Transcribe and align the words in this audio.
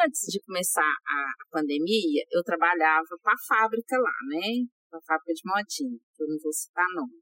Antes 0.00 0.30
de 0.30 0.40
começar 0.46 0.94
a 1.06 1.24
pandemia, 1.50 2.22
eu 2.30 2.40
trabalhava 2.44 3.18
para 3.20 3.32
a 3.32 3.44
fábrica 3.48 3.98
lá, 3.98 4.14
né? 4.28 4.62
Para 4.88 5.00
a 5.00 5.02
fábrica 5.02 5.34
de 5.34 5.42
modinha, 5.44 5.98
que 6.14 6.22
eu 6.22 6.28
não 6.28 6.38
vou 6.40 6.52
citar 6.52 6.86
nome. 6.94 7.18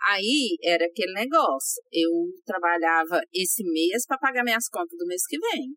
Aí 0.00 0.56
era 0.62 0.86
aquele 0.86 1.12
negócio. 1.12 1.82
Eu 1.92 2.10
trabalhava 2.46 3.20
esse 3.30 3.62
mês 3.62 4.06
para 4.06 4.16
pagar 4.16 4.42
minhas 4.42 4.68
contas 4.68 4.96
do 4.96 5.06
mês 5.06 5.26
que 5.26 5.38
vem. 5.38 5.76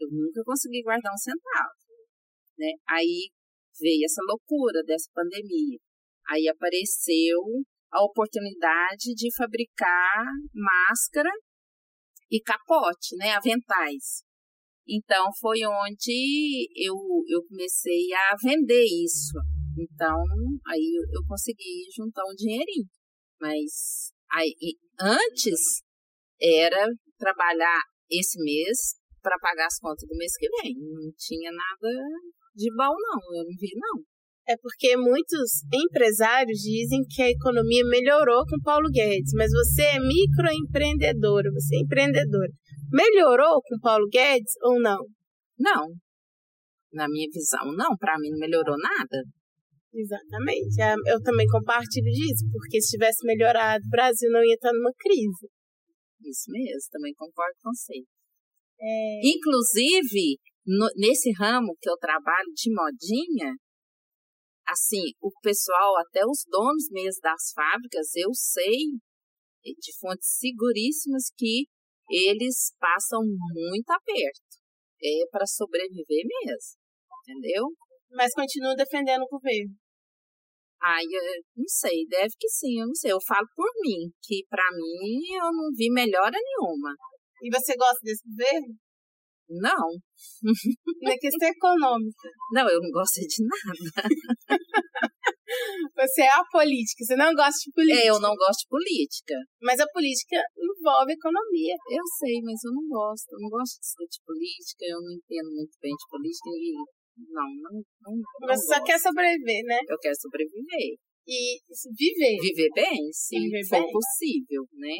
Eu 0.00 0.08
nunca 0.10 0.42
consegui 0.44 0.82
guardar 0.82 1.12
um 1.14 1.16
centavo. 1.16 1.72
Né? 2.58 2.72
Aí 2.86 3.30
veio 3.80 4.04
essa 4.04 4.20
loucura 4.28 4.82
dessa 4.84 5.10
pandemia. 5.14 5.78
Aí 6.28 6.46
apareceu 6.46 7.40
a 7.90 8.04
oportunidade 8.04 9.14
de 9.14 9.34
fabricar 9.34 10.24
máscara 10.52 11.30
e 12.30 12.40
capote, 12.40 13.16
né, 13.16 13.30
aventais. 13.30 14.24
Então 14.86 15.30
foi 15.40 15.60
onde 15.64 16.68
eu, 16.76 16.94
eu 17.28 17.42
comecei 17.48 18.12
a 18.12 18.36
vender 18.42 18.84
isso. 18.84 19.38
Então 19.78 20.22
aí 20.68 20.92
eu, 20.96 21.20
eu 21.20 21.26
consegui 21.26 21.84
juntar 21.96 22.22
um 22.24 22.34
dinheirinho. 22.34 22.86
Mas 23.40 24.12
aí, 24.32 24.54
antes 25.00 25.82
era 26.40 26.88
trabalhar 27.18 27.80
esse 28.10 28.38
mês 28.42 28.96
para 29.22 29.38
pagar 29.38 29.66
as 29.66 29.78
contas 29.78 30.06
do 30.08 30.16
mês 30.16 30.32
que 30.38 30.48
vem. 30.48 30.74
Não 30.78 31.10
tinha 31.16 31.50
nada 31.50 31.90
de 32.54 32.70
bom, 32.70 32.94
não. 32.94 33.20
Eu 33.36 33.44
não 33.44 33.56
vi, 33.58 33.72
não. 33.74 34.02
É 34.46 34.56
porque 34.60 34.94
muitos 34.96 35.64
empresários 35.72 36.58
dizem 36.58 37.02
que 37.08 37.22
a 37.22 37.30
economia 37.30 37.82
melhorou 37.86 38.44
com 38.46 38.60
Paulo 38.62 38.90
Guedes, 38.90 39.32
mas 39.34 39.50
você 39.50 39.82
é 39.82 39.98
microempreendedora, 39.98 41.50
você 41.50 41.76
é 41.76 41.80
empreendedora. 41.80 42.52
Melhorou 42.92 43.60
com 43.62 43.78
Paulo 43.80 44.08
Guedes 44.08 44.54
ou 44.62 44.80
não? 44.80 44.98
Não. 45.58 45.94
Na 46.92 47.08
minha 47.08 47.28
visão, 47.32 47.72
não. 47.72 47.96
Para 47.96 48.18
mim 48.18 48.30
não 48.30 48.38
melhorou 48.38 48.76
nada. 48.78 49.22
Exatamente. 49.92 50.80
É, 50.80 50.94
eu 51.12 51.22
também 51.22 51.46
compartilho 51.46 52.10
disso, 52.10 52.44
porque 52.50 52.80
se 52.80 52.96
tivesse 52.96 53.24
melhorado, 53.24 53.84
o 53.86 53.90
Brasil 53.90 54.30
não 54.30 54.42
ia 54.44 54.54
estar 54.54 54.72
numa 54.72 54.92
crise. 54.98 55.48
Isso 56.22 56.50
mesmo, 56.50 56.90
também 56.90 57.14
concordo 57.14 57.54
com 57.62 57.70
você. 57.72 58.02
É... 58.80 59.20
Inclusive, 59.22 60.38
no, 60.66 60.88
nesse 60.96 61.30
ramo 61.38 61.76
que 61.80 61.88
eu 61.88 61.96
trabalho 61.96 62.50
de 62.54 62.72
modinha, 62.74 63.54
assim, 64.66 65.12
o 65.20 65.30
pessoal, 65.42 65.96
até 65.98 66.24
os 66.24 66.44
donos 66.48 66.88
mesmo 66.90 67.20
das 67.22 67.52
fábricas, 67.54 68.14
eu 68.16 68.30
sei 68.34 68.98
de 69.64 69.98
fontes 69.98 70.28
seguríssimas 70.38 71.30
que 71.36 71.66
eles 72.10 72.72
passam 72.78 73.20
muito 73.22 73.90
aperto. 73.90 74.40
É 75.02 75.26
para 75.30 75.46
sobreviver 75.46 76.24
mesmo, 76.24 76.78
entendeu? 77.22 77.64
Mas 78.10 78.32
continuam 78.32 78.74
defendendo 78.74 79.22
o 79.22 79.28
governo. 79.28 79.74
Ai, 80.82 81.04
não 81.56 81.64
sei, 81.66 82.06
deve 82.08 82.34
que 82.38 82.48
sim, 82.48 82.80
eu 82.80 82.86
não 82.86 82.94
sei. 82.94 83.12
Eu 83.12 83.20
falo 83.26 83.46
por 83.56 83.70
mim, 83.82 84.12
que 84.22 84.44
para 84.48 84.64
mim 84.72 85.34
eu 85.34 85.52
não 85.52 85.70
vi 85.74 85.90
melhora 85.90 86.30
nenhuma. 86.32 86.94
E 87.42 87.50
você 87.50 87.74
gosta 87.76 88.00
desse 88.02 88.22
governo? 88.28 88.76
Não. 89.48 89.88
Na 91.02 91.16
questão 91.18 91.48
econômica. 91.48 92.28
Não, 92.52 92.68
eu 92.68 92.80
não 92.80 92.90
gosto 92.90 93.20
de 93.20 93.44
nada. 93.44 94.08
Você 95.94 96.22
é 96.22 96.34
apolítica, 96.34 97.04
você 97.04 97.16
não 97.16 97.32
gosta 97.34 97.58
de 97.64 97.70
política. 97.72 98.02
É, 98.02 98.10
eu 98.10 98.18
não 98.20 98.34
gosto 98.34 98.60
de 98.64 98.68
política. 98.68 99.34
Mas 99.62 99.78
a 99.80 99.86
política 99.92 100.36
envolve 100.56 101.12
economia. 101.12 101.74
Eu 101.90 102.04
sei, 102.18 102.40
mas 102.42 102.58
eu 102.64 102.72
não 102.72 102.86
gosto. 102.88 103.32
Eu 103.32 103.40
não 103.40 103.50
gosto 103.50 103.74
de 103.74 103.80
discutir 103.80 104.20
política, 104.26 104.84
eu 104.86 105.00
não 105.00 105.12
entendo 105.12 105.50
muito 105.54 105.74
bem 105.80 105.94
de 105.94 106.06
política 106.10 106.50
e 106.50 106.74
não, 107.30 107.48
não, 107.62 107.74
não. 108.02 108.14
não 108.16 108.48
Você 108.48 108.74
só 108.74 108.82
quer 108.82 108.98
sobreviver, 108.98 109.62
né? 109.64 109.78
Eu 109.88 109.98
quero 109.98 110.16
sobreviver. 110.18 110.98
E 111.26 111.58
viver. 111.96 112.36
Viver 112.42 112.70
bem, 112.74 113.12
se 113.12 113.38
viver 113.38 113.64
for 113.66 113.80
bem. 113.80 113.92
possível, 113.92 114.62
né? 114.74 114.96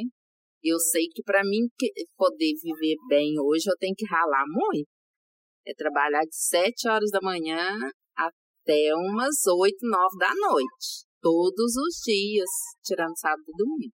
Eu 0.62 0.78
sei 0.78 1.06
que 1.12 1.22
para 1.22 1.42
mim 1.44 1.68
poder 2.16 2.52
viver 2.62 2.96
bem 3.08 3.34
hoje, 3.38 3.68
eu 3.68 3.76
tenho 3.78 3.94
que 3.94 4.06
ralar 4.06 4.44
muito. 4.48 4.88
É 5.66 5.74
trabalhar 5.74 6.22
de 6.22 6.34
7 6.34 6.88
horas 6.88 7.10
da 7.10 7.20
manhã 7.20 7.76
até 8.64 8.94
umas 8.96 9.46
8, 9.46 9.76
9 9.82 10.18
da 10.18 10.48
noite. 10.48 11.04
Todos 11.20 11.76
os 11.76 12.00
dias, 12.04 12.48
tirando 12.82 13.16
sábado 13.18 13.42
e 13.46 13.56
domingo. 13.56 13.92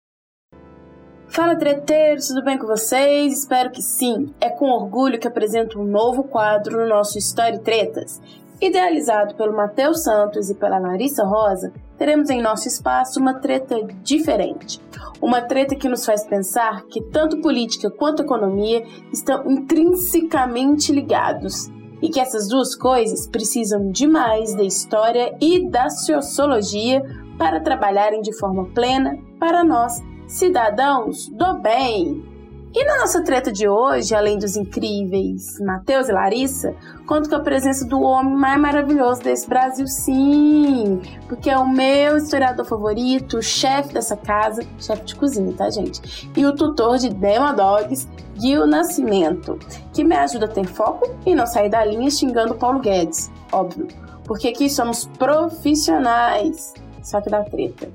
Fala 1.28 1.56
treteiros, 1.56 2.28
tudo 2.28 2.44
bem 2.44 2.58
com 2.58 2.66
vocês? 2.66 3.40
Espero 3.40 3.70
que 3.70 3.82
sim. 3.82 4.32
É 4.40 4.48
com 4.48 4.66
orgulho 4.66 5.18
que 5.18 5.28
apresento 5.28 5.78
um 5.78 5.84
novo 5.84 6.24
quadro 6.24 6.80
no 6.80 6.88
nosso 6.88 7.18
História 7.18 7.58
Tretas. 7.60 8.20
Idealizado 8.60 9.36
pelo 9.36 9.56
Matheus 9.56 10.02
Santos 10.02 10.50
e 10.50 10.54
pela 10.54 10.78
Larissa 10.78 11.24
Rosa, 11.24 11.72
teremos 11.96 12.28
em 12.30 12.42
nosso 12.42 12.68
espaço 12.68 13.18
uma 13.18 13.40
treta 13.40 13.76
diferente. 14.02 14.80
Uma 15.20 15.40
treta 15.40 15.74
que 15.74 15.88
nos 15.88 16.04
faz 16.04 16.26
pensar 16.26 16.84
que 16.86 17.00
tanto 17.10 17.40
política 17.40 17.90
quanto 17.90 18.22
economia 18.22 18.84
estão 19.12 19.50
intrinsecamente 19.50 20.92
ligados 20.92 21.70
e 22.02 22.08
que 22.08 22.20
essas 22.20 22.48
duas 22.48 22.74
coisas 22.74 23.26
precisam 23.26 23.90
demais 23.90 24.54
da 24.54 24.62
história 24.62 25.36
e 25.40 25.68
da 25.68 25.90
sociologia 25.90 27.02
para 27.38 27.60
trabalharem 27.60 28.20
de 28.20 28.36
forma 28.38 28.66
plena 28.74 29.18
para 29.38 29.64
nós, 29.64 30.02
cidadãos 30.26 31.28
do 31.28 31.54
bem. 31.54 32.29
E 32.72 32.84
na 32.84 32.98
nossa 32.98 33.24
treta 33.24 33.50
de 33.50 33.68
hoje, 33.68 34.14
além 34.14 34.38
dos 34.38 34.54
incríveis 34.54 35.58
Matheus 35.58 36.08
e 36.08 36.12
Larissa, 36.12 36.72
conto 37.04 37.28
com 37.28 37.34
a 37.34 37.40
presença 37.40 37.84
do 37.84 38.00
homem 38.00 38.32
mais 38.32 38.60
maravilhoso 38.60 39.20
desse 39.22 39.48
Brasil, 39.48 39.88
sim! 39.88 41.00
Porque 41.28 41.50
é 41.50 41.58
o 41.58 41.68
meu 41.68 42.16
historiador 42.16 42.64
favorito, 42.64 43.38
o 43.38 43.42
chefe 43.42 43.92
dessa 43.92 44.16
casa, 44.16 44.62
chefe 44.78 45.04
de 45.04 45.16
cozinha, 45.16 45.52
tá, 45.52 45.68
gente? 45.68 46.30
E 46.36 46.46
o 46.46 46.54
tutor 46.54 46.96
de 46.98 47.08
Demadogs, 47.08 48.08
Gil 48.36 48.64
Nascimento, 48.68 49.58
que 49.92 50.04
me 50.04 50.14
ajuda 50.14 50.44
a 50.44 50.48
ter 50.48 50.64
foco 50.64 51.10
e 51.26 51.34
não 51.34 51.48
sair 51.48 51.70
da 51.70 51.84
linha 51.84 52.08
xingando 52.08 52.54
Paulo 52.54 52.78
Guedes, 52.78 53.32
óbvio. 53.50 53.88
Porque 54.24 54.46
aqui 54.46 54.70
somos 54.70 55.06
profissionais, 55.18 56.72
só 57.02 57.20
que 57.20 57.30
da 57.30 57.42
treta. 57.42 57.90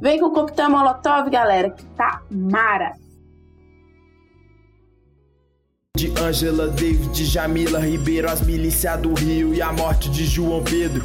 Vem 0.00 0.18
com 0.18 0.26
o 0.26 0.32
coquetel 0.32 0.70
Molotov, 0.70 1.28
galera, 1.28 1.68
que 1.68 1.84
tá 1.88 2.22
mara! 2.30 2.94
De 5.96 6.12
Angela 6.22 6.68
David, 6.68 7.24
Jamila 7.24 7.78
Ribeiro, 7.78 8.30
as 8.30 8.42
milícias 8.42 9.00
do 9.00 9.14
Rio 9.14 9.54
e 9.54 9.62
a 9.62 9.72
morte 9.72 10.10
de 10.10 10.26
João 10.26 10.62
Pedro. 10.62 11.02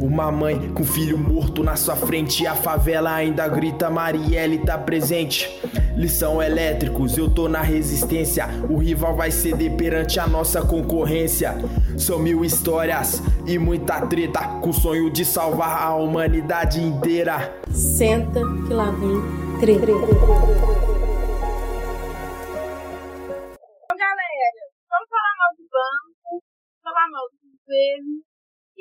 Uma 0.00 0.32
mãe 0.32 0.70
com 0.72 0.82
filho 0.82 1.18
morto 1.18 1.62
na 1.62 1.76
sua 1.76 1.94
frente 1.94 2.42
e 2.42 2.46
a 2.46 2.54
favela 2.54 3.12
ainda 3.12 3.46
grita 3.46 3.90
Marielle 3.90 4.56
tá 4.60 4.78
presente. 4.78 5.50
Lição 5.94 6.42
elétricos, 6.42 7.18
eu 7.18 7.28
tô 7.28 7.46
na 7.46 7.60
resistência. 7.60 8.48
O 8.70 8.78
rival 8.78 9.14
vai 9.14 9.30
ceder 9.30 9.72
perante 9.72 10.18
a 10.18 10.26
nossa 10.26 10.62
concorrência. 10.62 11.58
São 11.98 12.18
mil 12.18 12.42
histórias 12.42 13.22
e 13.46 13.58
muita 13.58 14.00
treta, 14.06 14.40
com 14.62 14.70
o 14.70 14.72
sonho 14.72 15.10
de 15.10 15.26
salvar 15.26 15.82
a 15.82 15.94
humanidade 15.94 16.80
inteira. 16.80 17.54
Senta 17.70 18.40
que 18.66 18.72
lá 18.72 18.90
vem 18.92 19.60
treta. 19.60 21.11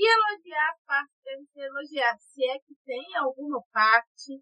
E 0.02 0.10
elogiar 0.10 0.74
as 0.74 0.82
partes 0.82 1.22
devem 1.22 1.46
ser 1.46 1.70
elogiadas, 1.70 2.24
se 2.26 2.42
é 2.50 2.58
que 2.58 2.74
tem 2.84 3.06
alguma 3.22 3.62
parte 3.72 4.42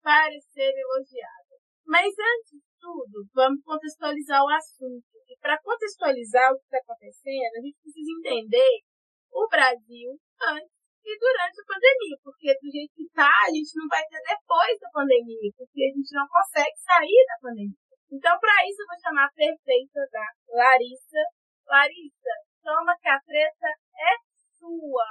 para 0.00 0.32
ser 0.48 0.72
elogiada. 0.72 1.60
Mas 1.84 2.08
antes 2.08 2.56
de 2.56 2.64
tudo, 2.80 3.28
vamos 3.34 3.60
contextualizar 3.62 4.40
o 4.40 4.48
assunto. 4.48 5.04
E 5.28 5.36
para 5.36 5.60
contextualizar 5.60 6.52
o 6.52 6.56
que 6.56 6.64
está 6.64 6.78
acontecendo, 6.80 7.52
a 7.52 7.60
gente 7.60 7.76
precisa 7.84 8.10
entender 8.16 8.80
o 9.28 9.46
Brasil 9.46 10.16
antes 10.40 10.72
e 11.04 11.12
durante 11.20 11.60
a 11.60 11.68
pandemia, 11.68 12.16
porque 12.24 12.48
do 12.56 12.72
jeito 12.72 12.96
que 12.96 13.04
está, 13.04 13.28
a 13.28 13.52
gente 13.52 13.76
não 13.76 13.84
vai 13.92 14.00
ter 14.08 14.24
depois 14.24 14.72
da 14.80 14.88
pandemia, 14.88 15.52
porque 15.52 15.84
a 15.84 15.92
gente 15.92 16.12
não 16.16 16.24
consegue 16.32 16.76
sair 16.80 17.20
da 17.28 17.44
pandemia. 17.44 17.84
Então, 18.08 18.32
para 18.40 18.56
isso, 18.64 18.80
eu 18.80 18.88
vou 18.88 19.00
chamar 19.04 19.28
a 19.28 19.36
perfeita 19.36 20.00
da 20.08 20.24
Larissa. 20.48 21.22
Larissa, 21.68 22.32
toma 22.64 22.96
que 22.96 23.08
a 23.08 23.20
treta 23.20 23.68
é 23.68 24.33
sua. 24.64 25.08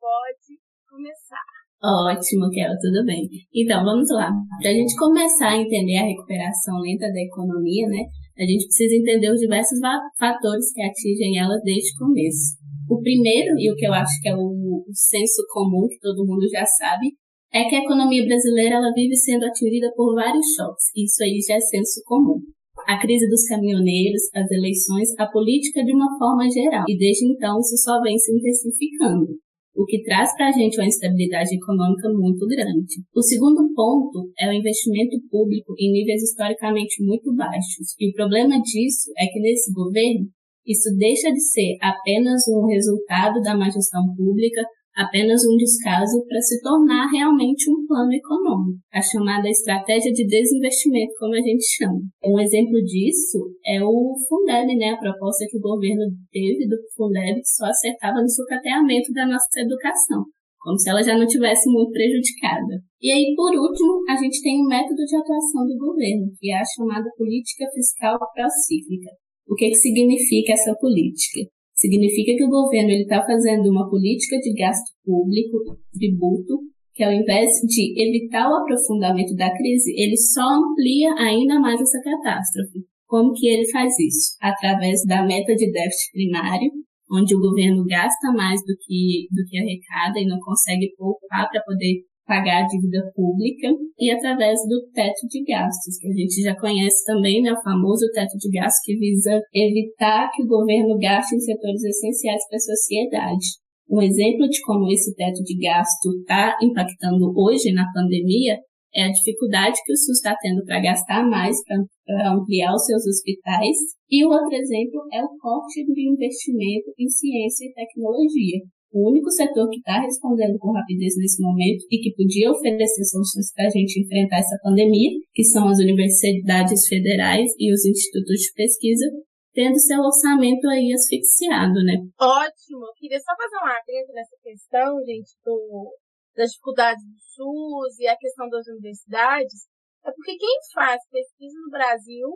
Pode 0.00 0.56
começar. 0.88 1.44
Ótimo, 1.84 2.48
Kel, 2.48 2.72
tudo 2.80 3.04
bem. 3.04 3.28
Então, 3.52 3.84
vamos 3.84 4.08
lá. 4.08 4.32
Para 4.60 4.70
a 4.70 4.74
gente 4.74 4.96
começar 4.96 5.52
a 5.52 5.60
entender 5.60 5.98
a 5.98 6.08
recuperação 6.08 6.80
lenta 6.80 7.12
da 7.12 7.20
economia, 7.20 7.86
né, 7.88 8.08
a 8.38 8.44
gente 8.48 8.64
precisa 8.64 8.96
entender 8.96 9.30
os 9.30 9.40
diversos 9.40 9.78
fatores 10.18 10.72
que 10.72 10.80
atingem 10.80 11.38
ela 11.38 11.60
desde 11.62 11.92
o 11.92 11.98
começo. 11.98 12.56
O 12.88 13.00
primeiro, 13.00 13.58
e 13.58 13.70
o 13.70 13.76
que 13.76 13.86
eu 13.86 13.92
acho 13.92 14.20
que 14.22 14.28
é 14.28 14.36
o, 14.36 14.40
o 14.40 14.94
senso 14.94 15.44
comum, 15.52 15.86
que 15.88 16.00
todo 16.00 16.26
mundo 16.26 16.48
já 16.48 16.64
sabe, 16.64 17.12
é 17.52 17.68
que 17.68 17.76
a 17.76 17.84
economia 17.84 18.24
brasileira 18.24 18.76
ela 18.76 18.92
vive 18.94 19.14
sendo 19.16 19.44
atingida 19.44 19.92
por 19.94 20.14
vários 20.14 20.46
choques. 20.56 20.88
Isso 20.96 21.22
aí 21.22 21.38
já 21.46 21.54
é 21.54 21.60
senso 21.60 22.02
comum. 22.04 22.40
A 22.86 23.00
crise 23.00 23.28
dos 23.28 23.46
caminhoneiros, 23.48 24.22
as 24.34 24.50
eleições, 24.50 25.08
a 25.18 25.26
política 25.26 25.84
de 25.84 25.92
uma 25.92 26.18
forma 26.18 26.48
geral. 26.50 26.84
E 26.88 26.96
desde 26.96 27.26
então 27.26 27.58
isso 27.60 27.76
só 27.78 28.00
vem 28.02 28.18
se 28.18 28.32
intensificando 28.32 29.38
o 29.74 29.84
que 29.84 30.02
traz 30.02 30.32
para 30.36 30.48
a 30.48 30.52
gente 30.52 30.78
uma 30.78 30.86
instabilidade 30.86 31.54
econômica 31.54 32.08
muito 32.08 32.46
grande. 32.46 33.02
O 33.14 33.20
segundo 33.20 33.74
ponto 33.74 34.30
é 34.38 34.48
o 34.48 34.52
investimento 34.52 35.18
público 35.28 35.74
em 35.78 35.92
níveis 35.92 36.22
historicamente 36.22 37.02
muito 37.02 37.34
baixos. 37.34 37.94
E 37.98 38.08
o 38.08 38.14
problema 38.14 38.60
disso 38.62 39.10
é 39.18 39.26
que 39.26 39.40
nesse 39.40 39.72
governo, 39.72 40.30
isso 40.64 40.94
deixa 40.96 41.30
de 41.30 41.40
ser 41.40 41.76
apenas 41.82 42.42
um 42.48 42.66
resultado 42.66 43.40
da 43.42 43.56
má 43.56 43.68
gestão 43.68 44.14
pública, 44.16 44.62
apenas 44.96 45.42
um 45.44 45.56
descaso 45.56 46.24
para 46.26 46.40
se 46.40 46.60
tornar 46.62 47.10
realmente 47.10 47.70
um 47.70 47.86
plano 47.86 48.12
econômico, 48.12 48.78
a 48.92 49.02
chamada 49.02 49.48
estratégia 49.48 50.12
de 50.12 50.26
desinvestimento, 50.26 51.12
como 51.18 51.34
a 51.34 51.42
gente 51.42 51.64
chama. 51.76 52.00
Um 52.24 52.38
exemplo 52.38 52.80
disso 52.82 53.38
é 53.66 53.82
o 53.82 54.14
Fundeb, 54.28 54.76
né, 54.76 54.90
a 54.90 54.98
proposta 54.98 55.44
que 55.50 55.58
o 55.58 55.60
governo 55.60 56.06
teve 56.30 56.68
do 56.68 56.76
Fundeb 56.96 57.34
que 57.34 57.48
só 57.48 57.66
acertava 57.66 58.22
no 58.22 58.30
sucateamento 58.30 59.12
da 59.12 59.26
nossa 59.26 59.60
educação, 59.60 60.24
como 60.60 60.78
se 60.78 60.88
ela 60.88 61.02
já 61.02 61.18
não 61.18 61.26
tivesse 61.26 61.68
muito 61.70 61.90
prejudicada. 61.90 62.80
E 63.02 63.10
aí, 63.10 63.34
por 63.36 63.52
último, 63.52 64.00
a 64.08 64.16
gente 64.16 64.40
tem 64.42 64.62
o 64.62 64.68
método 64.68 65.04
de 65.04 65.16
atuação 65.16 65.66
do 65.66 65.76
governo, 65.76 66.32
que 66.38 66.50
é 66.50 66.56
a 66.56 66.64
chamada 66.76 67.10
política 67.18 67.66
fiscal 67.74 68.18
procíclica. 68.32 69.10
O 69.46 69.54
que, 69.54 69.68
que 69.68 69.74
significa 69.74 70.52
essa 70.52 70.74
política? 70.80 71.50
Significa 71.74 72.32
que 72.36 72.44
o 72.44 72.50
governo 72.50 72.90
está 72.90 73.24
fazendo 73.24 73.68
uma 73.70 73.90
política 73.90 74.38
de 74.38 74.54
gasto 74.54 74.94
público, 75.04 75.76
tributo, 75.92 76.60
que 76.94 77.02
ao 77.02 77.12
invés 77.12 77.50
de 77.66 77.92
evitar 78.00 78.48
o 78.48 78.62
aprofundamento 78.62 79.34
da 79.34 79.50
crise, 79.52 79.92
ele 79.96 80.16
só 80.16 80.42
amplia 80.42 81.12
ainda 81.18 81.58
mais 81.58 81.80
essa 81.80 82.00
catástrofe. 82.00 82.86
Como 83.06 83.32
que 83.32 83.48
ele 83.48 83.68
faz 83.70 83.92
isso? 83.98 84.36
Através 84.40 85.02
da 85.04 85.26
meta 85.26 85.54
de 85.54 85.70
déficit 85.70 86.12
primário, 86.12 86.70
onde 87.10 87.34
o 87.34 87.40
governo 87.40 87.84
gasta 87.84 88.32
mais 88.32 88.60
do 88.62 88.74
que, 88.80 89.26
do 89.30 89.44
que 89.48 89.58
arrecada 89.58 90.18
e 90.18 90.26
não 90.26 90.38
consegue 90.40 90.94
poupar 90.96 91.48
para 91.50 91.62
poder 91.62 92.02
pagar 92.26 92.64
a 92.64 92.66
dívida 92.66 93.10
pública 93.14 93.68
e 93.98 94.10
através 94.10 94.58
do 94.68 94.88
teto 94.92 95.26
de 95.28 95.44
gastos, 95.44 95.98
que 95.98 96.08
a 96.08 96.12
gente 96.12 96.42
já 96.42 96.56
conhece 96.58 97.04
também, 97.04 97.42
né, 97.42 97.52
o 97.52 97.62
famoso 97.62 98.06
teto 98.12 98.36
de 98.38 98.50
gastos 98.50 98.80
que 98.84 98.96
visa 98.96 99.40
evitar 99.52 100.30
que 100.32 100.42
o 100.42 100.48
governo 100.48 100.98
gaste 100.98 101.36
em 101.36 101.40
setores 101.40 101.82
essenciais 101.82 102.42
para 102.48 102.56
a 102.56 102.60
sociedade. 102.60 103.46
Um 103.90 104.00
exemplo 104.00 104.48
de 104.48 104.60
como 104.62 104.90
esse 104.90 105.14
teto 105.14 105.42
de 105.44 105.58
gasto 105.58 106.10
está 106.20 106.56
impactando 106.62 107.32
hoje 107.36 107.72
na 107.72 107.84
pandemia 107.92 108.58
é 108.94 109.04
a 109.04 109.12
dificuldade 109.12 109.76
que 109.84 109.92
o 109.92 109.96
SUS 109.96 110.18
está 110.18 110.36
tendo 110.40 110.64
para 110.64 110.80
gastar 110.80 111.28
mais 111.28 111.56
para 111.64 112.32
ampliar 112.32 112.72
os 112.72 112.86
seus 112.86 113.04
hospitais. 113.04 113.76
E 114.08 114.24
o 114.24 114.30
outro 114.30 114.54
exemplo 114.54 115.02
é 115.12 115.22
o 115.22 115.36
corte 115.36 115.84
do 115.84 115.98
investimento 115.98 116.94
em 116.98 117.08
ciência 117.08 117.66
e 117.66 117.74
tecnologia, 117.74 118.60
o 118.94 119.10
único 119.10 119.28
setor 119.28 119.68
que 119.68 119.78
está 119.82 120.00
respondendo 120.00 120.56
com 120.56 120.70
rapidez 120.70 121.18
nesse 121.18 121.42
momento 121.42 121.82
e 121.90 121.98
que 121.98 122.14
podia 122.14 122.52
oferecer 122.52 123.02
soluções 123.10 123.50
para 123.52 123.66
a 123.66 123.70
gente 123.70 123.98
enfrentar 123.98 124.38
essa 124.38 124.56
pandemia, 124.62 125.10
que 125.34 125.42
são 125.42 125.66
as 125.66 125.78
universidades 125.82 126.86
federais 126.86 127.50
e 127.58 127.74
os 127.74 127.84
institutos 127.84 128.38
de 128.38 128.52
pesquisa, 128.54 129.04
tendo 129.52 129.74
seu 129.80 129.98
orçamento 129.98 130.68
aí 130.70 130.94
asfixiado, 130.94 131.82
né? 131.82 131.98
Ótimo! 132.22 132.86
Eu 132.86 132.94
queria 132.94 133.18
só 133.18 133.34
fazer 133.34 133.58
um 133.58 133.66
adendo 133.66 134.12
nessa 134.14 134.36
questão, 134.40 135.02
gente, 135.02 135.34
do, 135.44 135.90
das 136.36 136.50
dificuldades 136.50 137.02
do 137.02 137.18
SUS 137.34 137.98
e 137.98 138.06
a 138.06 138.16
questão 138.16 138.48
das 138.48 138.64
universidades. 138.68 139.66
É 140.06 140.12
porque 140.12 140.38
quem 140.38 140.54
faz 140.72 141.02
pesquisa 141.10 141.58
no 141.58 141.70
Brasil, 141.70 142.28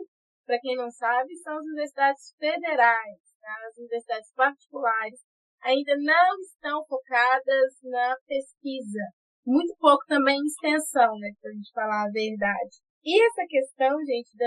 para 0.45 0.59
quem 0.59 0.75
não 0.75 0.91
sabe, 0.91 1.37
são 1.37 1.55
as 1.55 1.63
universidades 1.63 2.35
federais, 2.37 3.19
tá? 3.39 3.55
as 3.69 3.77
universidades 3.77 4.33
particulares 4.35 5.28
ainda 5.63 5.95
não 5.97 6.39
estão 6.39 6.85
focadas 6.85 7.73
na 7.83 8.15
pesquisa. 8.27 8.99
Muito 9.45 9.75
pouco 9.79 10.05
também 10.07 10.37
em 10.37 10.45
extensão, 10.45 11.17
né, 11.19 11.31
para 11.41 11.51
a 11.51 11.53
gente 11.53 11.71
falar 11.73 12.03
a 12.05 12.11
verdade. 12.11 12.77
E 13.03 13.15
essa 13.25 13.47
questão, 13.47 13.97
gente, 14.05 14.35
do, 14.35 14.45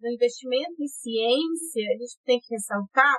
do 0.00 0.08
investimento 0.12 0.74
em 0.82 0.88
ciência, 0.88 1.86
a 1.86 1.98
gente 1.98 2.18
tem 2.24 2.38
que 2.40 2.54
ressaltar, 2.54 3.16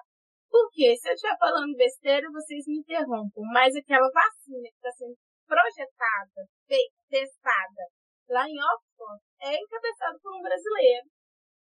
porque 0.51 0.95
se 0.97 1.09
eu 1.09 1.13
estiver 1.13 1.37
falando 1.39 1.75
besteira, 1.75 2.27
vocês 2.31 2.65
me 2.67 2.77
interrompam, 2.79 3.41
mas 3.53 3.75
aquela 3.75 4.07
vacina 4.11 4.67
que 4.69 4.75
está 4.75 4.91
sendo 4.91 5.15
projetada, 5.47 6.45
feita, 6.67 6.93
testada 7.09 7.83
lá 8.29 8.45
em 8.47 8.57
Oxford, 8.59 9.21
é 9.41 9.55
encabeçada 9.55 10.17
por 10.21 10.37
um 10.37 10.41
brasileiro. 10.41 11.07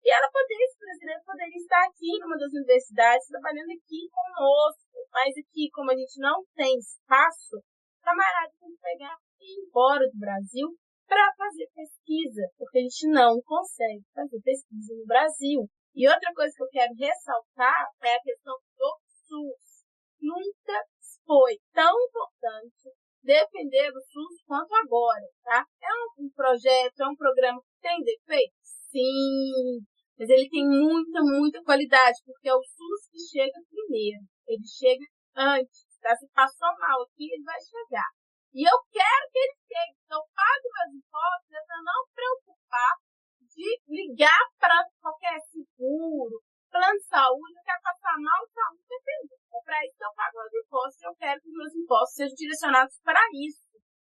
E 0.03 0.09
ela 0.09 0.30
poderia, 0.31 0.65
esse 0.65 0.80
brasileiro 0.80 1.21
poderia 1.24 1.62
estar 1.62 1.83
aqui 1.86 2.18
numa 2.19 2.38
das 2.38 2.51
universidades, 2.53 3.27
trabalhando 3.27 3.69
aqui 3.69 4.09
conosco, 4.09 4.98
mas 5.13 5.33
aqui, 5.38 5.69
como 5.71 5.92
a 5.92 5.95
gente 5.95 6.18
não 6.19 6.44
tem 6.56 6.77
espaço, 6.77 7.62
camarada 8.01 8.51
tem 8.59 8.71
que 8.74 8.81
pegar 8.81 9.15
e 9.39 9.45
ir 9.45 9.65
embora 9.65 10.06
do 10.09 10.18
Brasil 10.18 10.68
para 11.07 11.27
fazer 11.38 11.68
pesquisa, 11.75 12.48
porque 12.57 12.80
a 12.80 12.81
gente 12.81 13.07
não 13.09 13.42
consegue 13.44 14.01
fazer 14.13 14.39
pesquisa 14.42 14.95
no 14.95 15.06
Brasil. 15.06 15.69
E 15.94 16.07
outra 16.07 16.33
coisa 16.33 16.53
que 16.56 16.63
eu 16.63 16.69
quero 16.71 16.94
ressaltar 16.98 17.86
é 18.01 18.15
a 18.15 18.21
questão 18.21 18.56
do 18.77 18.92
SUS. 19.27 19.86
Nunca 20.21 20.81
foi 21.25 21.59
tão 21.74 21.94
importante 22.00 22.95
defender 23.21 23.92
o 23.92 24.01
SUS 24.01 24.42
quanto 24.48 24.74
agora, 24.74 25.27
tá? 25.44 25.65
É 25.83 26.21
um 26.21 26.30
projeto, 26.33 27.01
é 27.01 27.07
um 27.07 27.15
programa 27.15 27.62
que 27.62 27.81
tem 27.81 28.00
defeitos? 28.03 28.71
Sim, 28.89 29.50
ele 30.41 30.49
tem 30.49 30.65
muita, 30.65 31.21
muita 31.21 31.63
qualidade, 31.63 32.17
porque 32.25 32.49
é 32.49 32.55
o 32.55 32.63
SUS 32.65 33.01
que 33.13 33.19
chega 33.21 33.61
primeiro. 33.69 34.25
Ele 34.47 34.65
chega 34.65 35.05
antes. 35.38 35.85
Tá? 36.01 36.15
Se 36.17 36.27
passou 36.33 36.73
mal 36.81 37.05
aqui, 37.05 37.29
ele 37.29 37.43
vai 37.45 37.61
chegar. 37.61 38.09
E 38.53 38.65
eu 38.65 38.77
quero 38.89 39.23
que 39.31 39.38
ele 39.38 39.57
chegue. 39.69 39.95
Então, 40.01 40.19
pago 40.33 40.65
meus 40.73 40.91
impostos 40.97 41.53
é 41.53 41.61
para 41.61 41.79
não 41.85 42.01
preocupar 42.09 42.93
de 43.51 43.69
ligar 43.88 44.41
para 44.57 44.75
qualquer 44.99 45.38
seguro, 45.45 46.41
plano 46.71 46.97
de 46.97 47.05
saúde, 47.05 47.53
eu 47.59 47.63
quero 47.67 47.83
passar 47.83 48.15
mal, 48.17 48.41
saúde 48.47 48.83
dependente. 48.88 49.45
É 49.51 49.59
para 49.63 49.85
isso 49.85 49.95
que 49.97 50.05
eu 50.07 50.15
pago 50.15 50.38
meus 50.39 50.55
impostos. 50.55 51.01
Eu 51.03 51.15
quero 51.15 51.41
que 51.41 51.51
meus 51.51 51.75
impostos 51.75 52.15
sejam 52.15 52.35
direcionados 52.35 52.95
para 53.03 53.21
isso. 53.35 53.71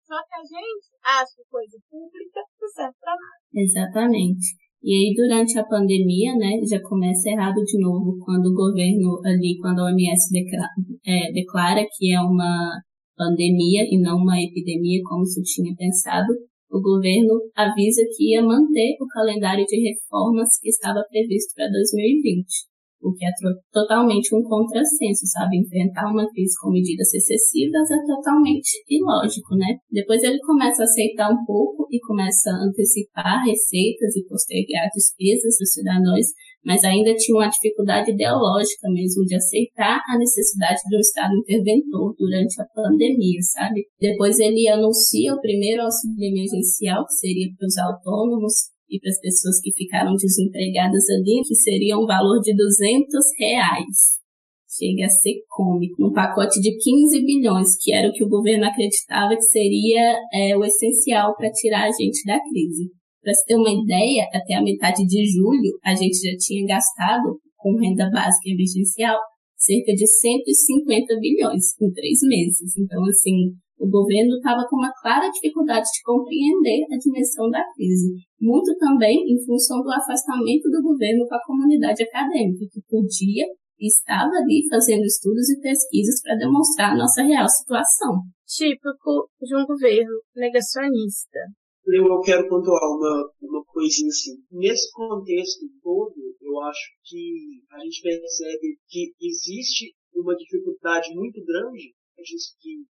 Só 0.07 0.17
que 0.25 0.35
a 0.35 0.45
gente 0.45 0.87
acha 1.03 1.43
coisa 1.51 1.79
pública 1.91 2.41
não 2.61 2.69
serve 2.69 2.97
para 3.01 3.15
nada. 3.17 3.41
Exatamente. 3.53 4.64
E 4.85 4.93
aí, 4.93 5.15
durante 5.17 5.59
a 5.59 5.65
pandemia, 5.65 6.37
né, 6.37 6.61
já 6.69 6.79
começa 6.83 7.31
errado 7.31 7.65
de 7.65 7.81
novo 7.81 8.19
quando 8.23 8.49
o 8.49 8.55
governo 8.55 9.19
ali, 9.25 9.57
quando 9.59 9.81
a 9.81 9.87
OMS 9.87 10.31
declara, 10.31 10.69
é, 11.07 11.33
declara 11.33 11.87
que 11.97 12.13
é 12.13 12.21
uma 12.21 12.83
pandemia 13.17 13.83
e 13.91 13.99
não 13.99 14.19
uma 14.19 14.39
epidemia, 14.39 15.01
como 15.05 15.25
se 15.25 15.43
tinha 15.43 15.75
pensado, 15.75 16.35
o 16.71 16.83
governo 16.83 17.41
avisa 17.57 18.03
que 18.15 18.33
ia 18.33 18.43
manter 18.43 18.97
o 19.01 19.07
calendário 19.07 19.65
de 19.65 19.81
reformas 19.89 20.51
que 20.61 20.69
estava 20.69 21.03
previsto 21.11 21.55
para 21.57 21.71
2020 21.71 22.74
o 23.05 23.13
que 23.13 23.25
é 23.25 23.31
totalmente 23.71 24.35
um 24.35 24.43
contrassenso, 24.43 25.27
sabe? 25.29 25.59
Enfrentar 25.59 26.11
uma 26.11 26.27
crise 26.33 26.55
com 26.61 26.71
medidas 26.71 27.13
excessivas 27.13 27.91
é 27.91 28.01
totalmente 28.07 28.83
ilógico, 28.89 29.55
né? 29.57 29.77
Depois 29.91 30.23
ele 30.25 30.39
começa 30.41 30.83
a 30.83 30.85
aceitar 30.85 31.31
um 31.31 31.45
pouco 31.45 31.87
e 31.91 32.01
começa 32.01 32.51
a 32.51 32.65
antecipar 32.65 33.45
receitas 33.45 34.17
e 34.17 34.25
postergar 34.27 34.89
despesas 34.95 35.57
dos 35.61 35.73
cidadãos, 35.73 36.27
mas 36.65 36.83
ainda 36.83 37.15
tinha 37.15 37.37
uma 37.37 37.49
dificuldade 37.49 38.11
ideológica 38.11 38.89
mesmo 38.89 39.23
de 39.25 39.37
aceitar 39.37 40.01
a 40.09 40.19
necessidade 40.19 40.81
de 40.89 40.97
um 40.97 41.01
Estado 41.01 41.35
interventor 41.37 42.15
durante 42.19 42.61
a 42.61 42.67
pandemia, 42.75 43.41
sabe? 43.53 43.85
Depois 44.01 44.39
ele 44.39 44.67
anuncia 44.67 45.35
o 45.35 45.41
primeiro 45.41 45.83
auxílio 45.83 46.25
emergencial, 46.25 47.05
que 47.05 47.15
seria 47.15 47.49
para 47.59 47.67
os 47.67 47.77
autônomos, 47.77 48.55
e 48.95 49.01
para 49.01 49.11
as 49.11 49.21
pessoas 49.21 49.61
que 49.61 49.73
ficaram 49.73 50.15
desempregadas 50.15 51.03
ali, 51.11 51.43
que 51.47 51.55
seria 51.57 51.99
um 51.99 52.07
valor 52.07 52.41
de 52.41 52.55
200 52.55 53.11
reais. 53.39 54.23
Chega 54.71 55.07
a 55.07 55.09
ser 55.09 55.43
cômico. 55.49 56.07
Um 56.07 56.13
pacote 56.13 56.61
de 56.61 56.77
15 56.79 57.25
bilhões, 57.25 57.69
que 57.81 57.93
era 57.93 58.09
o 58.09 58.13
que 58.13 58.25
o 58.25 58.29
governo 58.29 58.67
acreditava 58.67 59.35
que 59.35 59.43
seria 59.43 60.15
é, 60.33 60.57
o 60.57 60.65
essencial 60.65 61.35
para 61.37 61.51
tirar 61.51 61.85
a 61.85 61.93
gente 61.93 62.25
da 62.25 62.39
crise. 62.39 62.91
Para 63.23 63.35
se 63.35 63.47
ter 63.47 63.57
uma 63.57 63.71
ideia, 63.71 64.29
até 64.33 64.55
a 64.55 64.63
metade 64.63 65.05
de 65.07 65.27
julho, 65.27 65.79
a 65.85 65.95
gente 65.95 66.19
já 66.19 66.37
tinha 66.39 66.67
gastado, 66.67 67.39
com 67.57 67.79
renda 67.79 68.11
básica 68.11 68.51
emergencial, 68.51 69.19
cerca 69.57 69.93
de 69.95 70.07
150 70.07 71.19
bilhões 71.21 71.65
em 71.81 71.91
três 71.93 72.19
meses. 72.23 72.77
Então, 72.77 73.03
assim, 73.07 73.55
o 73.79 73.89
governo 73.89 74.37
estava 74.37 74.67
com 74.69 74.77
uma 74.77 74.93
clara 75.03 75.31
dificuldade 75.31 75.87
de 75.87 76.03
compreender 76.05 76.87
a 76.93 76.97
dimensão 76.97 77.51
da 77.51 77.63
crise, 77.75 78.15
muito 78.41 78.77
também 78.79 79.19
em 79.27 79.45
função 79.45 79.83
do 79.83 79.91
afastamento 79.91 80.71
do 80.71 80.83
governo 80.83 81.27
com 81.27 81.35
a 81.35 81.45
comunidade 81.45 82.03
acadêmica, 82.03 82.67
que 82.71 82.81
podia 82.89 83.47
e 83.79 83.89
estava 83.89 84.31
ali 84.31 84.63
fazendo 84.71 85.05
estudos 85.05 85.51
e 85.51 85.61
pesquisas 85.61 86.23
para 86.23 86.37
demonstrar 86.37 86.93
a 86.93 86.97
nossa 86.97 87.23
real 87.23 87.49
situação. 87.49 88.23
Típico 88.47 89.29
de 89.43 89.57
um 89.57 89.67
governo 89.67 90.21
negacionista. 90.37 91.41
Eu 91.87 92.21
quero 92.21 92.49
pontuar 92.49 92.81
uma, 92.81 93.29
uma 93.43 93.65
coisinha 93.67 94.09
assim. 94.09 94.41
Nesse 94.51 94.91
contexto 94.93 95.67
todo, 95.83 96.15
eu 96.41 96.61
acho 96.61 96.89
que 97.05 97.61
a 97.71 97.79
gente 97.81 98.01
percebe 98.01 98.79
que 98.89 99.13
existe 99.21 99.93
uma 100.15 100.35
dificuldade 100.35 101.15
muito 101.15 101.45
grande 101.45 101.93
disso 102.23 102.57
que 102.61 102.85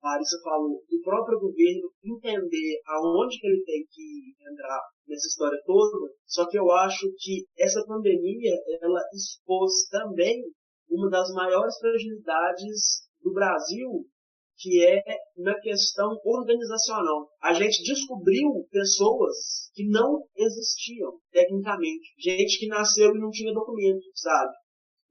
a 0.00 0.08
Larissa 0.08 0.38
falou, 0.42 0.82
do 0.88 1.02
próprio 1.02 1.40
governo 1.40 1.90
entender 2.04 2.80
aonde 2.86 3.38
que 3.38 3.46
ele 3.46 3.62
tem 3.64 3.86
que 3.90 4.34
entrar 4.50 4.80
nessa 5.06 5.26
história 5.26 5.60
toda, 5.64 6.12
só 6.26 6.48
que 6.48 6.58
eu 6.58 6.70
acho 6.70 7.06
que 7.18 7.44
essa 7.58 7.84
pandemia, 7.86 8.54
ela 8.80 9.00
expôs 9.12 9.88
também 9.90 10.42
uma 10.90 11.08
das 11.10 11.30
maiores 11.32 11.76
fragilidades 11.78 13.08
do 13.22 13.32
Brasil, 13.32 14.06
que 14.58 14.84
é 14.84 15.02
na 15.36 15.58
questão 15.60 16.16
organizacional. 16.24 17.28
A 17.42 17.52
gente 17.54 17.82
descobriu 17.82 18.66
pessoas 18.70 19.70
que 19.74 19.88
não 19.88 20.22
existiam 20.36 21.18
tecnicamente, 21.32 22.14
gente 22.18 22.58
que 22.58 22.68
nasceu 22.68 23.10
e 23.14 23.18
não 23.18 23.30
tinha 23.30 23.52
documento, 23.52 24.04
sabe? 24.14 24.52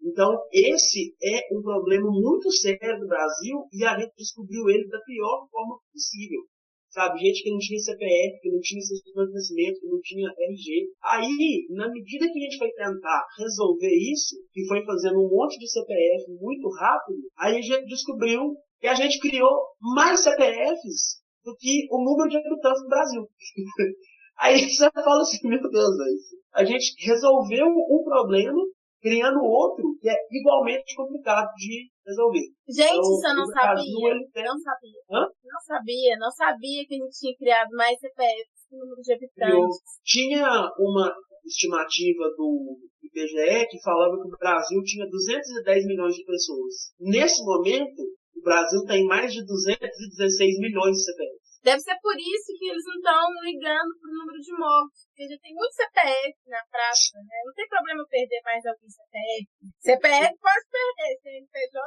Então, 0.04 0.36
esse 0.52 1.16
é 1.22 1.56
um 1.56 1.62
problema 1.62 2.10
muito 2.10 2.52
sério 2.52 3.00
do 3.00 3.08
Brasil 3.08 3.68
e 3.72 3.86
a 3.86 4.00
gente 4.00 4.14
descobriu 4.18 4.68
ele 4.70 4.88
da 4.88 5.00
pior 5.02 5.48
forma 5.50 5.78
possível. 5.94 6.42
Sabe, 6.90 7.20
gente 7.20 7.44
que 7.44 7.52
não 7.52 7.58
tinha 7.58 7.80
CPF, 7.80 8.42
que 8.42 8.52
não 8.52 8.60
tinha 8.60 8.82
certidão 8.82 9.26
de 9.26 9.32
nascimento, 9.32 9.80
que 9.80 9.88
não 9.88 10.02
tinha 10.02 10.28
RG. 10.28 10.92
Aí, 11.02 11.68
na 11.70 11.88
medida 11.90 12.28
que 12.28 12.38
a 12.38 12.42
gente 12.42 12.58
foi 12.58 12.70
tentar 12.72 13.26
resolver 13.40 13.96
isso, 14.12 14.36
que 14.52 14.68
foi 14.68 14.84
fazendo 14.84 15.20
um 15.20 15.30
monte 15.30 15.58
de 15.58 15.70
CPF 15.70 16.32
muito 16.42 16.68
rápido, 16.68 17.22
aí 17.38 17.58
a 17.58 17.62
gente 17.62 17.86
descobriu 17.86 18.42
que 18.82 18.88
a 18.88 18.96
gente 18.96 19.20
criou 19.20 19.56
mais 19.80 20.20
CPFs 20.20 21.22
do 21.46 21.56
que 21.56 21.88
o 21.92 22.04
número 22.04 22.30
de 22.30 22.38
habitantes 22.38 22.82
do 22.82 22.90
Brasil. 22.90 23.24
aí 24.38 24.60
você 24.60 24.92
fala 24.92 25.22
assim, 25.22 25.48
meu 25.48 25.62
Deus, 25.62 25.96
a 26.54 26.66
gente 26.66 26.94
resolveu 27.06 27.68
um 27.68 28.04
problema 28.04 28.62
criando 29.02 29.42
outro 29.42 29.98
que 30.00 30.08
é 30.08 30.16
igualmente 30.32 30.96
complicado 30.96 31.50
de 31.56 31.90
resolver. 32.06 32.48
Gente, 32.70 32.94
então, 32.94 33.30
eu 33.30 33.36
não 33.36 33.46
sabia. 33.46 34.14
Tem... 34.34 34.44
Não 34.46 34.58
sabia. 34.60 35.00
Hã? 35.12 35.26
Não 35.44 35.62
sabia, 35.66 36.18
não 36.18 36.32
sabia 36.32 36.86
que 36.88 36.96
a 36.96 36.98
gente 36.98 37.20
tinha 37.20 37.36
criado 37.36 37.70
mais 37.72 38.00
CPFs 38.00 38.62
que 38.70 38.76
o 38.76 38.80
número 38.80 39.02
de 39.02 39.14
habitantes. 39.14 39.54
Eu 39.54 39.70
tinha 40.06 40.72
uma 40.78 41.14
estimativa 41.46 42.24
do 42.38 42.78
IBGE 43.04 43.68
que 43.68 43.82
falava 43.84 44.16
que 44.22 44.28
o 44.28 44.38
Brasil 44.38 44.82
tinha 44.84 45.10
210 45.10 45.86
milhões 45.88 46.16
de 46.16 46.24
pessoas. 46.24 46.94
Nesse 47.00 47.44
momento, 47.44 48.02
o 48.38 48.42
Brasil 48.42 48.86
tem 48.86 49.04
mais 49.06 49.34
de 49.34 49.44
216 49.44 50.60
milhões 50.60 50.98
de 50.98 51.04
CPFs. 51.04 51.51
Deve 51.64 51.80
ser 51.80 51.96
por 52.02 52.18
isso 52.18 52.58
que 52.58 52.70
eles 52.70 52.84
não 52.86 52.98
estão 52.98 53.22
ligando 53.46 53.92
para 54.02 54.10
o 54.10 54.18
número 54.18 54.40
de 54.42 54.52
mortos 54.58 55.06
porque 55.06 55.30
já 55.30 55.38
tem 55.38 55.54
muito 55.54 55.78
CPF 55.78 56.36
na 56.50 56.62
praça, 56.72 57.18
né? 57.22 57.38
Não 57.46 57.54
tem 57.54 57.68
problema 57.70 58.04
perder 58.10 58.42
mais 58.44 58.66
algum 58.66 58.90
CPF. 58.90 59.46
CPF 59.78 60.34
pode 60.42 60.66
perder, 60.74 61.12
CNPJ 61.22 61.78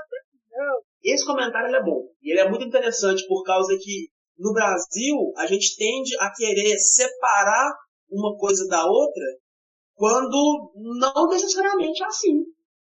não. 0.54 0.80
Esse 1.02 1.26
comentário 1.26 1.74
é 1.74 1.82
bom. 1.82 2.08
E 2.22 2.30
ele 2.30 2.40
é 2.40 2.48
muito 2.48 2.64
interessante 2.64 3.26
por 3.26 3.42
causa 3.42 3.76
que 3.76 4.08
no 4.38 4.52
Brasil 4.52 5.32
a 5.36 5.46
gente 5.46 5.76
tende 5.76 6.16
a 6.20 6.32
querer 6.32 6.78
separar 6.78 7.72
uma 8.10 8.36
coisa 8.36 8.66
da 8.68 8.86
outra 8.86 9.24
quando 9.94 10.72
não 10.76 11.28
necessariamente 11.28 12.02
é 12.02 12.06
assim. 12.06 12.44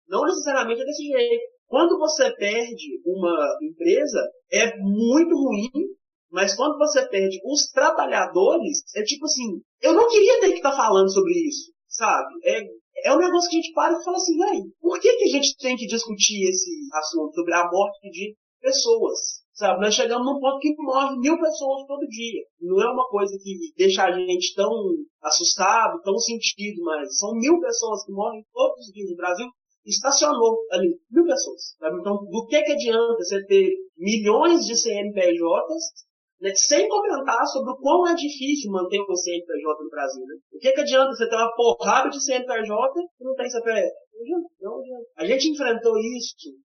Não 0.06 0.24
necessariamente 0.24 0.82
é 0.82 0.84
desse 0.84 1.02
jeito. 1.02 1.56
Quando 1.66 1.98
você 1.98 2.32
perde 2.36 3.00
uma 3.04 3.58
empresa, 3.62 4.22
é 4.52 4.76
muito 4.76 5.34
ruim 5.34 5.70
mas 6.36 6.54
quando 6.54 6.76
você 6.76 7.08
perde 7.08 7.40
os 7.46 7.70
trabalhadores, 7.70 8.82
é 8.94 9.02
tipo 9.02 9.24
assim, 9.24 9.58
eu 9.80 9.94
não 9.94 10.06
queria 10.06 10.38
ter 10.38 10.50
que 10.50 10.58
estar 10.58 10.72
tá 10.72 10.76
falando 10.76 11.10
sobre 11.10 11.32
isso, 11.32 11.72
sabe? 11.88 12.28
É, 12.44 13.08
é 13.08 13.14
um 13.14 13.18
negócio 13.18 13.48
que 13.48 13.56
a 13.56 13.60
gente 13.62 13.72
para 13.72 13.98
e 13.98 14.04
fala 14.04 14.18
assim, 14.18 14.42
aí, 14.42 14.62
por 14.78 15.00
que, 15.00 15.16
que 15.16 15.24
a 15.24 15.28
gente 15.28 15.56
tem 15.56 15.74
que 15.78 15.86
discutir 15.86 16.46
esse 16.46 16.70
assunto 16.92 17.32
sobre 17.32 17.54
a 17.54 17.70
morte 17.70 18.10
de 18.10 18.36
pessoas? 18.60 19.46
Sabe, 19.54 19.80
nós 19.80 19.94
chegamos 19.94 20.26
num 20.26 20.38
ponto 20.38 20.58
que 20.58 20.74
morre 20.76 21.16
mil 21.16 21.40
pessoas 21.40 21.86
todo 21.86 22.06
dia. 22.06 22.42
Não 22.60 22.82
é 22.82 22.92
uma 22.92 23.08
coisa 23.08 23.34
que 23.42 23.72
deixa 23.74 24.04
a 24.04 24.12
gente 24.12 24.52
tão 24.54 24.70
assustado, 25.22 26.02
tão 26.02 26.18
sentido, 26.18 26.82
mas 26.84 27.16
são 27.16 27.32
mil 27.32 27.58
pessoas 27.58 28.04
que 28.04 28.12
morrem 28.12 28.44
todos 28.52 28.86
os 28.86 28.92
dias 28.92 29.08
no 29.08 29.16
Brasil. 29.16 29.46
Estacionou 29.86 30.58
ali, 30.70 31.00
mil 31.10 31.24
pessoas. 31.24 31.74
Sabe? 31.78 31.98
Então, 31.98 32.16
do 32.26 32.46
que, 32.46 32.60
que 32.60 32.72
adianta 32.72 33.16
você 33.24 33.42
ter 33.46 33.70
milhões 33.96 34.66
de 34.66 34.76
CNPJs 34.76 36.05
né, 36.40 36.52
sem 36.54 36.88
comentar 36.88 37.46
sobre 37.46 37.72
o 37.72 37.76
quão 37.76 38.06
é 38.08 38.14
difícil 38.14 38.70
manter 38.70 39.00
o 39.00 39.16
CNPJ 39.16 39.84
no 39.84 39.90
Brasil. 39.90 40.24
Né? 40.26 40.34
O 40.52 40.58
que, 40.58 40.72
que 40.72 40.80
adianta 40.80 41.10
você 41.10 41.28
ter 41.28 41.36
uma 41.36 41.54
porrada 41.54 42.10
de 42.10 42.22
CNPJ 42.22 43.00
e 43.20 43.24
não 43.24 43.34
tem 43.34 43.48
CPF? 43.48 43.94
Não 44.12 44.20
adianta, 44.22 44.48
não 44.60 44.78
adianta. 44.80 45.06
A 45.16 45.26
gente 45.26 45.50
enfrentou 45.50 45.96
isso, 45.98 46.34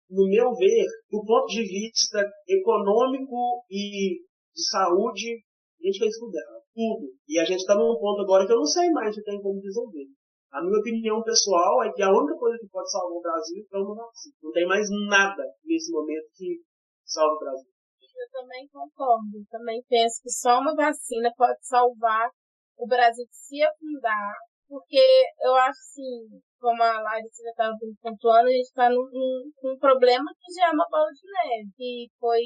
no 0.09 0.27
meu 0.27 0.53
ver, 0.53 0.85
do 1.09 1.23
ponto 1.23 1.47
de 1.47 1.63
vista 1.63 2.23
econômico 2.47 3.63
e 3.69 4.19
de 4.53 4.69
saúde, 4.69 5.43
a 5.79 5.85
gente 5.85 5.99
fez 5.99 6.17
tudo. 6.17 6.33
Tudo. 6.73 7.13
E 7.27 7.39
a 7.39 7.45
gente 7.45 7.59
está 7.59 7.75
num 7.75 7.99
ponto 7.99 8.21
agora 8.21 8.45
que 8.45 8.53
eu 8.53 8.57
não 8.57 8.65
sei 8.65 8.89
mais 8.91 9.13
se 9.13 9.23
tem 9.23 9.41
como 9.41 9.61
resolver. 9.61 10.07
A 10.51 10.61
minha 10.61 10.79
opinião 10.79 11.21
pessoal 11.23 11.83
é 11.83 11.91
que 11.93 12.01
a 12.01 12.11
única 12.11 12.37
coisa 12.37 12.57
que 12.59 12.67
pode 12.67 12.91
salvar 12.91 13.11
o 13.11 13.21
Brasil 13.21 13.65
é 13.71 13.77
uma 13.77 13.95
vacina. 13.95 14.35
Não 14.43 14.51
tem 14.51 14.67
mais 14.67 14.87
nada 15.07 15.43
nesse 15.63 15.91
momento 15.91 16.27
que 16.35 16.59
salve 17.05 17.35
o 17.35 17.39
Brasil 17.39 17.71
eu 18.15 18.29
também 18.31 18.67
concordo. 18.67 19.45
Também 19.49 19.83
penso 19.87 20.21
que 20.21 20.31
só 20.31 20.59
uma 20.59 20.75
vacina 20.75 21.31
pode 21.35 21.59
salvar 21.61 22.29
o 22.77 22.87
Brasil 22.87 23.25
de 23.25 23.35
se 23.35 23.63
afundar. 23.63 24.33
Porque 24.67 25.03
eu 25.41 25.53
acho 25.55 25.79
assim, 25.79 26.41
como 26.59 26.81
a 26.81 27.01
Larissa 27.01 27.43
já 27.43 27.49
estava 27.49 27.75
pontuando, 28.01 28.47
a 28.47 28.51
gente 28.51 28.67
está 28.67 28.89
num, 28.89 29.51
num, 29.63 29.77
problema 29.77 30.31
que 30.39 30.53
já 30.53 30.67
é 30.67 30.71
uma 30.71 30.87
bola 30.89 31.09
de 31.11 31.27
neve. 31.27 31.71
Que 31.75 32.07
foi, 32.19 32.41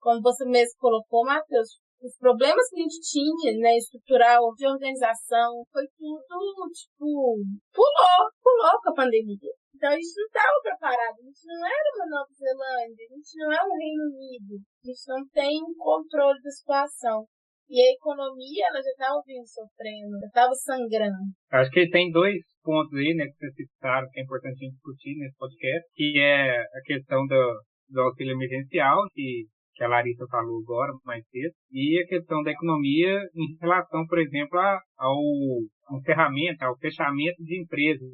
como 0.00 0.22
você 0.22 0.44
mesmo 0.46 0.78
colocou, 0.78 1.24
Matheus, 1.24 1.78
os 2.02 2.16
problemas 2.16 2.66
que 2.70 2.80
a 2.80 2.82
gente 2.82 3.00
tinha, 3.00 3.58
né, 3.58 3.76
estrutural, 3.76 4.54
de 4.54 4.66
organização, 4.66 5.62
foi 5.70 5.86
tudo, 5.98 6.70
tipo, 6.72 7.36
pulou, 7.74 8.30
pulou 8.42 8.80
com 8.82 8.90
a 8.90 8.94
pandemia. 8.94 9.52
Então 9.80 9.96
a 9.96 9.96
gente 9.96 10.12
não 10.12 10.28
estava 10.28 10.60
preparado, 10.60 11.16
a 11.16 11.24
gente 11.24 11.44
não 11.48 11.64
era 11.64 11.88
uma 11.96 12.08
Nova 12.12 12.32
Zelândia, 12.36 13.00
a 13.00 13.12
gente 13.16 13.32
não 13.40 13.48
é 13.48 13.60
um 13.64 13.76
Reino 13.80 14.04
Unido, 14.12 14.52
a 14.60 14.84
gente 14.84 15.04
não 15.08 15.22
tem 15.32 15.56
um 15.56 15.72
controle 15.72 16.36
da 16.44 16.50
situação. 16.52 17.24
E 17.64 17.80
a 17.80 17.92
economia, 17.96 18.68
ela 18.68 18.82
já 18.82 18.90
estava 18.92 19.22
vindo 19.24 19.48
sofrendo, 19.48 20.20
já 20.20 20.26
estava 20.26 20.52
sangrando. 20.52 21.32
Acho 21.48 21.70
que 21.70 21.88
tem 21.88 22.12
dois 22.12 22.44
pontos 22.62 22.92
aí, 22.92 23.14
né, 23.14 23.24
que 23.24 23.32
vocês 23.40 23.72
citaram, 23.72 24.06
que 24.12 24.20
é 24.20 24.22
importante 24.22 24.52
a 24.52 24.64
gente 24.68 24.74
discutir 24.74 25.16
nesse 25.16 25.36
podcast, 25.38 25.88
que 25.94 26.20
é 26.20 26.60
a 26.60 26.80
questão 26.84 27.24
do, 27.24 27.62
do 27.88 28.00
auxílio 28.02 28.36
emergencial, 28.36 29.00
que, 29.14 29.48
que 29.76 29.82
a 29.82 29.88
Larissa 29.88 30.26
falou 30.30 30.60
agora, 30.60 30.92
mais 31.06 31.24
cedo, 31.30 31.54
e 31.72 32.04
a 32.04 32.06
questão 32.06 32.42
da 32.42 32.50
economia 32.50 33.16
em 33.34 33.56
relação, 33.58 34.04
por 34.06 34.18
exemplo, 34.18 34.60
ao 34.98 35.16
encerramento, 35.96 36.62
ao 36.66 36.76
fechamento 36.76 37.42
de 37.42 37.62
empresas 37.62 38.10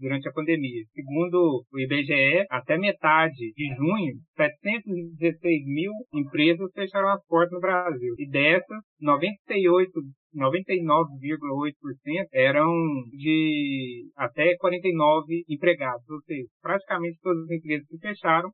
durante 0.00 0.28
a 0.28 0.32
pandemia. 0.32 0.82
Segundo 0.92 1.64
o 1.70 1.78
IBGE, 1.78 2.46
até 2.50 2.78
metade 2.78 3.52
de 3.54 3.74
junho, 3.76 4.14
716 4.36 5.66
mil 5.66 5.92
empresas 6.14 6.70
fecharam 6.72 7.10
as 7.10 7.24
portas 7.26 7.52
no 7.52 7.60
Brasil. 7.60 8.14
E 8.18 8.28
dessas, 8.28 8.78
98 9.00 9.90
99,8% 10.34 12.28
eram 12.32 12.70
de 13.10 14.08
até 14.16 14.56
49 14.58 15.44
empregados, 15.48 16.08
ou 16.08 16.20
seja, 16.22 16.46
praticamente 16.62 17.18
todas 17.20 17.42
as 17.42 17.50
empresas 17.50 17.86
que 17.88 17.98
fecharam 17.98 18.48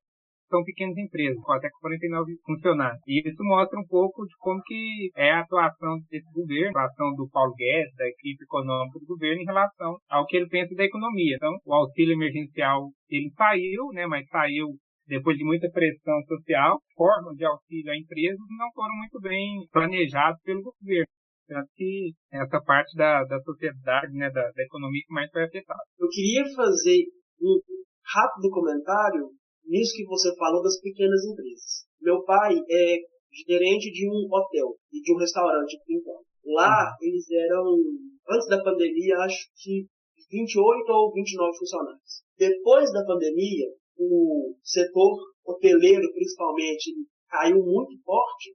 são 0.49 0.63
pequenas 0.65 0.97
empresas, 0.97 1.41
com 1.43 1.53
até 1.53 1.69
49 1.81 2.33
funcionários. 2.45 3.01
E 3.07 3.29
isso 3.29 3.43
mostra 3.43 3.79
um 3.79 3.87
pouco 3.87 4.25
de 4.27 4.35
como 4.39 4.61
que 4.65 5.11
é 5.17 5.31
a 5.33 5.41
atuação 5.41 5.99
desse 6.11 6.31
governo, 6.33 6.77
a 6.79 6.85
atuação 6.85 7.15
do 7.15 7.29
Paulo 7.31 7.55
Guedes, 7.55 7.95
da 7.97 8.07
equipe 8.07 8.45
econômica 8.45 8.99
do 8.99 9.07
governo 9.07 9.43
em 9.43 9.47
relação 9.47 9.97
ao 10.09 10.27
que 10.27 10.37
ele 10.37 10.49
pensa 10.49 10.75
da 10.75 10.85
economia. 10.85 11.37
Então, 11.37 11.57
o 11.65 11.75
auxílio 11.75 12.15
emergencial, 12.15 12.91
ele 13.11 13.31
saiu, 13.37 13.89
né, 13.93 14.07
mas 14.07 14.27
saiu 14.29 14.69
depois 15.07 15.37
de 15.37 15.45
muita 15.45 15.71
pressão 15.71 16.21
social, 16.27 16.81
formas 16.97 17.37
de 17.37 17.45
auxílio 17.45 17.93
a 17.93 17.97
empresas 17.97 18.39
não 18.59 18.71
foram 18.75 18.95
muito 18.97 19.21
bem 19.21 19.67
planejados 19.71 20.41
pelo 20.43 20.63
governo. 20.63 21.07
Tanto 21.47 21.69
que 21.77 22.13
essa 22.33 22.61
parte 22.61 22.97
da, 22.97 23.23
da 23.23 23.39
sociedade, 23.41 24.13
né, 24.13 24.29
da, 24.31 24.43
da 24.51 24.63
economia 24.65 25.03
que 25.07 25.15
mais 25.15 25.31
foi 25.31 25.45
afetada. 25.45 25.81
Eu 25.99 26.09
queria 26.09 26.43
fazer 26.57 27.05
um 27.41 27.61
rápido 28.03 28.51
comentário 28.51 29.31
nisso 29.67 29.95
que 29.97 30.05
você 30.05 30.35
falou 30.37 30.63
das 30.63 30.81
pequenas 30.81 31.25
empresas. 31.25 31.87
Meu 32.01 32.23
pai 32.25 32.57
é 32.71 32.97
gerente 33.47 33.91
de 33.91 34.09
um 34.09 34.29
hotel 34.33 34.77
e 34.93 35.01
de 35.01 35.15
um 35.15 35.19
restaurante 35.19 35.79
enquanto. 35.89 36.27
Lá 36.45 36.97
eles 37.01 37.31
eram, 37.31 37.77
antes 38.31 38.49
da 38.49 38.63
pandemia, 38.63 39.19
acho 39.19 39.49
que 39.63 39.87
28 40.31 40.91
ou 40.91 41.13
29 41.13 41.59
funcionários. 41.59 42.23
Depois 42.39 42.93
da 42.93 43.05
pandemia, 43.05 43.67
o 43.99 44.55
setor 44.63 45.17
hoteleiro, 45.45 46.13
principalmente, 46.13 46.95
caiu 47.29 47.63
muito 47.65 48.01
forte 48.03 48.55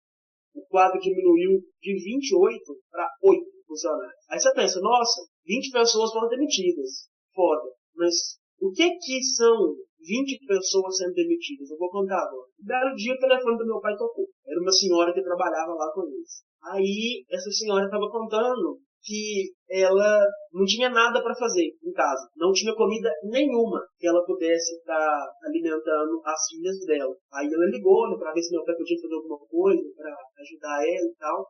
o 0.53 0.62
quadro 0.68 1.00
diminuiu 1.00 1.62
de 1.82 1.94
28 1.94 2.77
para 2.91 3.10
8 3.24 3.41
funcionários. 3.68 4.25
Aí 4.30 4.39
você 4.39 4.53
pensa, 4.53 4.82
nossa, 4.82 5.22
20 5.46 5.72
pessoas 5.72 6.12
foram 6.12 6.27
demitidas. 6.27 7.10
Foda. 7.34 7.72
Mas 7.96 8.38
o 8.60 8.72
que 8.72 8.89
que 8.98 9.24
são 9.24 9.75
20 10.01 10.46
pessoas 10.46 10.98
sendo 10.98 11.13
demitidas? 11.13 11.70
Eu 11.70 11.77
vou 11.77 11.89
contar 11.89 12.17
agora. 12.17 12.50
Um 12.60 12.65
belo 12.65 12.96
dia 12.96 13.13
o 13.13 13.20
telefone 13.20 13.58
do 13.58 13.65
meu 13.65 13.79
pai 13.79 13.96
tocou. 13.96 14.27
Era 14.46 14.60
uma 14.60 14.72
senhora 14.72 15.13
que 15.13 15.24
trabalhava 15.24 15.74
lá 15.74 15.91
com 15.93 16.03
eles. 16.03 16.43
Aí 16.74 17.24
essa 17.29 17.50
senhora 17.50 17.86
estava 17.86 18.10
contando 18.10 18.79
que 19.03 19.51
ela 19.70 20.22
não 20.53 20.65
tinha 20.65 20.89
nada 20.89 21.22
para 21.24 21.36
fazer 21.36 21.74
em 21.84 21.91
casa, 21.91 22.29
não 22.36 22.51
tinha 22.51 22.75
comida 22.75 23.10
nenhuma 23.24 23.81
que 23.98 24.08
ela 24.08 24.24
pudesse 24.24 24.75
estar 24.75 24.93
tá 24.93 25.34
alimentando 25.43 26.22
as 26.24 26.39
filhas 26.50 26.77
dela. 26.86 27.15
Aí 27.34 27.48
ela 27.48 27.65
ligou 27.65 28.17
para 28.20 28.34
ver 28.34 28.41
se 28.41 28.51
meu 28.51 28.63
pai 28.63 28.75
podia 28.75 29.01
fazer 29.01 29.15
alguma 29.15 29.39
coisa 29.39 29.81
para 29.96 30.15
ajudar 30.41 30.84
ela 30.86 31.08
e 31.10 31.15
tal. 31.17 31.48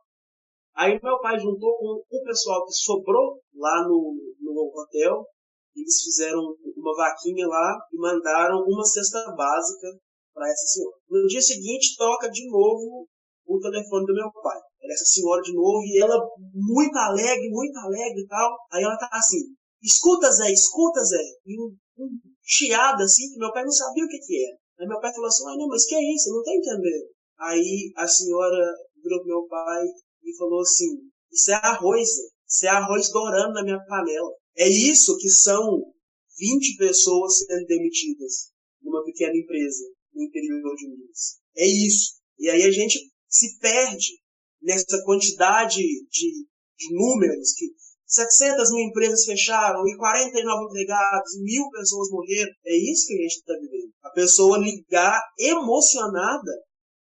Aí 0.74 1.00
meu 1.02 1.20
pai 1.20 1.38
juntou 1.38 1.76
com 1.76 2.00
o 2.00 2.24
pessoal 2.24 2.64
que 2.64 2.72
sobrou 2.72 3.38
lá 3.54 3.86
no, 3.86 4.16
no 4.40 4.72
hotel, 4.74 5.26
eles 5.76 6.02
fizeram 6.02 6.40
uma 6.76 6.96
vaquinha 6.96 7.46
lá 7.46 7.78
e 7.92 7.96
mandaram 7.96 8.62
uma 8.66 8.84
cesta 8.84 9.32
básica 9.36 9.88
para 10.34 10.48
essa 10.48 10.66
senhora. 10.66 10.96
No 11.08 11.26
dia 11.26 11.40
seguinte 11.40 11.96
toca 11.96 12.28
de 12.28 12.48
novo 12.50 13.06
o 13.46 13.58
telefone 13.58 14.06
do 14.06 14.14
meu 14.14 14.30
pai 14.32 14.60
essa 14.92 15.04
senhora 15.04 15.40
de 15.40 15.52
novo, 15.54 15.80
e 15.84 16.00
ela 16.00 16.16
muito 16.54 16.96
alegre, 16.96 17.48
muito 17.50 17.76
alegre 17.78 18.22
e 18.22 18.26
tal. 18.26 18.56
Aí 18.70 18.82
ela 18.82 18.96
tá 18.96 19.08
assim, 19.12 19.54
escuta 19.82 20.30
Zé, 20.30 20.52
escuta 20.52 21.00
Zé. 21.02 21.22
E 21.46 21.58
um, 21.58 21.74
um 21.98 22.08
chiado 22.42 23.02
assim, 23.02 23.32
que 23.32 23.38
meu 23.38 23.52
pai 23.52 23.64
não 23.64 23.72
sabia 23.72 24.04
o 24.04 24.08
que 24.08 24.18
que 24.18 24.44
era. 24.44 24.56
Aí 24.80 24.86
meu 24.86 25.00
pai 25.00 25.12
falou 25.12 25.28
assim, 25.28 25.44
ah, 25.48 25.56
não, 25.56 25.68
mas 25.68 25.86
que 25.86 25.94
é 25.94 26.14
isso? 26.14 26.30
Eu 26.30 26.34
não 26.36 26.42
tô 26.42 26.50
entendendo. 26.50 27.08
Aí 27.38 27.92
a 27.96 28.06
senhora 28.06 28.62
virou 29.02 29.18
pro 29.20 29.28
meu 29.28 29.46
pai 29.48 29.82
e 30.24 30.36
falou 30.36 30.60
assim, 30.60 31.08
isso 31.30 31.50
é 31.50 31.54
arroz, 31.54 32.08
Zé. 32.08 32.22
Isso 32.48 32.66
é 32.66 32.68
arroz 32.68 33.10
dourando 33.10 33.54
na 33.54 33.62
minha 33.62 33.80
panela. 33.86 34.30
É 34.56 34.68
isso 34.68 35.16
que 35.18 35.28
são 35.28 35.92
20 36.38 36.76
pessoas 36.76 37.38
sendo 37.38 37.66
demitidas 37.66 38.52
numa 38.82 39.04
pequena 39.04 39.36
empresa 39.36 39.84
no 40.14 40.22
interior 40.22 40.74
de 40.76 40.88
Minas. 40.88 41.38
É 41.56 41.66
isso. 41.66 42.14
E 42.38 42.48
aí 42.50 42.62
a 42.62 42.70
gente 42.70 42.98
se 43.28 43.58
perde 43.58 44.18
nessa 44.60 45.02
quantidade 45.04 45.80
de, 45.80 46.46
de 46.78 46.94
números 46.94 47.52
que 47.54 47.66
700 48.06 48.70
mil 48.72 48.88
empresas 48.88 49.24
fecharam 49.24 49.86
e 49.88 49.96
49 49.96 50.64
empregados 50.66 51.34
e 51.34 51.42
mil 51.42 51.70
pessoas 51.70 52.10
morreram. 52.10 52.52
É 52.66 52.76
isso 52.76 53.06
que 53.06 53.14
a 53.14 53.22
gente 53.22 53.36
está 53.36 53.54
vivendo. 53.54 53.92
A 54.02 54.10
pessoa 54.10 54.58
ligar 54.58 55.18
emocionada, 55.38 56.52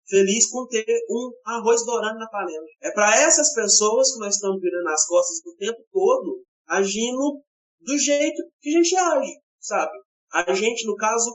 feliz 0.07 0.49
com 0.49 0.65
ter 0.67 0.85
um 1.09 1.31
arroz 1.45 1.85
dourado 1.85 2.17
na 2.17 2.27
panela. 2.29 2.65
É 2.81 2.91
para 2.91 3.15
essas 3.21 3.53
pessoas 3.53 4.11
que 4.13 4.19
nós 4.19 4.35
estamos 4.35 4.59
virando 4.59 4.89
as 4.89 5.05
costas 5.05 5.37
o 5.45 5.55
tempo 5.55 5.79
todo, 5.91 6.43
agindo 6.67 7.41
do 7.79 7.97
jeito 7.97 8.43
que 8.59 8.69
a 8.69 8.73
gente 8.73 8.95
age, 8.95 9.33
sabe? 9.59 9.97
A 10.33 10.53
gente, 10.53 10.85
no 10.85 10.95
caso, 10.95 11.31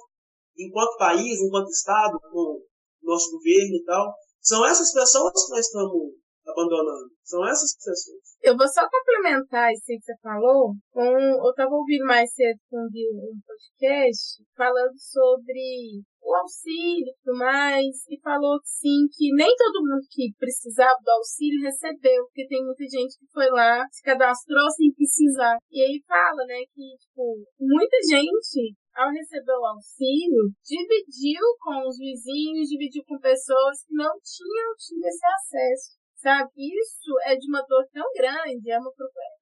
enquanto 0.56 0.98
país, 0.98 1.40
enquanto 1.40 1.70
Estado, 1.70 2.18
com 2.20 2.62
nosso 3.02 3.30
governo 3.32 3.76
e 3.76 3.84
tal, 3.84 4.14
são 4.40 4.66
essas 4.66 4.92
pessoas 4.92 5.32
que 5.46 5.52
nós 5.52 5.66
estamos 5.66 6.12
abandonando. 6.46 7.10
São 7.22 7.46
essas 7.46 7.74
pessoas. 7.76 8.20
Eu 8.42 8.56
vou 8.56 8.68
só 8.68 8.82
complementar 8.88 9.72
isso 9.72 9.84
que 9.86 10.00
você 10.00 10.14
falou. 10.20 10.74
Com, 10.90 11.02
eu 11.02 11.50
estava 11.50 11.74
ouvindo 11.74 12.04
mais 12.04 12.32
cedo 12.34 12.58
com 12.68 12.78
um 12.78 13.40
podcast 13.46 14.42
falando 14.56 14.98
sobre 14.98 16.02
o 16.22 16.34
auxílio 16.36 17.10
e 17.10 17.16
tudo 17.22 17.38
mais, 17.38 18.06
e 18.08 18.18
falou 18.20 18.58
que 18.60 18.68
sim, 18.68 19.08
que 19.10 19.34
nem 19.34 19.54
todo 19.56 19.82
mundo 19.82 20.06
que 20.10 20.32
precisava 20.38 20.98
do 21.04 21.10
auxílio 21.10 21.62
recebeu, 21.62 22.24
porque 22.26 22.46
tem 22.46 22.64
muita 22.64 22.84
gente 22.84 23.18
que 23.18 23.26
foi 23.32 23.50
lá, 23.50 23.84
se 23.90 24.02
cadastrou 24.02 24.70
sem 24.70 24.92
precisar. 24.92 25.58
E 25.70 25.82
aí 25.82 26.02
fala, 26.06 26.46
né, 26.46 26.62
que, 26.72 26.96
tipo, 26.98 27.42
muita 27.58 27.96
gente 28.08 28.74
ao 28.94 29.10
receber 29.10 29.56
o 29.56 29.66
auxílio, 29.66 30.52
dividiu 30.62 31.40
com 31.60 31.88
os 31.88 31.96
vizinhos, 31.96 32.68
dividiu 32.68 33.02
com 33.08 33.18
pessoas 33.18 33.84
que 33.86 33.94
não 33.94 34.12
tinham 34.20 34.68
tido 34.76 35.04
esse 35.06 35.26
acesso. 35.26 36.01
Sabe? 36.22 36.54
Isso 36.54 37.10
é 37.26 37.34
de 37.34 37.50
uma 37.50 37.66
dor 37.66 37.82
tão 37.92 38.06
grande, 38.14 38.70
é 38.70 38.78
uma 38.78 38.92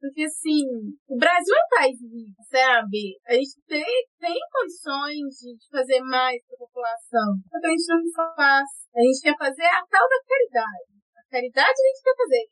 porque 0.00 0.24
assim, 0.24 0.64
o 1.04 1.16
Brasil 1.20 1.52
é 1.52 1.60
um 1.60 1.76
país 1.76 2.00
livre, 2.00 2.40
sabe? 2.48 3.20
A 3.28 3.34
gente 3.36 3.60
tem, 3.68 3.84
tem 4.16 4.38
condições 4.48 5.28
de 5.44 5.68
fazer 5.70 6.00
mais 6.00 6.40
para 6.48 6.56
a 6.56 6.64
população, 6.64 7.36
que 7.52 7.66
a 7.66 7.70
gente 7.70 7.84
não 7.84 8.24
faz. 8.32 8.64
A 8.96 9.00
gente 9.04 9.20
quer 9.20 9.36
fazer 9.36 9.68
a 9.68 9.84
tal 9.92 10.08
da 10.08 10.20
caridade. 10.24 10.92
A 11.20 11.24
caridade 11.28 11.76
a 11.76 11.86
gente 11.92 12.00
quer 12.02 12.16
fazer, 12.16 12.44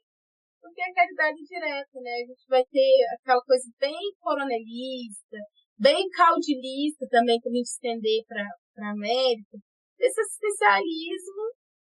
porque 0.60 0.82
é 0.82 0.92
caridade 0.92 1.38
direta, 1.48 1.96
né? 2.04 2.12
A 2.12 2.26
gente 2.28 2.44
vai 2.52 2.64
ter 2.68 2.92
aquela 3.16 3.40
coisa 3.40 3.64
bem 3.80 4.12
coronelista, 4.20 5.40
bem 5.80 6.04
caudilista 6.12 7.08
também, 7.08 7.40
que 7.40 7.48
a 7.48 7.52
gente 7.52 7.72
estender 7.72 8.20
para 8.28 8.44
a 8.44 8.92
América, 8.92 9.56
esse 9.98 10.20
assistencialismo 10.20 11.57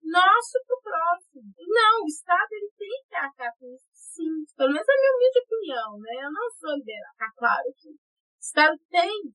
nosso 0.08 0.56
pro 0.66 0.80
próximo. 0.82 1.52
Não, 1.68 2.04
o 2.04 2.08
Estado 2.08 2.48
ele 2.52 2.70
tem 2.76 2.96
que 3.08 3.14
arcar 3.14 3.52
com 3.58 3.66
isso, 3.68 3.88
sim. 3.92 4.44
Pelo 4.56 4.72
menos 4.72 4.88
é 4.88 4.92
a 4.92 5.00
minha 5.00 5.14
humilde 5.14 5.38
opinião, 5.44 5.88
né? 6.00 6.12
Eu 6.24 6.32
não 6.32 6.46
sou 6.56 6.76
liberal, 6.76 7.14
tá 7.18 7.28
claro 7.36 7.68
que 7.76 7.88
o 7.88 7.98
Estado 8.40 8.76
tem 8.90 9.32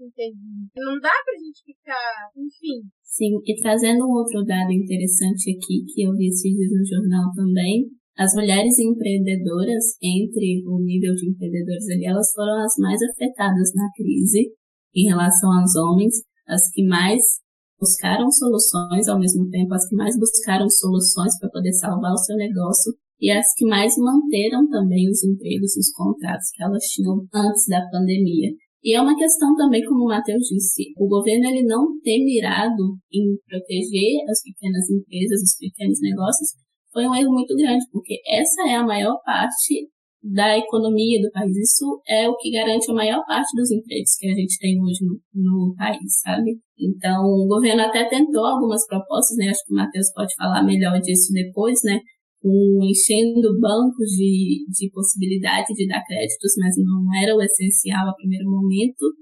intervir. 0.00 0.66
Não 0.74 0.98
dá 0.98 1.12
pra 1.24 1.38
gente 1.38 1.62
ficar, 1.64 2.30
enfim. 2.36 2.88
Sim, 3.02 3.38
e 3.44 3.52
trazendo 3.60 4.04
um 4.06 4.12
outro 4.18 4.42
dado 4.44 4.72
interessante 4.72 5.50
aqui, 5.52 5.84
que 5.86 6.02
eu 6.02 6.12
vi 6.12 6.28
esses 6.28 6.42
dias 6.42 6.70
no 6.72 6.84
jornal 6.84 7.30
também, 7.34 7.86
as 8.16 8.34
mulheres 8.34 8.78
empreendedoras, 8.78 9.96
entre 10.02 10.62
o 10.66 10.78
nível 10.84 11.14
de 11.14 11.30
empreendedores 11.30 11.88
ali, 11.88 12.06
elas 12.06 12.32
foram 12.34 12.60
as 12.64 12.74
mais 12.78 13.00
afetadas 13.02 13.72
na 13.74 13.88
crise 13.94 14.52
em 14.94 15.08
relação 15.08 15.50
aos 15.50 15.74
homens, 15.76 16.14
as 16.46 16.70
que 16.72 16.84
mais 16.86 17.41
buscaram 17.82 18.30
soluções 18.30 19.08
ao 19.08 19.18
mesmo 19.18 19.50
tempo, 19.50 19.74
as 19.74 19.88
que 19.88 19.96
mais 19.96 20.16
buscaram 20.16 20.70
soluções 20.70 21.36
para 21.40 21.50
poder 21.50 21.72
salvar 21.72 22.12
o 22.12 22.22
seu 22.22 22.36
negócio 22.36 22.94
e 23.20 23.28
as 23.28 23.46
que 23.56 23.66
mais 23.66 23.92
manteram 23.98 24.68
também 24.70 25.10
os 25.10 25.24
empregos 25.24 25.74
os 25.76 25.90
contratos 25.90 26.46
que 26.54 26.62
elas 26.62 26.84
tinham 26.84 27.26
antes 27.34 27.66
da 27.66 27.82
pandemia. 27.90 28.54
E 28.84 28.94
é 28.94 29.00
uma 29.00 29.16
questão 29.16 29.54
também, 29.56 29.84
como 29.84 30.04
o 30.04 30.08
Matheus 30.08 30.46
disse, 30.46 30.94
o 30.96 31.08
governo 31.08 31.46
ele 31.46 31.66
não 31.66 32.00
tem 32.02 32.24
mirado 32.24 32.98
em 33.12 33.38
proteger 33.46 34.30
as 34.30 34.42
pequenas 34.42 34.90
empresas, 34.90 35.42
os 35.42 35.56
pequenos 35.58 35.98
negócios, 36.00 36.50
foi 36.92 37.06
um 37.06 37.14
erro 37.14 37.32
muito 37.32 37.56
grande, 37.56 37.84
porque 37.90 38.20
essa 38.26 38.68
é 38.68 38.74
a 38.74 38.86
maior 38.86 39.18
parte 39.24 39.88
da 40.22 40.56
economia 40.56 41.20
do 41.20 41.30
país. 41.32 41.56
Isso 41.56 42.00
é 42.06 42.28
o 42.28 42.36
que 42.36 42.52
garante 42.52 42.90
a 42.90 42.94
maior 42.94 43.24
parte 43.26 43.50
dos 43.56 43.70
empregos 43.70 44.14
que 44.18 44.28
a 44.28 44.34
gente 44.34 44.58
tem 44.58 44.80
hoje 44.80 45.04
no, 45.04 45.18
no 45.34 45.74
país, 45.74 46.20
sabe? 46.22 46.58
Então, 46.78 47.24
o 47.24 47.48
governo 47.48 47.82
até 47.82 48.08
tentou 48.08 48.44
algumas 48.46 48.86
propostas, 48.86 49.36
né? 49.36 49.48
Acho 49.48 49.64
que 49.66 49.72
o 49.72 49.76
Matheus 49.76 50.12
pode 50.14 50.34
falar 50.36 50.62
melhor 50.62 51.00
disso 51.00 51.32
depois, 51.32 51.80
né? 51.84 51.98
Um, 52.44 52.80
enchendo 52.82 53.58
bancos 53.60 54.10
de, 54.16 54.64
de 54.68 54.90
possibilidade 54.92 55.74
de 55.74 55.86
dar 55.86 56.04
créditos, 56.04 56.54
mas 56.58 56.74
não 56.78 57.04
era 57.22 57.36
o 57.36 57.42
essencial 57.42 58.08
a 58.08 58.14
primeiro 58.14 58.50
momento 58.50 59.14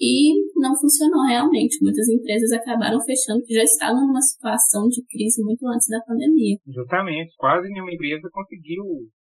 e 0.00 0.32
não 0.56 0.76
funcionou 0.76 1.24
realmente. 1.26 1.82
Muitas 1.82 2.08
empresas 2.08 2.52
acabaram 2.52 3.00
fechando, 3.00 3.42
que 3.44 3.54
já 3.54 3.62
estavam 3.62 4.06
numa 4.06 4.20
situação 4.20 4.86
de 4.88 5.02
crise 5.08 5.42
muito 5.42 5.66
antes 5.66 5.88
da 5.88 6.00
pandemia. 6.06 6.56
Justamente, 6.66 7.34
quase 7.36 7.68
nenhuma 7.68 7.92
empresa 7.92 8.28
conseguiu 8.32 8.84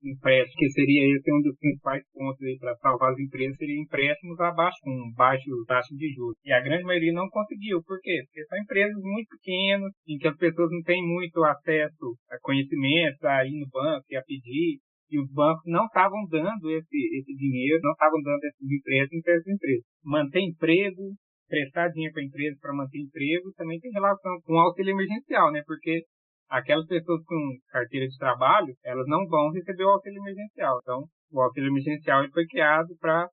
empréstimo, 0.04 0.58
que 0.58 0.70
seria 0.70 1.16
esse 1.16 1.34
um 1.34 1.42
dos 1.42 1.58
principais 1.58 2.04
pontos 2.14 2.38
para 2.60 2.76
salvar 2.78 3.12
as 3.12 3.20
empresas, 3.20 3.58
seria 3.58 3.82
empréstimos 3.82 4.40
abaixo, 4.40 4.78
com 4.82 5.12
baixo 5.16 5.50
taxa 5.68 5.94
de 5.96 6.14
juros. 6.14 6.38
E 6.44 6.52
a 6.52 6.62
grande 6.62 6.84
maioria 6.84 7.14
não 7.14 7.28
conseguiu. 7.30 7.82
Por 7.84 8.00
quê? 8.02 8.22
Porque 8.26 8.46
são 8.46 8.58
empresas 8.60 9.02
muito 9.02 9.28
pequenas, 9.38 9.92
em 10.08 10.18
que 10.18 10.28
as 10.28 10.38
pessoas 10.38 10.70
não 10.72 10.82
têm 10.84 11.02
muito 11.02 11.44
acesso 11.44 12.16
a 12.30 12.38
conhecimentos, 12.42 13.24
a 13.24 13.46
ir 13.46 13.60
no 13.60 13.68
banco 13.70 14.06
e 14.10 14.16
a 14.16 14.22
pedir 14.24 14.80
e 15.10 15.20
os 15.20 15.32
bancos 15.32 15.64
não 15.66 15.86
estavam 15.86 16.20
dando 16.30 16.70
esse, 16.70 17.00
esse 17.18 17.34
dinheiro, 17.34 17.80
não 17.82 17.92
estavam 17.92 18.22
dando 18.22 18.44
esses 18.44 18.70
empréstimos 18.70 19.24
para 19.24 19.34
essas 19.34 19.48
empresas. 19.48 19.86
Manter 20.04 20.42
emprego, 20.42 21.16
prestar 21.48 21.88
dinheiro 21.90 22.14
para 22.14 22.22
a 22.22 22.26
empresa 22.26 22.58
para 22.62 22.76
manter 22.76 23.00
emprego, 23.00 23.54
também 23.56 23.80
tem 23.80 23.92
relação 23.92 24.40
com 24.44 24.54
o 24.54 24.60
auxílio 24.60 24.92
emergencial, 24.92 25.52
né? 25.52 25.64
Porque 25.66 26.04
aquelas 26.50 26.86
pessoas 26.88 27.24
com 27.26 27.58
carteira 27.70 28.08
de 28.08 28.18
trabalho, 28.18 28.74
elas 28.84 29.06
não 29.08 29.26
vão 29.28 29.52
receber 29.52 29.84
o 29.84 29.90
auxílio 29.90 30.22
emergencial. 30.22 30.80
Então, 30.82 31.04
o 31.32 31.42
auxílio 31.42 31.70
emergencial 31.70 32.24
foi 32.32 32.46
criado 32.48 32.96
para 33.00 33.28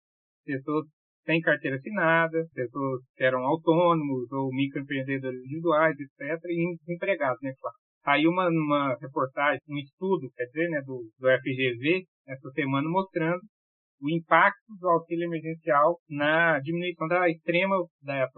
pessoas 0.45 0.87
sem 1.25 1.41
carteira 1.41 1.77
assinada, 1.77 2.45
pessoas 2.55 3.01
que 3.17 3.25
eram 3.25 3.45
autônomos 3.45 4.31
ou 4.31 4.51
microempreendedores 4.51 5.41
individuais, 5.41 5.97
etc., 5.99 6.45
e 6.51 6.77
desempregados, 6.85 7.41
né, 7.43 7.53
claro. 7.59 7.77
Saiu 8.05 8.31
uma, 8.31 8.49
uma 8.49 8.95
reportagem, 9.01 9.61
um 9.67 9.79
estudo, 9.79 10.29
quer 10.37 10.45
dizer, 10.45 10.69
né, 10.69 10.83
do, 10.83 11.09
do 11.19 11.27
FGV, 11.41 12.05
essa 12.29 12.51
semana, 12.51 12.87
mostrando 12.89 13.41
o 14.05 14.11
impacto 14.11 14.77
do 14.79 14.87
auxílio 14.87 15.25
emergencial 15.25 15.97
na 16.11 16.61
diminuição 16.61 17.09
da 17.09 17.27
extrema, 17.31 17.75
da, 18.03 18.29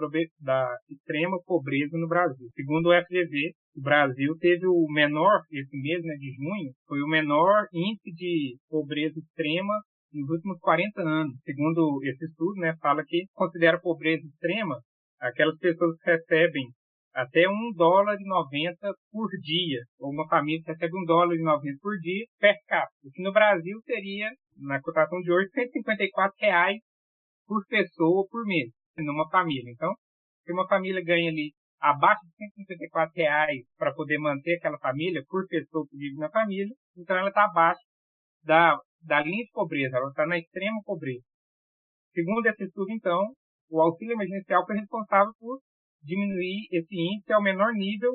da 0.41 0.77
extrema 0.89 1.37
pobreza 1.45 1.99
no 1.99 2.07
Brasil. 2.07 2.47
Segundo 2.55 2.87
o 2.87 2.95
FGV, 2.95 3.53
o 3.77 3.83
Brasil 3.83 4.37
teve 4.39 4.65
o 4.65 4.87
menor, 4.93 5.43
esse 5.51 5.77
mês 5.77 6.05
né, 6.05 6.15
de 6.15 6.33
junho, 6.37 6.73
foi 6.87 7.03
o 7.03 7.09
menor 7.09 7.67
índice 7.73 8.13
de 8.15 8.57
pobreza 8.71 9.19
extrema 9.19 9.75
nos 10.13 10.31
últimos 10.31 10.57
40 10.61 11.03
anos. 11.03 11.35
Segundo 11.43 11.99
esse 12.05 12.25
estudo, 12.27 12.61
né, 12.61 12.77
fala 12.81 13.03
que 13.05 13.25
considera 13.35 13.81
pobreza 13.81 14.25
extrema 14.25 14.77
aquelas 15.21 15.59
pessoas 15.59 15.97
que 15.99 16.11
recebem 16.13 16.69
até 17.17 17.49
um 17.49 17.73
dólar 17.75 18.15
e 18.21 18.25
90 18.29 18.77
por 19.11 19.29
dia, 19.41 19.81
ou 19.99 20.13
uma 20.13 20.29
família 20.29 20.61
que 20.63 20.71
recebe 20.71 20.93
um 20.99 21.05
dólar 21.07 21.35
e 21.35 21.43
90 21.43 21.79
por 21.81 21.97
dia 21.97 22.27
per 22.39 22.55
capita, 22.67 22.93
o 23.03 23.11
que 23.11 23.23
no 23.23 23.33
Brasil 23.33 23.81
seria, 23.87 24.31
na 24.59 24.83
cotação 24.83 25.19
de 25.21 25.33
hoje, 25.33 25.49
154 25.51 26.37
reais 26.39 26.77
por 27.47 27.65
pessoa 27.69 28.27
por 28.31 28.45
mês, 28.45 28.71
numa 28.99 29.27
família. 29.31 29.73
Então, 29.73 29.95
se 30.45 30.53
uma 30.53 30.69
família 30.69 31.03
ganha 31.03 31.31
ali 31.31 31.53
abaixo 31.81 32.21
de 32.27 32.33
154 32.37 33.15
reais 33.17 33.65
para 33.79 33.95
poder 33.95 34.19
manter 34.19 34.59
aquela 34.59 34.79
família, 34.79 35.25
por 35.27 35.47
pessoa 35.49 35.87
que 35.89 35.97
vive 35.97 36.17
na 36.17 36.29
família, 36.29 36.75
então 36.99 37.17
ela 37.17 37.29
está 37.29 37.45
abaixo 37.45 37.81
da, 38.45 38.77
da 39.03 39.23
linha 39.23 39.43
de 39.43 39.51
pobreza, 39.53 39.97
ela 39.97 40.09
está 40.09 40.27
na 40.27 40.37
extrema 40.37 40.83
pobreza. 40.85 41.25
Segundo 42.13 42.45
esse 42.45 42.65
estudo, 42.65 42.91
então, 42.91 43.23
o 43.71 43.81
auxílio 43.81 44.13
emergencial 44.13 44.67
foi 44.67 44.77
responsável 44.77 45.33
por 45.39 45.59
diminuir 46.07 46.69
esse 46.71 46.95
índice 46.95 47.33
ao 47.33 47.43
menor 47.43 47.73
nível 47.75 48.13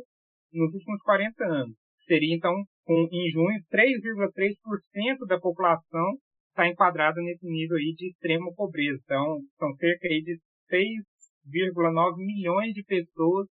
nos 0.53 0.73
últimos 0.73 1.01
40 1.03 1.43
anos. 1.43 1.75
Seria, 2.07 2.35
então, 2.35 2.53
com, 2.83 3.07
em 3.11 3.29
junho, 3.29 3.59
3,3% 3.71 5.27
da 5.27 5.39
população 5.39 6.17
está 6.49 6.67
enquadrada 6.67 7.21
nesse 7.21 7.45
nível 7.45 7.77
aí 7.77 7.93
de 7.95 8.09
extrema 8.09 8.51
pobreza. 8.55 8.99
Então, 9.03 9.39
são 9.57 9.73
cerca 9.75 10.07
aí 10.07 10.21
de 10.21 10.39
6,9 10.71 12.17
milhões 12.17 12.73
de 12.73 12.83
pessoas 12.83 13.47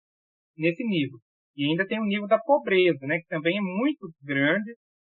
nesse 0.57 0.85
nível. 0.85 1.19
E 1.57 1.67
ainda 1.67 1.87
tem 1.87 2.01
o 2.01 2.05
nível 2.05 2.27
da 2.27 2.39
pobreza, 2.39 3.07
né, 3.07 3.19
que 3.19 3.27
também 3.29 3.57
é 3.57 3.61
muito 3.61 4.09
grande, 4.23 4.75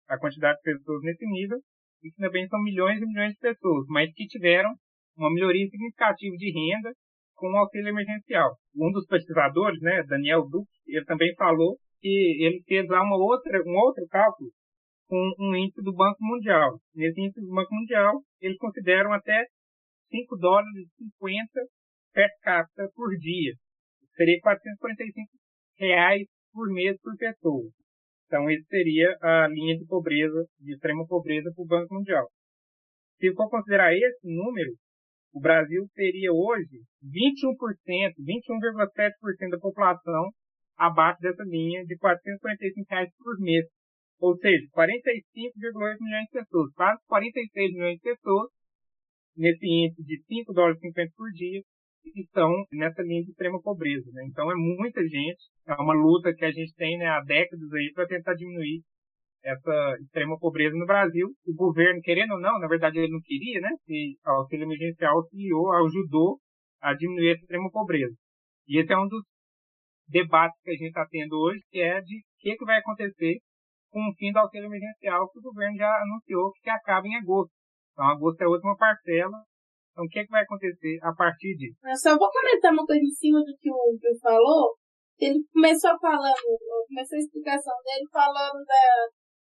a 0.09 0.19
quantidade 0.19 0.59
de 0.59 0.73
pessoas 0.73 1.03
nesse 1.03 1.25
nível, 1.27 1.59
e 2.03 2.11
que 2.11 2.17
também 2.17 2.47
são 2.49 2.63
milhões 2.63 3.01
e 3.01 3.07
milhões 3.07 3.33
de 3.33 3.39
pessoas, 3.39 3.87
mas 3.89 4.13
que 4.13 4.27
tiveram 4.27 4.71
uma 5.17 5.33
melhoria 5.33 5.67
significativa 5.69 6.37
de 6.37 6.51
renda 6.51 6.93
com 7.45 7.53
o 7.53 7.57
auxílio 7.59 7.89
emergencial. 7.89 8.57
Um 8.75 8.91
dos 8.91 9.05
pesquisadores, 9.07 9.79
né, 9.83 10.03
Daniel 10.09 10.49
Duque, 10.49 10.73
ele 10.87 11.05
também 11.05 11.35
falou 11.35 11.77
que 12.01 12.09
ele 12.41 12.63
fez 12.67 12.89
lá 12.89 13.03
uma 13.03 13.19
outra, 13.19 13.61
um 13.67 13.77
outro 13.85 14.07
cálculo 14.09 14.49
com 15.07 15.21
um 15.39 15.55
índice 15.55 15.83
do 15.83 15.93
Banco 15.93 16.17
Mundial. 16.23 16.81
Nesse 16.95 17.21
índice 17.21 17.43
do 17.43 17.55
Banco 17.55 17.75
Mundial, 17.75 18.23
eles 18.41 18.57
consideram 18.57 19.13
até 19.13 19.45
5 20.09 20.37
dólares 20.39 20.89
e 20.99 21.05
50 21.05 21.61
per 22.15 22.29
capita 22.41 22.89
por 22.95 23.11
dia. 23.19 23.53
Seria 24.17 24.41
445 24.41 25.29
reais 25.77 26.27
por 26.51 26.73
mês 26.73 26.97
por 27.03 27.15
pessoa. 27.19 27.69
Então, 28.27 28.49
esse 28.49 28.65
seria 28.69 29.15
a 29.21 29.49
linha 29.49 29.77
de 29.77 29.85
pobreza, 29.85 30.47
de 30.61 30.73
extrema 30.73 31.07
pobreza 31.07 31.53
para 31.55 31.63
o 31.63 31.67
Banco 31.67 31.95
Mundial. 31.95 32.27
Se 33.19 33.31
for 33.35 33.51
considerar 33.51 33.93
esse 33.93 34.27
número, 34.35 34.73
o 35.35 35.41
Brasil 35.41 35.85
teria 35.95 36.33
hoje 36.33 36.79
21%, 37.03 38.15
21,7% 38.23 39.51
da 39.51 39.59
população 39.59 40.31
abaixo 40.77 41.21
dessa 41.21 41.43
linha 41.43 41.85
de 41.85 41.97
445 41.99 42.87
reais 42.89 43.11
por 43.19 43.39
mês. 43.41 43.67
Ou 44.21 44.37
seja, 44.39 44.65
45,8 44.73 45.97
milhões 46.01 46.25
de 46.27 46.39
pessoas, 46.39 46.73
quase 46.75 47.03
46 47.09 47.73
milhões 47.73 47.97
de 47.97 48.03
pessoas, 48.03 48.49
nesse 49.37 49.67
índice 49.67 50.05
de 50.05 50.23
5 50.23 50.53
dólares 50.53 50.79
50 50.79 51.13
por 51.17 51.31
dia, 51.33 51.61
estão 52.15 52.51
nessa 52.73 53.03
linha 53.03 53.25
de 53.25 53.31
extrema 53.31 53.61
pobreza. 53.61 54.09
Né? 54.13 54.27
Então 54.31 54.51
é 54.51 54.55
muita 54.55 55.03
gente, 55.03 55.43
é 55.67 55.75
uma 55.75 55.95
luta 55.95 56.33
que 56.33 56.45
a 56.45 56.53
gente 56.53 56.73
tem 56.77 56.97
né, 56.97 57.07
há 57.07 57.21
décadas 57.23 57.73
aí 57.73 57.91
para 57.93 58.07
tentar 58.07 58.35
diminuir 58.35 58.83
essa 59.45 59.97
extrema 60.01 60.39
pobreza 60.39 60.75
no 60.75 60.87
Brasil. 60.87 61.29
O 61.47 61.55
governo, 61.55 62.01
querendo 62.01 62.33
ou 62.33 62.41
não, 62.41 62.59
na 62.59 62.67
verdade 62.67 62.99
ele 62.99 63.13
não 63.13 63.21
queria, 63.23 63.61
né? 63.61 63.69
E 63.87 64.17
o 64.27 64.31
auxílio 64.31 64.65
emergencial 64.65 65.17
auxiliou, 65.17 65.71
ajudou 65.73 66.39
a 66.81 66.95
diminuir 66.95 67.31
a 67.31 67.35
extrema 67.35 67.71
pobreza. 67.71 68.15
E 68.67 68.81
esse 68.81 68.93
é 68.93 68.99
um 68.99 69.07
dos 69.07 69.23
debates 70.09 70.59
que 70.63 70.71
a 70.71 70.75
gente 70.75 70.89
está 70.89 71.07
tendo 71.11 71.37
hoje, 71.37 71.61
que 71.71 71.81
é 71.81 72.01
de 72.01 72.19
o 72.19 72.23
que, 72.41 72.57
que 72.57 72.65
vai 72.65 72.79
acontecer 72.79 73.37
com 73.91 74.01
o 74.01 74.15
fim 74.17 74.33
do 74.33 74.39
auxílio 74.39 74.67
emergencial, 74.67 75.31
que 75.31 75.39
o 75.39 75.43
governo 75.43 75.77
já 75.77 75.89
anunciou 76.03 76.53
que 76.63 76.71
acaba 76.71 77.07
em 77.07 77.17
agosto. 77.17 77.53
Então, 77.93 78.09
agosto 78.09 78.41
é 78.43 78.45
a 78.45 78.49
última 78.49 78.77
parcela. 78.77 79.39
Então, 79.93 80.05
o 80.05 80.09
que, 80.09 80.25
que 80.25 80.31
vai 80.31 80.43
acontecer 80.43 80.99
a 81.03 81.15
partir 81.15 81.55
disso? 81.55 81.79
Eu 81.85 81.97
só 81.97 82.19
vou 82.19 82.29
comentar 82.29 82.73
uma 82.73 82.85
coisa 82.85 83.01
em 83.01 83.15
cima 83.15 83.39
do 83.39 83.55
que 83.61 83.71
o 83.71 83.97
Bill 84.01 84.19
falou. 84.21 84.75
Ele 85.21 85.39
começou 85.53 85.97
falando, 86.01 86.35
começou 86.89 87.17
a 87.17 87.23
explicação 87.23 87.75
dele 87.87 88.09
falando 88.11 88.59
da, 88.67 88.85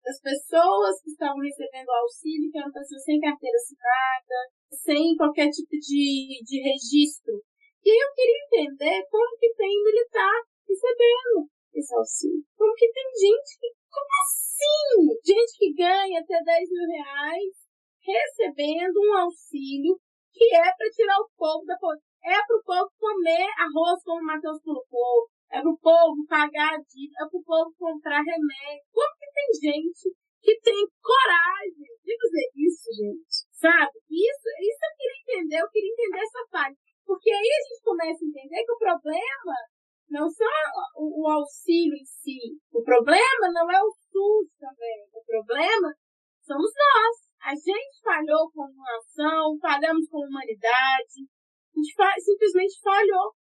das 0.07 0.23
pessoas 0.23 1.03
que 1.03 1.11
estavam 1.11 1.43
recebendo 1.43 1.91
auxílio, 1.91 2.51
que 2.51 2.59
eram 2.59 2.71
pessoas 2.71 3.03
sem 3.03 3.19
carteira 3.19 3.59
assinada, 3.59 4.39
sem 4.71 5.17
qualquer 5.17 5.51
tipo 5.51 5.75
de, 5.75 6.39
de 6.47 6.63
registro. 6.63 7.43
E 7.83 7.91
eu 7.91 8.09
queria 8.15 8.45
entender 8.47 9.03
como 9.11 9.37
que 9.37 9.53
tem 9.55 9.83
militar 9.83 10.39
recebendo 10.63 11.51
esse 11.75 11.93
auxílio. 11.95 12.45
Como 12.57 12.73
que 12.75 12.87
tem 12.93 13.11
gente 13.19 13.51
que. 13.59 13.69
Como 13.91 14.11
assim? 14.23 15.11
Gente 15.27 15.59
que 15.59 15.75
ganha 15.75 16.21
até 16.21 16.39
10 16.39 16.71
mil 16.71 16.87
reais 16.87 17.55
recebendo 17.99 18.95
um 19.03 19.19
auxílio 19.27 19.99
que 20.33 20.55
é 20.55 20.71
para 20.71 20.91
tirar 20.95 21.19
o 21.19 21.31
povo 21.37 21.65
da 21.67 21.77
pobreza. 21.79 22.05
É 22.23 22.39
para 22.47 22.59
o 22.59 22.63
povo 22.63 22.91
comer 22.99 23.47
arroz, 23.59 24.03
como 24.05 24.21
o 24.21 24.27
Matheus 24.27 24.61
colocou, 24.63 25.29
é 25.51 25.63
pro 25.63 25.79
povo 25.79 26.27
pagar 26.29 26.75
a 26.75 26.83
dívida, 26.83 27.25
é 27.25 27.29
pro 27.31 27.43
povo 27.43 27.73
comprar 27.79 28.19
remédio. 28.19 28.85
Como 28.93 29.16
tem 29.37 29.49
gente 29.53 30.17
que 30.41 30.57
tem 30.61 30.81
coragem 31.05 31.91
de 32.01 32.13
fazer 32.17 32.47
isso, 32.57 32.89
gente? 32.97 33.37
Sabe? 33.53 33.93
Isso, 34.09 34.47
isso 34.65 34.83
eu 34.89 34.95
queria 34.97 35.21
entender, 35.21 35.59
eu 35.61 35.69
queria 35.69 35.93
entender 35.93 36.23
essa 36.25 36.43
parte. 36.51 36.79
Porque 37.05 37.31
aí 37.31 37.51
a 37.53 37.63
gente 37.69 37.83
começa 37.85 38.25
a 38.25 38.29
entender 38.29 38.65
que 38.65 38.73
o 38.73 38.79
problema 38.79 39.57
não 40.09 40.31
só 40.31 40.47
o, 40.97 41.23
o 41.23 41.29
auxílio 41.29 41.95
em 41.95 42.05
si, 42.05 42.57
o 42.73 42.83
problema 42.83 43.51
não 43.53 43.71
é 43.71 43.83
o 43.83 43.91
SUS 43.91 44.49
também. 44.59 45.07
O 45.13 45.23
problema 45.25 45.93
somos 46.43 46.71
nós. 46.73 47.17
A 47.43 47.55
gente 47.55 48.03
falhou 48.03 48.51
como 48.51 48.75
nação, 48.83 49.59
falhamos 49.61 50.09
como 50.09 50.27
humanidade, 50.27 51.23
a 51.23 51.79
gente 51.79 52.25
simplesmente 52.25 52.81
falhou. 52.83 53.35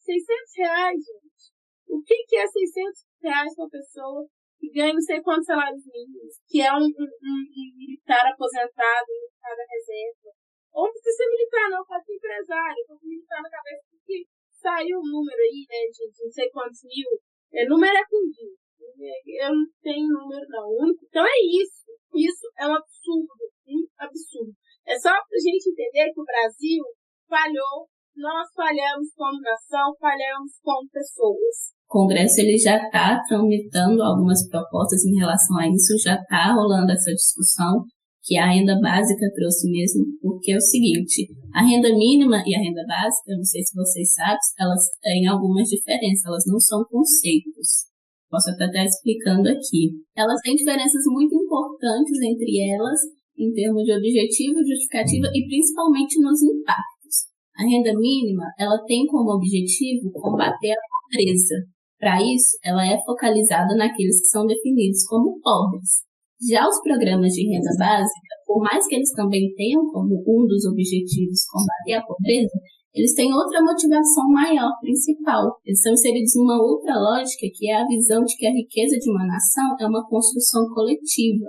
600 0.00 0.56
reais, 0.56 0.96
gente. 0.96 1.52
O 1.88 2.00
que, 2.02 2.14
que 2.28 2.36
é 2.36 2.46
600 2.46 3.06
reais 3.22 3.54
para 3.54 3.64
uma 3.64 3.70
pessoa 3.70 4.28
que 4.66 4.74
ganha 4.74 4.94
não 4.94 5.00
sei 5.00 5.22
quantos 5.22 5.46
salários 5.46 5.84
mínimos, 5.86 6.42
que 6.46 6.60
é 6.60 6.72
um, 6.72 6.82
um, 6.82 7.08
um 7.22 7.38
militar 7.78 8.26
aposentado, 8.26 9.06
um 9.08 9.20
militar 9.22 9.54
da 9.54 9.66
reserva? 9.70 10.30
Ou 10.74 10.84
não 10.84 10.92
precisa 10.92 11.16
ser 11.16 11.30
militar, 11.30 11.70
não, 11.70 11.86
pode 11.86 12.04
ser 12.04 12.14
empresário, 12.14 12.84
pode 12.86 13.00
ser 13.00 13.08
militar 13.08 13.42
na 13.42 13.50
cabeça, 13.50 13.82
porque 13.90 14.26
saiu 14.50 14.98
um 14.98 15.08
número 15.08 15.40
aí, 15.40 15.64
né, 15.70 15.80
de 15.88 16.24
não 16.24 16.30
sei 16.30 16.50
quantos 16.50 16.82
mil. 16.84 17.10
É, 17.54 17.64
número 17.66 17.96
é 17.96 18.04
com 18.04 18.18
Eu 18.18 19.54
não 19.54 19.66
tenho 19.80 20.08
número, 20.08 20.46
não. 20.50 20.90
Então 21.02 21.24
é 21.24 21.38
isso. 21.62 21.86
Isso 22.14 22.46
é 22.58 22.66
um 22.66 22.74
absurdo. 22.74 23.32
Um 23.68 23.86
absurdo. 23.98 24.52
É 24.84 24.98
só 24.98 25.10
pra 25.10 25.38
gente 25.38 25.70
entender 25.70 26.12
que 26.12 26.20
o 26.20 26.24
Brasil 26.24 26.82
falhou 27.28 27.88
nós 28.16 28.48
falhamos 28.54 29.12
como 29.14 29.40
nação, 29.42 29.94
falhamos 30.00 30.58
como 30.62 30.88
pessoas. 30.88 31.75
O 31.88 32.00
Congresso 32.00 32.40
ele 32.40 32.58
já 32.58 32.76
está 32.76 33.22
tramitando 33.28 34.02
algumas 34.02 34.46
propostas 34.48 35.04
em 35.04 35.16
relação 35.16 35.56
a 35.58 35.68
isso, 35.68 35.96
já 36.02 36.14
está 36.14 36.52
rolando 36.52 36.92
essa 36.92 37.12
discussão 37.12 37.84
que 38.26 38.36
a 38.36 38.50
renda 38.50 38.74
básica 38.82 39.30
trouxe 39.32 39.70
mesmo, 39.70 40.02
porque 40.20 40.50
é 40.50 40.56
o 40.56 40.60
seguinte, 40.60 41.30
a 41.54 41.62
renda 41.62 41.88
mínima 41.94 42.42
e 42.44 42.56
a 42.56 42.58
renda 42.58 42.82
básica, 42.82 43.30
eu 43.30 43.38
não 43.38 43.44
sei 43.44 43.62
se 43.62 43.72
vocês 43.72 44.12
sabem, 44.14 44.36
elas 44.58 44.82
têm 45.00 45.28
algumas 45.28 45.68
diferenças, 45.68 46.26
elas 46.26 46.42
não 46.48 46.58
são 46.58 46.84
conceitos. 46.90 47.86
Posso 48.28 48.50
até 48.50 48.66
estar 48.66 48.84
explicando 48.84 49.48
aqui. 49.48 49.94
Elas 50.16 50.40
têm 50.42 50.56
diferenças 50.56 51.06
muito 51.06 51.36
importantes 51.36 52.18
entre 52.20 52.66
elas, 52.66 52.98
em 53.38 53.52
termos 53.52 53.84
de 53.84 53.94
objetivo, 53.94 54.58
justificativa 54.58 55.30
e 55.32 55.46
principalmente 55.46 56.18
nos 56.20 56.42
impactos. 56.42 57.30
A 57.54 57.62
renda 57.62 57.94
mínima, 57.94 58.44
ela 58.58 58.82
tem 58.86 59.06
como 59.06 59.38
objetivo 59.38 60.10
combater 60.10 60.72
a 60.72 60.82
pobreza. 60.90 61.75
Para 61.98 62.20
isso, 62.22 62.58
ela 62.62 62.84
é 62.86 63.00
focalizada 63.04 63.74
naqueles 63.74 64.20
que 64.20 64.28
são 64.28 64.46
definidos 64.46 65.04
como 65.06 65.40
pobres. 65.40 66.04
Já 66.48 66.68
os 66.68 66.80
programas 66.82 67.32
de 67.32 67.48
renda 67.48 67.70
básica, 67.78 68.32
por 68.44 68.60
mais 68.60 68.86
que 68.86 68.94
eles 68.94 69.10
também 69.12 69.54
tenham 69.56 69.90
como 69.90 70.20
um 70.20 70.46
dos 70.46 70.66
objetivos 70.66 71.46
combater 71.48 71.94
a 71.94 72.04
pobreza, 72.04 72.52
eles 72.96 73.12
têm 73.12 73.32
outra 73.32 73.62
motivação 73.62 74.28
maior, 74.28 74.72
principal. 74.80 75.56
Eles 75.64 75.80
são 75.82 75.92
inseridos 75.92 76.32
numa 76.36 76.56
outra 76.56 76.94
lógica, 76.96 77.46
que 77.52 77.68
é 77.70 77.76
a 77.76 77.86
visão 77.86 78.24
de 78.24 78.34
que 78.36 78.46
a 78.46 78.52
riqueza 78.52 78.96
de 78.96 79.10
uma 79.10 79.26
nação 79.26 79.76
é 79.80 79.86
uma 79.86 80.06
construção 80.08 80.66
coletiva, 80.72 81.44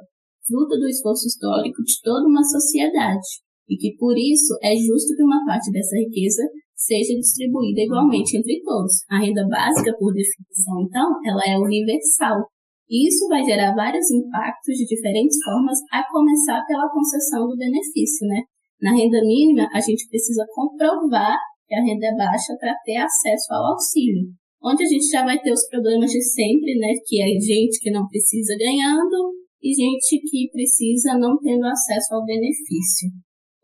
fruto 0.46 0.80
do 0.80 0.88
esforço 0.88 1.28
histórico 1.28 1.84
de 1.84 1.94
toda 2.04 2.28
uma 2.28 2.44
sociedade. 2.44 3.44
e 3.70 3.76
que 3.76 3.98
por 3.98 4.16
isso 4.18 4.56
é 4.64 4.74
justo 4.76 5.14
que 5.14 5.24
uma 5.24 5.44
parte 5.46 5.70
dessa 5.72 5.98
riqueza 5.98 6.42
seja 6.78 7.18
distribuída 7.18 7.82
igualmente 7.82 8.38
entre 8.38 8.62
todos. 8.62 9.02
A 9.10 9.18
renda 9.18 9.42
básica, 9.50 9.92
por 9.98 10.14
definição, 10.14 10.86
então, 10.86 11.10
ela 11.26 11.42
é 11.50 11.58
universal. 11.58 12.46
E 12.88 13.10
isso 13.10 13.28
vai 13.28 13.44
gerar 13.44 13.76
vários 13.76 14.10
impactos 14.12 14.78
de 14.78 14.86
diferentes 14.86 15.36
formas, 15.44 15.80
a 15.92 16.06
começar 16.08 16.64
pela 16.66 16.88
concessão 16.88 17.50
do 17.50 17.58
benefício, 17.58 18.28
né? 18.28 18.44
Na 18.80 18.94
renda 18.94 19.20
mínima, 19.26 19.68
a 19.74 19.82
gente 19.82 20.08
precisa 20.08 20.46
comprovar 20.54 21.36
que 21.68 21.76
a 21.76 21.84
renda 21.84 22.08
é 22.08 22.16
baixa 22.16 22.56
para 22.60 22.78
ter 22.86 22.96
acesso 22.96 23.52
ao 23.52 23.74
auxílio. 23.74 24.32
Onde 24.64 24.84
a 24.84 24.88
gente 24.88 25.10
já 25.10 25.26
vai 25.26 25.38
ter 25.40 25.52
os 25.52 25.68
problemas 25.68 26.12
de 26.12 26.22
sempre, 26.22 26.78
né? 26.80 26.94
Que 27.06 27.22
é 27.22 27.28
gente 27.40 27.80
que 27.82 27.92
não 27.92 28.08
precisa 28.08 28.56
ganhando 28.58 29.34
e 29.62 29.74
gente 29.74 30.22
que 30.22 30.50
precisa 30.52 31.18
não 31.18 31.38
tendo 31.40 31.66
acesso 31.66 32.14
ao 32.14 32.24
benefício. 32.24 33.10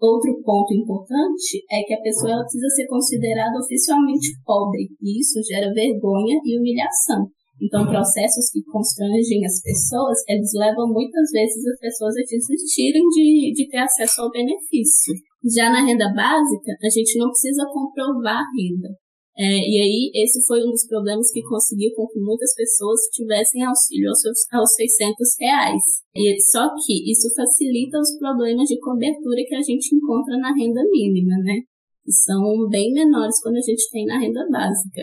Outro 0.04 0.36
ponto 0.44 0.76
importante 0.76 1.64
é 1.72 1.80
que 1.88 1.94
a 1.96 2.02
pessoa 2.02 2.44
precisa 2.44 2.68
ser 2.76 2.88
considerada 2.88 3.56
oficialmente 3.56 4.36
pobre, 4.44 4.92
e 5.00 5.22
isso 5.22 5.40
gera 5.48 5.72
vergonha 5.72 6.44
e 6.44 6.60
humilhação. 6.60 7.32
Então, 7.62 7.88
processos 7.88 8.52
que 8.52 8.60
constrangem 8.68 9.46
as 9.46 9.62
pessoas, 9.64 10.20
eles 10.28 10.52
levam 10.60 10.92
muitas 10.92 11.32
vezes 11.32 11.64
as 11.66 11.80
pessoas 11.80 12.16
a 12.18 12.28
desistirem 12.28 13.08
de, 13.16 13.54
de 13.56 13.70
ter 13.70 13.78
acesso 13.78 14.24
ao 14.24 14.32
benefício. 14.32 15.16
Já 15.56 15.72
na 15.72 15.86
renda 15.88 16.12
básica, 16.12 16.76
a 16.84 16.90
gente 16.90 17.18
não 17.18 17.30
precisa 17.32 17.64
comprovar 17.72 18.44
renda. 18.60 18.92
É, 19.36 19.44
e 19.44 19.82
aí, 19.82 20.12
esse 20.14 20.46
foi 20.46 20.62
um 20.62 20.70
dos 20.70 20.86
problemas 20.86 21.32
que 21.32 21.42
conseguiu 21.42 21.90
com 21.96 22.08
que 22.08 22.20
muitas 22.20 22.54
pessoas 22.54 23.00
tivessem 23.12 23.64
auxílio 23.64 24.10
aos, 24.10 24.22
aos 24.54 24.76
600 24.76 25.18
reais. 25.40 25.82
E, 26.16 26.40
só 26.52 26.70
que 26.86 27.12
isso 27.12 27.34
facilita 27.36 27.98
os 27.98 28.16
problemas 28.20 28.68
de 28.70 28.80
cobertura 28.80 29.42
que 29.48 29.56
a 29.56 29.62
gente 29.62 29.96
encontra 29.96 30.38
na 30.38 30.54
renda 30.54 30.84
mínima, 30.86 31.36
né? 31.44 31.62
Que 32.06 32.12
são 32.12 32.70
bem 32.70 32.94
menores 32.94 33.42
quando 33.42 33.58
a 33.58 33.66
gente 33.66 33.90
tem 33.92 34.06
na 34.06 34.20
renda 34.20 34.46
básica. 34.52 35.02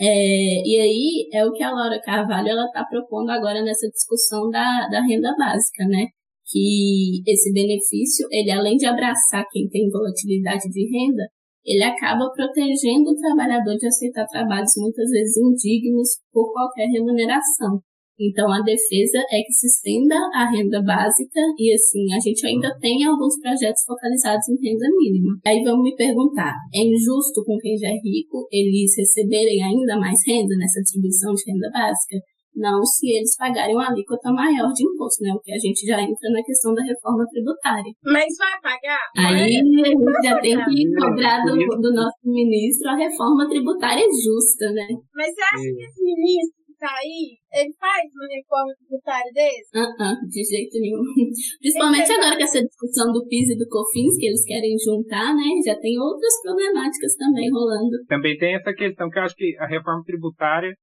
É, 0.00 0.62
e 0.66 0.80
aí 0.80 1.28
é 1.32 1.46
o 1.46 1.52
que 1.52 1.62
a 1.62 1.70
Laura 1.70 2.00
Carvalho 2.00 2.48
ela 2.48 2.66
está 2.66 2.84
propondo 2.84 3.30
agora 3.30 3.62
nessa 3.62 3.88
discussão 3.88 4.50
da, 4.50 4.88
da 4.90 5.00
renda 5.06 5.32
básica, 5.38 5.86
né? 5.86 6.06
Que 6.50 7.22
esse 7.26 7.52
benefício, 7.52 8.26
ele 8.32 8.50
além 8.50 8.76
de 8.76 8.86
abraçar 8.86 9.46
quem 9.52 9.68
tem 9.68 9.88
volatilidade 9.88 10.68
de 10.68 10.82
renda, 10.90 11.28
ele 11.64 11.84
acaba 11.84 12.30
protegendo 12.34 13.10
o 13.10 13.16
trabalhador 13.16 13.76
de 13.76 13.86
aceitar 13.86 14.26
trabalhos 14.26 14.72
muitas 14.76 15.08
vezes 15.10 15.36
indignos 15.36 16.18
por 16.32 16.52
qualquer 16.52 16.86
remuneração. 16.86 17.80
Então, 18.20 18.46
a 18.52 18.60
defesa 18.60 19.18
é 19.32 19.42
que 19.42 19.52
se 19.52 19.66
estenda 19.66 20.14
a 20.34 20.48
renda 20.48 20.82
básica 20.82 21.40
e, 21.58 21.74
assim, 21.74 22.12
a 22.14 22.20
gente 22.20 22.46
ainda 22.46 22.70
tem 22.78 23.02
alguns 23.04 23.40
projetos 23.40 23.82
focalizados 23.84 24.46
em 24.48 24.60
renda 24.62 24.86
mínima. 24.96 25.34
Aí 25.44 25.62
vamos 25.64 25.82
me 25.82 25.96
perguntar, 25.96 26.54
é 26.74 26.86
injusto 26.86 27.42
com 27.44 27.58
quem 27.58 27.76
já 27.76 27.88
é 27.88 27.98
rico 27.98 28.46
eles 28.52 28.94
receberem 28.96 29.64
ainda 29.64 29.98
mais 29.98 30.18
renda 30.26 30.54
nessa 30.56 30.80
distribuição 30.82 31.32
de 31.34 31.50
renda 31.50 31.70
básica? 31.72 32.16
Não 32.54 32.84
se 32.84 33.08
eles 33.08 33.36
pagarem 33.36 33.74
uma 33.74 33.88
alíquota 33.88 34.30
maior 34.30 34.68
de 34.72 34.84
imposto, 34.84 35.24
né? 35.24 35.32
O 35.32 35.40
que 35.40 35.52
a 35.52 35.58
gente 35.58 35.86
já 35.86 36.00
entra 36.00 36.30
na 36.30 36.42
questão 36.42 36.74
da 36.74 36.82
reforma 36.82 37.24
tributária. 37.28 37.92
Mas 38.04 38.28
vai 38.36 38.60
pagar? 38.60 39.04
Aí 39.16 39.44
a 39.44 39.48
gente 39.48 39.92
já 40.22 40.38
tem 40.40 40.56
que 40.64 40.94
cobrar 40.94 41.44
do, 41.44 41.56
do, 41.56 41.92
nosso 41.92 42.20
ministro 42.24 42.90
a 42.90 42.96
reforma 42.96 43.48
tributária 43.48 44.04
justa, 44.04 44.70
né? 44.72 44.86
Mas 45.14 45.34
você 45.34 45.42
acha 45.42 45.68
que 45.74 45.82
esse 45.82 46.02
ministro 46.04 46.60
que 46.66 46.74
tá 46.76 46.92
aí, 46.92 47.40
ele 47.56 47.72
faz 47.80 48.04
uma 48.12 48.28
reforma 48.28 48.72
tributária 48.76 49.32
desse? 49.32 49.68
Uh 49.72 49.88
-uh, 49.96 50.16
de 50.28 50.44
jeito 50.44 50.76
nenhum. 50.78 51.02
Principalmente 51.60 52.12
agora 52.12 52.36
com 52.36 52.44
essa 52.44 52.60
discussão 52.60 53.12
do 53.12 53.26
PIS 53.28 53.48
e 53.50 53.56
do 53.56 53.68
COFINS 53.68 54.16
que 54.18 54.26
eles 54.26 54.44
querem 54.44 54.76
juntar, 54.76 55.32
né? 55.32 55.48
Já 55.64 55.74
tem 55.80 55.98
outras 55.98 56.34
problemáticas 56.42 57.16
também 57.16 57.48
rolando. 57.50 57.96
Também 58.08 58.36
tem 58.36 58.54
essa 58.56 58.72
questão 58.74 59.08
que 59.08 59.18
eu 59.18 59.22
acho 59.22 59.34
que 59.36 59.56
a 59.58 59.66
reforma 59.66 60.04
tributária 60.04 60.74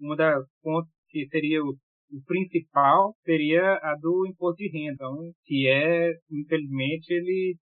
uma 0.00 0.16
das 0.16 0.44
pontos 0.62 0.90
que 1.14 1.28
seria 1.28 1.62
o, 1.62 1.68
o 1.68 2.24
principal, 2.26 3.14
seria 3.24 3.78
a 3.82 3.94
do 4.00 4.26
imposto 4.26 4.56
de 4.56 4.68
renda, 4.68 5.04
que 5.44 5.68
é, 5.68 6.12
infelizmente, 6.30 7.12
ele 7.12 7.54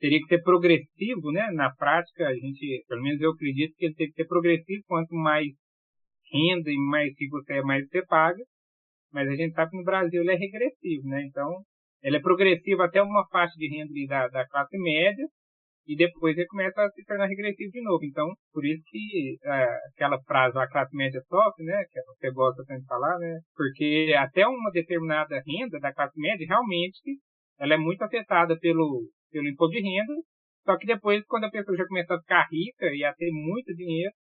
teria 0.00 0.18
que 0.18 0.26
ser 0.26 0.42
progressivo, 0.42 1.30
né? 1.30 1.48
Na 1.52 1.72
prática, 1.74 2.26
a 2.26 2.34
gente, 2.34 2.84
pelo 2.88 3.02
menos 3.02 3.20
eu 3.20 3.30
acredito 3.30 3.74
que 3.76 3.86
ele 3.86 3.94
tem 3.94 4.08
que 4.08 4.14
ser 4.14 4.26
progressivo, 4.26 4.82
quanto 4.86 5.14
mais 5.14 5.46
renda 6.32 6.70
e 6.70 6.76
mais 6.76 7.14
que 7.14 7.28
você 7.28 7.54
é, 7.54 7.62
mais 7.62 7.86
você 7.88 8.04
paga. 8.04 8.42
Mas 9.12 9.28
a 9.28 9.34
gente 9.36 9.54
sabe 9.54 9.70
que 9.70 9.76
no 9.78 9.84
Brasil 9.84 10.20
ele 10.20 10.32
é 10.32 10.36
regressivo, 10.36 11.08
né? 11.08 11.22
Então, 11.24 11.62
ele 12.02 12.16
é 12.16 12.20
progressivo 12.20 12.82
até 12.82 13.00
uma 13.00 13.26
faixa 13.28 13.54
de 13.56 13.68
renda 13.68 13.92
da, 14.08 14.28
da 14.28 14.48
classe 14.48 14.76
média, 14.76 15.24
e 15.88 15.96
depois 15.96 16.36
ele 16.36 16.46
começa 16.46 16.82
a 16.82 16.90
se 16.90 17.02
tornar 17.04 17.26
regressivo 17.26 17.70
de 17.72 17.82
novo. 17.82 18.04
Então, 18.04 18.28
por 18.52 18.64
isso 18.64 18.82
que 18.86 19.38
é, 19.42 19.66
aquela 19.94 20.20
frase, 20.22 20.58
a 20.58 20.68
classe 20.68 20.94
média 20.94 21.18
sofre, 21.26 21.64
né, 21.64 21.82
que 21.90 22.00
você 22.02 22.30
gosta 22.30 22.62
tanto 22.66 22.82
de 22.82 22.86
falar, 22.86 23.18
né, 23.18 23.40
porque 23.56 24.14
até 24.18 24.46
uma 24.46 24.70
determinada 24.70 25.42
renda 25.46 25.80
da 25.80 25.92
classe 25.92 26.20
média, 26.20 26.46
realmente, 26.46 27.18
ela 27.58 27.72
é 27.72 27.78
muito 27.78 28.02
afetada 28.02 28.54
pelo, 28.58 29.08
pelo 29.32 29.48
imposto 29.48 29.74
de 29.74 29.82
renda, 29.82 30.14
só 30.64 30.76
que 30.76 30.86
depois, 30.86 31.24
quando 31.24 31.44
a 31.44 31.50
pessoa 31.50 31.74
já 31.74 31.86
começa 31.86 32.14
a 32.14 32.20
ficar 32.20 32.46
rica 32.52 32.92
e 32.92 33.02
a 33.02 33.14
ter 33.14 33.30
muito 33.32 33.74
dinheiro, 33.74 34.12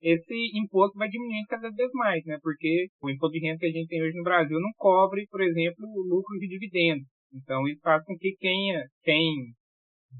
esse 0.00 0.58
imposto 0.58 0.98
vai 0.98 1.08
diminuindo 1.08 1.46
cada 1.46 1.70
vez 1.70 1.90
mais, 1.92 2.24
né? 2.24 2.38
Porque 2.42 2.88
o 3.02 3.10
imposto 3.10 3.38
de 3.38 3.46
renda 3.46 3.58
que 3.58 3.66
a 3.66 3.70
gente 3.70 3.86
tem 3.86 4.02
hoje 4.02 4.16
no 4.16 4.24
Brasil 4.24 4.58
não 4.58 4.72
cobre, 4.76 5.26
por 5.30 5.42
exemplo, 5.42 5.86
lucros 6.08 6.40
de 6.40 6.48
dividendos. 6.48 7.06
Então, 7.32 7.68
isso 7.68 7.80
faz 7.82 8.02
com 8.04 8.16
que 8.16 8.34
quem, 8.40 8.72
quem 9.04 9.52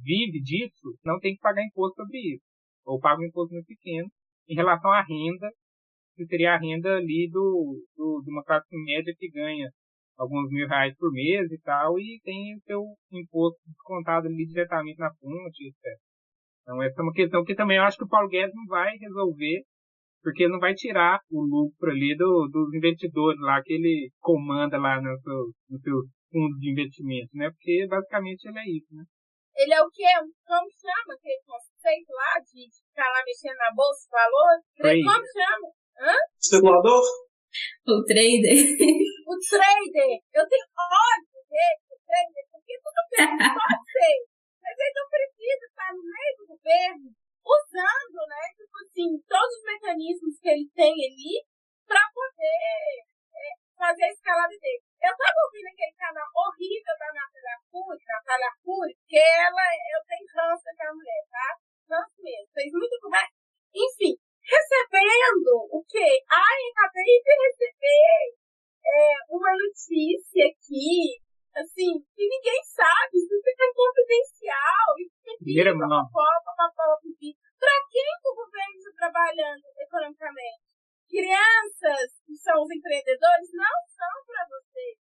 vive 0.03 0.41
disso 0.41 0.97
não 1.05 1.19
tem 1.19 1.35
que 1.35 1.41
pagar 1.41 1.65
imposto 1.65 1.97
sobre 1.97 2.19
isso. 2.19 2.45
Ou 2.85 2.99
paga 2.99 3.21
um 3.21 3.27
imposto 3.27 3.53
muito 3.53 3.67
pequeno. 3.67 4.09
Em 4.49 4.55
relação 4.55 4.91
à 4.91 5.03
renda, 5.03 5.51
que 6.17 6.27
seria 6.27 6.55
a 6.55 6.59
renda 6.59 6.97
ali 6.97 7.29
do, 7.31 7.81
do, 7.97 8.23
de 8.25 8.31
uma 8.31 8.45
classe 8.45 8.77
média 8.85 9.15
que 9.17 9.31
ganha 9.31 9.69
alguns 10.19 10.49
mil 10.51 10.69
reais 10.69 10.95
por 10.97 11.11
mês 11.13 11.51
e 11.51 11.59
tal, 11.61 11.99
e 11.99 12.21
tem 12.23 12.55
o 12.55 12.61
seu 12.61 12.83
imposto 13.13 13.59
descontado 13.67 14.29
ali 14.29 14.47
diretamente 14.47 14.99
na 14.99 15.13
fonte, 15.15 15.67
etc. 15.67 15.99
Então 16.63 16.83
essa 16.83 17.01
é 17.01 17.03
uma 17.03 17.13
questão 17.13 17.45
que 17.45 17.55
também 17.55 17.79
eu 17.79 17.83
acho 17.83 17.97
que 17.97 18.05
o 18.05 18.09
Paulo 18.09 18.29
Guedes 18.29 18.55
não 18.55 18.67
vai 18.67 18.97
resolver, 18.97 19.63
porque 20.23 20.45
ele 20.45 20.53
não 20.53 20.61
vai 20.61 20.75
tirar 20.75 21.19
o 21.31 21.43
lucro 21.43 21.91
ali 21.91 22.15
do, 22.17 22.49
dos 22.53 22.73
investidores 22.75 23.41
lá 23.41 23.61
que 23.63 23.73
ele 23.73 24.11
comanda 24.21 24.79
lá 24.79 25.01
no 25.01 25.19
seu, 25.21 25.51
no 25.71 25.79
seu 25.81 26.03
fundo 26.31 26.57
de 26.59 26.71
investimento, 26.71 27.31
né? 27.35 27.51
Porque 27.51 27.87
basicamente 27.89 28.45
ele 28.45 28.59
é 28.59 28.71
isso, 28.71 28.95
né? 28.95 29.05
Ele 29.57 29.75
é 29.75 29.83
o 29.83 29.91
quê? 29.91 30.09
Como 30.47 30.67
chama 30.73 31.15
aquele 31.15 31.43
conceito 31.45 32.11
lá 32.13 32.41
de 32.41 32.69
ficar 32.73 33.09
lá 33.13 33.21
mexendo 33.25 33.57
na 33.57 33.71
bolsa 33.75 34.05
de 34.05 34.11
valores? 34.11 34.65
Ele, 34.81 35.05
como 35.05 35.25
chama? 35.29 35.69
Hã? 36.01 36.17
Especulador? 36.41 37.03
O 37.85 37.95
trader. 38.09 38.59
o 39.29 39.35
trader. 39.45 40.13
Eu 40.33 40.45
tenho 40.49 40.67
ódio 40.73 41.39
desse 41.53 41.95
trader, 42.01 42.45
porque 42.49 42.75
tudo 42.81 43.01
pensa 43.13 43.45
pode 43.61 43.85
ser. 43.93 44.19
Mas 44.63 44.75
ele 44.79 44.95
não 44.97 45.09
precisa 45.13 45.65
estar 45.69 45.91
no 45.93 46.03
meio 46.03 46.33
do 46.39 46.45
governo 46.49 47.09
usando, 47.43 48.21
né, 48.31 48.45
tipo 48.55 48.77
assim, 48.79 49.09
todos 49.27 49.53
os 49.59 49.65
mecanismos 49.67 50.39
que 50.39 50.49
ele 50.49 50.71
tem 50.75 50.95
ali 50.95 51.45
para 51.87 52.01
poder 52.15 52.63
é, 52.63 53.12
fazer 53.83 54.07
a 54.07 54.15
escalada 54.15 54.55
dele. 54.63 54.79
Eu 55.03 55.11
tava 55.19 55.39
ouvindo 55.43 55.67
aquele 55.67 55.97
canal 55.99 56.29
horrível 56.39 56.95
da 56.95 57.11
Natália 57.11 57.59
Cury, 57.67 57.99
Natália 58.07 58.53
Cury, 58.63 58.95
que 59.11 59.19
ela, 59.19 59.67
eu 59.91 60.01
tenho 60.07 60.27
ranço 60.31 60.63
daquela 60.63 60.95
mulher, 60.95 61.23
tá? 61.27 61.49
Ranço 61.91 62.19
mesmo. 62.23 62.47
Fez 62.55 62.71
muito 62.71 62.97
mais. 63.11 63.27
Enfim, 63.75 64.15
recebendo 64.39 65.67
o 65.67 65.83
quê? 65.83 66.23
Ai, 66.31 66.61
acabei 66.71 67.11
de 67.27 67.33
receber 67.43 68.39
é, 68.87 69.03
uma 69.35 69.51
notícia 69.51 70.47
aqui, 70.47 71.19
assim, 71.59 71.99
que 72.15 72.23
ninguém 72.23 72.63
sabe, 72.63 73.19
isso 73.19 73.35
fica 73.43 73.67
confidencial, 73.75 74.87
isso 75.03 75.17
fica 75.27 75.43
Pra 77.59 77.75
quem 77.91 78.11
o 78.31 78.35
governo 78.35 78.79
está 78.79 78.93
trabalhando 78.95 79.67
economicamente? 79.75 80.71
Crianças 81.13 82.09
que 82.25 82.33
são 82.41 82.57
os 82.65 82.71
empreendedores 82.73 83.53
não 83.53 83.77
são 83.85 84.17
para 84.25 84.49
vocês, 84.49 84.97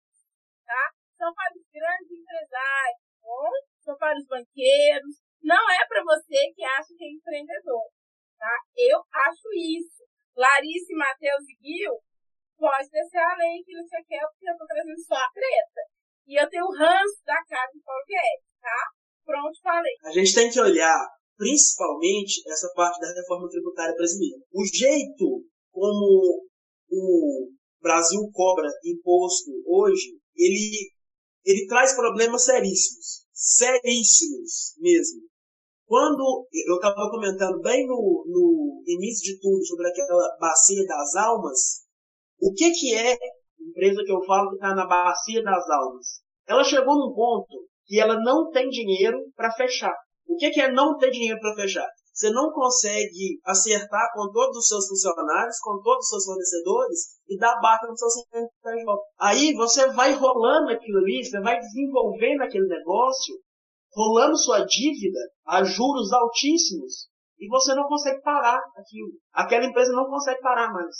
tá? 0.67 0.91
São 1.15 1.31
para 1.33 1.55
os 1.55 1.63
grandes 1.71 2.11
empresários, 2.11 2.99
bom? 3.23 3.47
são 3.79 3.95
para 3.95 4.19
os 4.19 4.27
banqueiros. 4.27 5.23
Não 5.41 5.63
é 5.71 5.87
para 5.87 6.03
você 6.03 6.51
que 6.51 6.65
acha 6.67 6.91
que 6.97 7.05
é 7.05 7.15
empreendedor, 7.15 7.87
tá? 8.37 8.59
Eu 8.75 8.99
acho 8.99 9.47
isso. 9.55 10.03
Larissa, 10.35 10.91
Matheus 10.99 11.47
e 11.47 11.55
Gil, 11.63 11.95
pode 12.59 12.89
descer 12.91 13.23
a 13.23 13.35
lei 13.37 13.63
que 13.63 13.71
não 13.71 13.87
você 13.87 14.03
quer, 14.03 14.27
porque 14.27 14.51
eu 14.51 14.57
tô 14.57 14.67
trazendo 14.67 14.99
só 14.99 15.15
a 15.15 15.31
treta. 15.31 15.81
E 16.27 16.35
eu 16.35 16.49
tenho 16.49 16.65
o 16.65 16.75
ranço 16.75 17.23
da 17.23 17.39
casa 17.47 17.71
de 17.71 17.79
Paulo 17.87 18.03
Guedes, 18.05 18.51
tá? 18.59 18.79
Pronto, 19.23 19.55
falei. 19.63 19.95
A 20.21 20.23
gente 20.23 20.35
tem 20.35 20.51
que 20.51 20.61
olhar 20.61 21.07
principalmente 21.35 22.47
essa 22.47 22.71
parte 22.75 22.99
da 22.99 23.11
reforma 23.11 23.49
tributária 23.49 23.95
brasileira. 23.95 24.37
O 24.53 24.63
jeito 24.63 25.43
como 25.71 26.45
o 26.91 27.49
Brasil 27.81 28.29
cobra 28.31 28.69
imposto 28.85 29.49
hoje, 29.65 30.19
ele, 30.35 30.91
ele 31.43 31.65
traz 31.65 31.95
problemas 31.95 32.45
seríssimos. 32.45 33.25
seríssimos 33.33 34.75
mesmo. 34.77 35.21
Quando 35.87 36.47
eu 36.67 36.75
estava 36.75 37.09
comentando 37.09 37.59
bem 37.59 37.87
no, 37.87 38.23
no 38.27 38.83
início 38.85 39.33
de 39.33 39.41
tudo 39.41 39.65
sobre 39.65 39.87
aquela 39.87 40.37
bacia 40.39 40.85
das 40.85 41.15
almas, 41.15 41.81
o 42.39 42.53
que, 42.53 42.69
que 42.69 42.93
é 42.93 43.17
empresa 43.59 44.03
que 44.05 44.11
eu 44.11 44.23
falo 44.27 44.49
que 44.49 44.55
está 44.57 44.75
na 44.75 44.85
bacia 44.85 45.41
das 45.41 45.67
almas? 45.67 46.21
Ela 46.47 46.63
chegou 46.63 46.93
num 46.93 47.11
ponto 47.11 47.67
que 47.87 47.99
ela 47.99 48.21
não 48.21 48.51
tem 48.51 48.69
dinheiro 48.69 49.17
para 49.35 49.51
fechar. 49.51 49.95
O 50.31 50.37
que, 50.37 50.49
que 50.49 50.61
é 50.61 50.71
não 50.71 50.97
ter 50.97 51.11
dinheiro 51.11 51.39
para 51.41 51.55
fechar? 51.55 51.87
Você 52.13 52.29
não 52.29 52.51
consegue 52.51 53.39
acertar 53.45 54.13
com 54.13 54.31
todos 54.31 54.57
os 54.57 54.67
seus 54.67 54.87
funcionários, 54.87 55.59
com 55.59 55.81
todos 55.81 56.05
os 56.05 56.09
seus 56.09 56.25
fornecedores 56.25 56.99
e 57.27 57.37
dar 57.37 57.59
barca 57.59 57.87
no 57.87 57.97
seu 57.97 58.07
CNPJ. 58.09 59.01
Aí 59.19 59.53
você 59.53 59.91
vai 59.91 60.13
rolando 60.13 60.71
aquilo 60.71 60.99
ali, 60.99 61.21
você 61.21 61.41
vai 61.41 61.59
desenvolvendo 61.59 62.43
aquele 62.43 62.67
negócio, 62.67 63.35
rolando 63.93 64.37
sua 64.37 64.65
dívida 64.65 65.19
a 65.45 65.63
juros 65.65 66.13
altíssimos 66.13 67.09
e 67.37 67.47
você 67.49 67.75
não 67.75 67.83
consegue 67.83 68.21
parar 68.21 68.61
aquilo. 68.77 69.11
Aquela 69.33 69.65
empresa 69.65 69.91
não 69.91 70.05
consegue 70.05 70.39
parar 70.39 70.71
mais. 70.71 70.95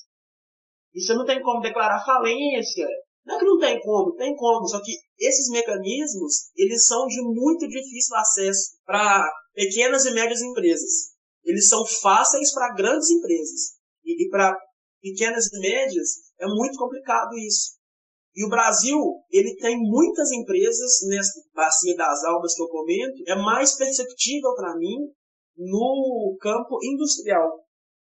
E 0.93 1.01
você 1.01 1.13
não 1.13 1.23
tem 1.23 1.41
como 1.41 1.61
declarar 1.61 2.03
falência. 2.03 2.85
Não 3.25 3.35
é 3.35 3.39
que 3.39 3.45
não 3.45 3.59
tem 3.59 3.79
como, 3.81 4.15
tem 4.15 4.35
como. 4.35 4.67
Só 4.67 4.81
que 4.81 4.91
esses 5.19 5.49
mecanismos, 5.49 6.49
eles 6.55 6.85
são 6.85 7.05
de 7.07 7.21
muito 7.21 7.67
difícil 7.67 8.15
acesso 8.15 8.77
para 8.85 9.29
pequenas 9.53 10.05
e 10.05 10.11
médias 10.11 10.41
empresas. 10.41 11.11
Eles 11.43 11.67
são 11.67 11.85
fáceis 11.85 12.53
para 12.53 12.73
grandes 12.73 13.09
empresas. 13.09 13.77
E, 14.03 14.25
e 14.25 14.29
para 14.29 14.57
pequenas 15.01 15.51
e 15.51 15.59
médias 15.59 16.09
é 16.39 16.47
muito 16.47 16.77
complicado 16.77 17.37
isso. 17.37 17.81
E 18.33 18.45
o 18.45 18.49
Brasil, 18.49 18.97
ele 19.29 19.55
tem 19.57 19.77
muitas 19.77 20.31
empresas 20.31 20.91
nessa 21.09 21.41
bacia 21.53 21.95
das 21.97 22.23
almas 22.23 22.55
que 22.55 22.61
eu 22.61 22.69
comento, 22.69 23.23
é 23.27 23.35
mais 23.35 23.75
perceptível 23.75 24.55
para 24.55 24.77
mim 24.77 25.11
no 25.57 26.37
campo 26.39 26.79
industrial. 26.81 27.59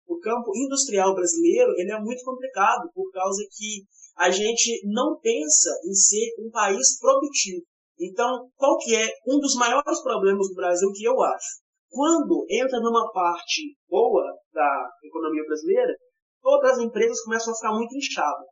O 0.06 0.20
campo 0.20 0.52
industrial 0.56 1.16
brasileiro, 1.16 1.72
ele 1.78 1.92
é 1.92 2.00
muito 2.00 2.24
complicado 2.24 2.90
por 2.94 3.10
causa 3.12 3.42
que 3.52 3.86
a 4.18 4.32
gente 4.32 4.82
não 4.86 5.20
pensa 5.20 5.70
em 5.86 5.94
ser 5.94 6.34
um 6.40 6.50
país 6.50 7.00
produtivo. 7.00 7.64
Então, 8.00 8.50
qual 8.56 8.78
que 8.78 8.96
é 8.96 9.08
um 9.28 9.40
dos 9.40 9.56
maiores 9.56 10.02
problemas 10.02 10.48
do 10.50 10.56
Brasil 10.56 10.92
que 10.94 11.04
eu 11.04 11.20
acho? 11.22 11.62
Quando 11.90 12.46
entra 12.50 12.80
numa 12.80 13.12
parte 13.12 13.76
boa 13.90 14.24
da 14.54 14.90
economia 15.04 15.44
brasileira, 15.46 15.96
todas 16.42 16.72
as 16.72 16.80
empresas 16.80 17.24
começam 17.24 17.54
a 17.54 17.56
ficar 17.56 17.74
muito 17.74 17.96
inchadas. 17.96 18.48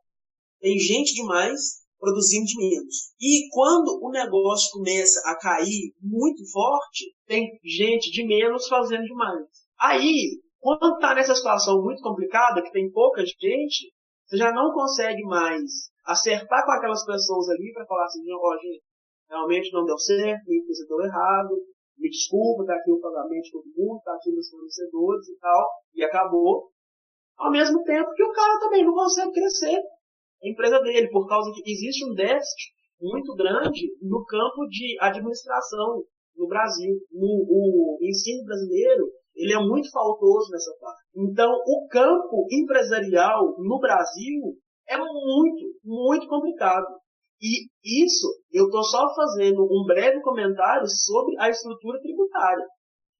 Tem 0.60 0.78
gente 0.78 1.14
demais 1.14 1.84
produzindo 1.98 2.44
de 2.44 2.56
menos. 2.58 2.94
E 3.20 3.48
quando 3.50 3.98
o 4.02 4.10
negócio 4.10 4.70
começa 4.72 5.20
a 5.26 5.36
cair 5.38 5.92
muito 6.00 6.42
forte, 6.50 7.14
tem 7.26 7.46
gente 7.64 8.10
de 8.10 8.26
menos 8.26 8.66
fazendo 8.68 9.04
demais. 9.04 9.46
Aí, 9.78 10.40
quando 10.58 10.94
está 10.94 11.14
nessa 11.14 11.34
situação 11.34 11.82
muito 11.82 12.02
complicada, 12.02 12.62
que 12.62 12.72
tem 12.72 12.90
pouca 12.90 13.24
gente, 13.24 13.92
você 14.26 14.36
já 14.36 14.52
não 14.52 14.72
consegue 14.72 15.22
mais 15.22 15.90
acertar 16.04 16.64
com 16.64 16.72
aquelas 16.72 17.04
pessoas 17.04 17.48
ali 17.50 17.72
para 17.72 17.86
falar 17.86 18.04
assim, 18.04 18.22
ó, 18.32 18.56
gente, 18.58 18.82
realmente 19.30 19.72
não 19.72 19.84
deu 19.84 19.98
certo, 19.98 20.44
fiz 20.44 20.88
deu 20.88 21.00
errado, 21.00 21.54
me 21.96 22.10
desculpa, 22.10 22.66
tá 22.66 22.74
aqui 22.74 22.90
o 22.90 23.00
pagamento 23.00 23.44
de 23.44 23.52
todo 23.52 23.74
mundo, 23.76 24.02
tá 24.02 24.14
aqui 24.14 24.30
nos 24.32 24.50
fornecedores 24.50 25.28
e 25.28 25.38
tal, 25.38 25.66
e 25.94 26.04
acabou. 26.04 26.70
Ao 27.38 27.50
mesmo 27.50 27.82
tempo 27.84 28.12
que 28.14 28.24
o 28.24 28.32
cara 28.32 28.58
também 28.58 28.84
não 28.84 28.94
consegue 28.94 29.32
crescer 29.32 29.78
a 29.78 30.48
empresa 30.48 30.80
dele, 30.80 31.08
por 31.10 31.26
causa 31.26 31.50
que 31.52 31.70
existe 31.70 32.04
um 32.04 32.14
déficit 32.14 32.74
muito 33.00 33.34
grande 33.34 33.94
no 34.02 34.24
campo 34.24 34.66
de 34.68 34.96
administração 35.00 36.02
no 36.36 36.46
Brasil. 36.46 36.98
No, 37.12 37.46
o 37.48 37.98
ensino 38.02 38.44
brasileiro, 38.44 39.10
ele 39.34 39.54
é 39.54 39.58
muito 39.58 39.90
faltoso 39.90 40.50
nessa 40.50 40.72
parte. 40.80 41.05
Então, 41.16 41.50
o 41.50 41.88
campo 41.88 42.46
empresarial 42.52 43.56
no 43.58 43.78
Brasil 43.78 44.54
é 44.86 44.98
muito, 44.98 45.64
muito 45.82 46.28
complicado. 46.28 46.86
E 47.40 47.68
isso, 48.04 48.26
eu 48.52 48.66
estou 48.66 48.84
só 48.84 49.14
fazendo 49.14 49.64
um 49.64 49.84
breve 49.86 50.20
comentário 50.20 50.86
sobre 50.86 51.34
a 51.38 51.48
estrutura 51.48 52.00
tributária. 52.00 52.66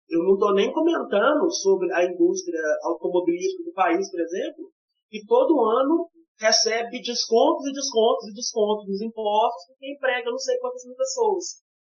Eu 0.09 0.23
não 0.25 0.35
estou 0.35 0.55
nem 0.55 0.73
comentando 0.73 1.51
sobre 1.51 1.93
a 1.93 2.05
indústria 2.05 2.61
automobilística 2.85 3.65
do 3.65 3.73
país, 3.73 4.11
por 4.11 4.21
exemplo, 4.21 4.71
que 5.11 5.25
todo 5.27 5.65
ano 5.65 6.09
recebe 6.39 7.01
descontos 7.01 7.67
e 7.67 7.73
descontos 7.73 8.29
e 8.29 8.35
descontos 8.35 8.87
dos 8.87 9.01
impostos 9.01 9.67
porque 9.69 9.93
emprega 9.93 10.31
não 10.31 10.39
sei 10.39 10.59
quantas 10.59 10.85
mil 10.85 10.97
pessoas. 10.97 11.45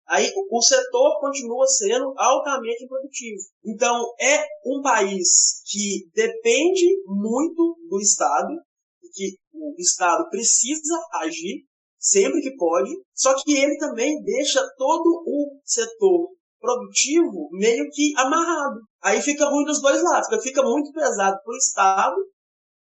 Aí 0.09 0.31
o 0.51 0.63
setor 0.63 1.19
continua 1.21 1.67
sendo 1.67 2.15
altamente 2.17 2.85
improdutivo. 2.85 3.43
Então 3.65 4.15
é 4.21 4.45
um 4.65 4.81
país 4.81 5.63
que 5.67 6.09
depende 6.15 7.03
muito 7.07 7.77
do 7.89 8.01
Estado, 8.01 8.55
que 9.13 9.37
o 9.53 9.75
Estado 9.79 10.29
precisa 10.31 10.95
agir 11.15 11.65
sempre 11.99 12.41
que 12.41 12.55
pode, 12.57 12.91
só 13.15 13.35
que 13.43 13.53
ele 13.53 13.77
também 13.79 14.23
deixa 14.23 14.63
todo 14.77 15.25
o 15.27 15.61
setor 15.65 16.29
produtivo 16.61 17.49
meio 17.53 17.89
que 17.91 18.13
amarrado. 18.17 18.81
Aí 19.03 19.21
fica 19.21 19.49
ruim 19.49 19.65
dos 19.65 19.81
dois 19.81 20.03
lados, 20.03 20.43
fica 20.43 20.63
muito 20.63 20.93
pesado 20.93 21.37
para 21.43 21.53
o 21.53 21.57
Estado, 21.57 22.17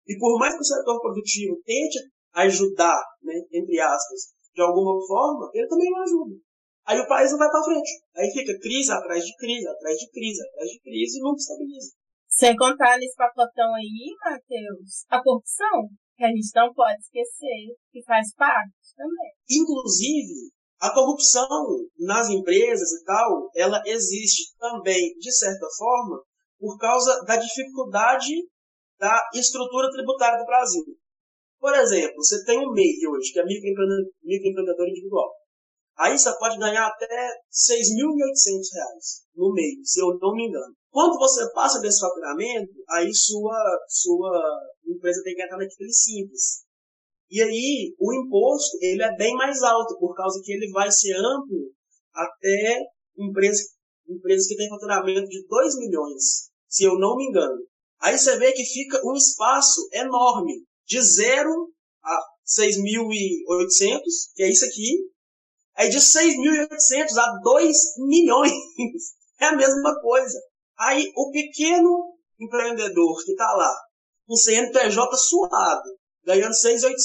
e 0.08 0.18
por 0.20 0.38
mais 0.38 0.54
que 0.54 0.62
o 0.62 0.64
setor 0.64 1.02
produtivo 1.02 1.60
tente 1.66 1.98
ajudar, 2.34 3.02
né, 3.24 3.34
entre 3.52 3.80
aspas, 3.80 4.34
de 4.54 4.62
alguma 4.62 5.06
forma, 5.08 5.50
ele 5.54 5.68
também 5.68 5.90
não 5.90 6.02
ajuda. 6.04 6.36
Aí 6.86 7.00
o 7.00 7.08
país 7.08 7.32
não 7.32 7.40
vai 7.40 7.50
para 7.50 7.64
frente. 7.64 7.92
Aí 8.16 8.30
fica 8.32 8.60
crise 8.60 8.92
atrás 8.92 9.24
de 9.24 9.36
crise, 9.36 9.68
atrás 9.68 9.98
de 9.98 10.10
crise, 10.12 10.42
atrás 10.48 10.70
de 10.70 10.80
crise 10.82 11.18
e 11.18 11.22
nunca 11.22 11.38
estabiliza. 11.38 11.92
Sem 12.28 12.56
contar 12.56 12.98
nesse 12.98 13.16
pacotão 13.16 13.74
aí, 13.74 14.14
Matheus, 14.24 15.06
a 15.10 15.22
corrupção, 15.24 15.90
que 16.18 16.24
a 16.24 16.28
gente 16.28 16.52
não 16.56 16.74
pode 16.74 17.00
esquecer, 17.00 17.74
que 17.92 18.04
faz 18.04 18.34
parte 18.36 18.74
também. 18.96 19.34
Inclusive, 19.50 20.52
a 20.80 20.94
corrupção 20.94 21.48
nas 21.98 22.30
empresas 22.30 22.92
e 22.92 23.04
tal, 23.06 23.50
ela 23.56 23.82
existe 23.86 24.56
também, 24.60 25.16
de 25.18 25.32
certa 25.32 25.66
forma, 25.78 26.22
por 26.60 26.78
causa 26.78 27.24
da 27.26 27.38
dificuldade 27.38 28.34
da 29.00 29.18
estrutura 29.34 29.90
tributária 29.92 30.38
do 30.38 30.46
Brasil. 30.46 30.84
Por 31.60 31.74
exemplo, 31.74 32.16
você 32.18 32.44
tem 32.46 32.60
um 32.60 32.72
MEI 32.72 33.08
hoje, 33.08 33.32
que 33.34 33.40
é 33.40 33.46
microempreendedor, 33.46 34.12
microempreendedor 34.24 34.88
individual. 34.88 35.34
Aí 35.98 36.18
você 36.18 36.38
pode 36.38 36.58
ganhar 36.58 36.88
até 36.88 37.06
R$ 37.06 37.34
6.800 37.54 39.24
no 39.36 39.54
mês, 39.54 39.92
se 39.92 40.02
eu 40.02 40.18
não 40.20 40.34
me 40.36 40.48
engano. 40.48 40.74
Quando 40.90 41.18
você 41.18 41.50
passa 41.54 41.80
desse 41.80 42.00
faturamento, 42.00 42.74
aí 42.90 43.14
sua, 43.14 43.56
sua 43.88 44.42
empresa 44.86 45.22
tem 45.24 45.36
que 45.36 45.44
entrar 45.44 45.58
naquele 45.58 45.92
simples. 45.92 46.66
E 47.30 47.42
aí, 47.42 47.96
o 48.00 48.14
imposto, 48.14 48.78
ele 48.82 49.04
é 49.04 49.16
bem 49.16 49.36
mais 49.36 49.62
alto, 49.64 49.98
por 49.98 50.14
causa 50.16 50.42
que 50.44 50.52
ele 50.52 50.70
vai 50.72 50.92
ser 50.92 51.16
amplo 51.16 51.72
até 52.14 52.80
empresas, 53.18 53.68
empresas 54.08 54.48
que 54.48 54.56
têm 54.56 54.70
faturamento 54.70 55.28
de 55.28 55.46
2 55.48 55.78
milhões, 55.78 56.50
se 56.68 56.84
eu 56.84 57.00
não 57.00 57.16
me 57.16 57.26
engano. 57.26 57.58
Aí 58.02 58.18
você 58.18 58.38
vê 58.38 58.52
que 58.52 58.64
fica 58.64 59.02
um 59.06 59.16
espaço 59.16 59.88
enorme, 59.94 60.64
de 60.86 61.02
0 61.02 61.50
a 62.04 62.20
6.800, 62.46 64.02
que 64.36 64.44
é 64.44 64.50
isso 64.50 64.66
aqui, 64.66 65.10
Aí 65.78 65.90
de 65.90 65.98
6.800 65.98 67.18
a 67.18 67.40
2 67.44 67.78
milhões. 68.08 68.52
É 69.38 69.48
a 69.48 69.52
mesma 69.52 70.00
coisa. 70.00 70.40
Aí 70.80 71.12
o 71.14 71.30
pequeno 71.30 72.16
empreendedor 72.40 73.22
que 73.26 73.32
está 73.32 73.52
lá, 73.52 73.76
com 74.26 74.34
CNPJ 74.34 75.18
suado, 75.18 75.90
ganhando 76.24 76.54
6.800. 76.54 76.96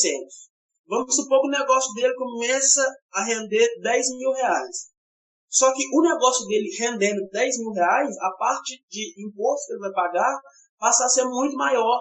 Vamos 0.87 1.15
supor 1.15 1.41
que 1.41 1.49
o 1.49 1.51
negócio 1.51 1.93
dele 1.95 2.15
começa 2.15 2.85
a 3.13 3.25
render 3.25 3.69
10 3.83 4.17
mil 4.17 4.31
reais. 4.31 4.91
Só 5.49 5.73
que 5.75 5.83
o 5.93 6.03
negócio 6.03 6.47
dele 6.47 6.69
rendendo 6.79 7.29
10 7.33 7.59
mil 7.59 7.73
reais, 7.73 8.17
a 8.19 8.31
parte 8.39 8.81
de 8.89 9.15
imposto 9.19 9.67
que 9.67 9.73
ele 9.73 9.81
vai 9.81 9.93
pagar 9.93 10.41
passa 10.79 11.05
a 11.05 11.09
ser 11.09 11.25
muito 11.25 11.57
maior. 11.57 12.01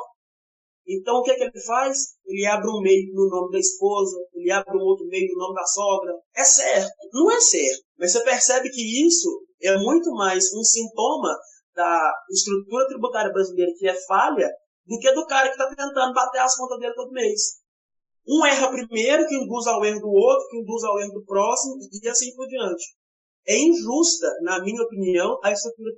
Então 0.90 1.18
o 1.18 1.24
que, 1.24 1.32
é 1.32 1.36
que 1.36 1.44
ele 1.44 1.62
faz? 1.62 2.16
Ele 2.26 2.46
abre 2.48 2.68
um 2.68 2.82
meio 2.82 3.14
no 3.14 3.30
nome 3.30 3.52
da 3.52 3.60
esposa, 3.60 4.18
ele 4.34 4.52
abre 4.52 4.76
um 4.76 4.82
outro 4.82 5.06
meio 5.06 5.32
no 5.34 5.38
nome 5.38 5.54
da 5.54 5.66
sogra. 5.66 6.12
É 6.36 6.44
certo, 6.44 6.92
não 7.14 7.32
é 7.32 7.40
certo, 7.40 7.84
mas 7.98 8.12
você 8.12 8.24
percebe 8.24 8.72
que 8.72 9.06
isso 9.06 9.46
é 9.62 9.78
muito 9.78 10.12
mais 10.14 10.52
um 10.52 10.64
sintoma 10.64 11.38
da 11.76 12.12
estrutura 12.32 12.88
tributária 12.88 13.32
brasileira 13.32 13.72
que 13.78 13.88
é 13.88 13.94
falha 14.08 14.50
do 14.88 14.98
que 14.98 15.14
do 15.14 15.28
cara 15.28 15.48
que 15.48 15.54
está 15.54 15.70
tentando 15.70 16.14
bater 16.14 16.40
as 16.40 16.58
contas 16.58 16.80
dele 16.80 16.96
todo 16.96 17.12
mês. 17.12 17.60
Um 18.28 18.44
erra 18.46 18.70
primeiro, 18.70 19.28
que 19.28 19.36
induz 19.36 19.68
ao 19.68 19.86
erro 19.86 20.02
do 20.02 20.10
outro, 20.10 20.48
que 20.50 20.58
induz 20.58 20.84
ao 20.84 21.00
erro 21.00 21.14
do 21.14 21.26
próximo, 21.26 21.76
e 22.02 22.10
assim 22.10 22.36
por 22.36 22.48
diante. 22.48 22.96
É 23.48 23.58
injusta, 23.58 24.28
na 24.42 24.62
minha 24.64 24.82
opinião, 24.84 25.40
a 25.44 25.52
estrutura, 25.52 25.92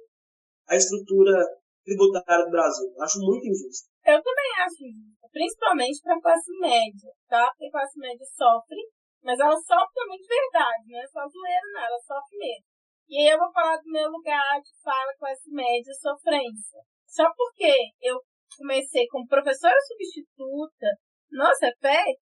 a 0.67 0.75
estrutura 0.75 1.45
tributária 1.85 2.45
do 2.45 2.51
Brasil. 2.51 2.93
Acho 2.99 3.19
muito 3.19 3.47
injusta. 3.47 3.90
Eu 4.05 4.17
também 4.21 4.51
acho 4.65 4.81
isso, 4.81 5.29
principalmente 5.31 6.01
para 6.01 6.15
a 6.17 6.21
classe 6.21 6.51
média, 6.59 7.11
tá? 7.29 7.47
Porque 7.51 7.67
a 7.67 7.71
classe 7.71 7.99
média 7.99 8.25
sofre, 8.25 8.81
mas 9.23 9.39
ela 9.39 9.55
sofre 9.55 9.93
também 9.93 10.17
de 10.17 10.27
verdade, 10.27 10.89
não 10.89 10.99
é 10.99 11.07
só 11.07 11.21
zoeira, 11.27 11.67
não, 11.73 11.81
ela 11.85 11.99
sofre 11.99 12.37
mesmo. 12.37 12.65
E 13.07 13.17
aí 13.19 13.29
eu 13.29 13.37
vou 13.37 13.51
falar 13.51 13.77
do 13.77 13.91
meu 13.91 14.09
lugar 14.09 14.59
de 14.61 14.71
fala 14.81 15.13
classe 15.19 15.51
média 15.51 15.93
sofrência. 15.93 16.79
Só 17.05 17.29
porque 17.35 17.91
eu 18.01 18.17
comecei 18.57 19.05
como 19.07 19.27
professora 19.27 19.75
substituta 19.87 20.87
no 21.31 21.53
CEPET, 21.55 22.19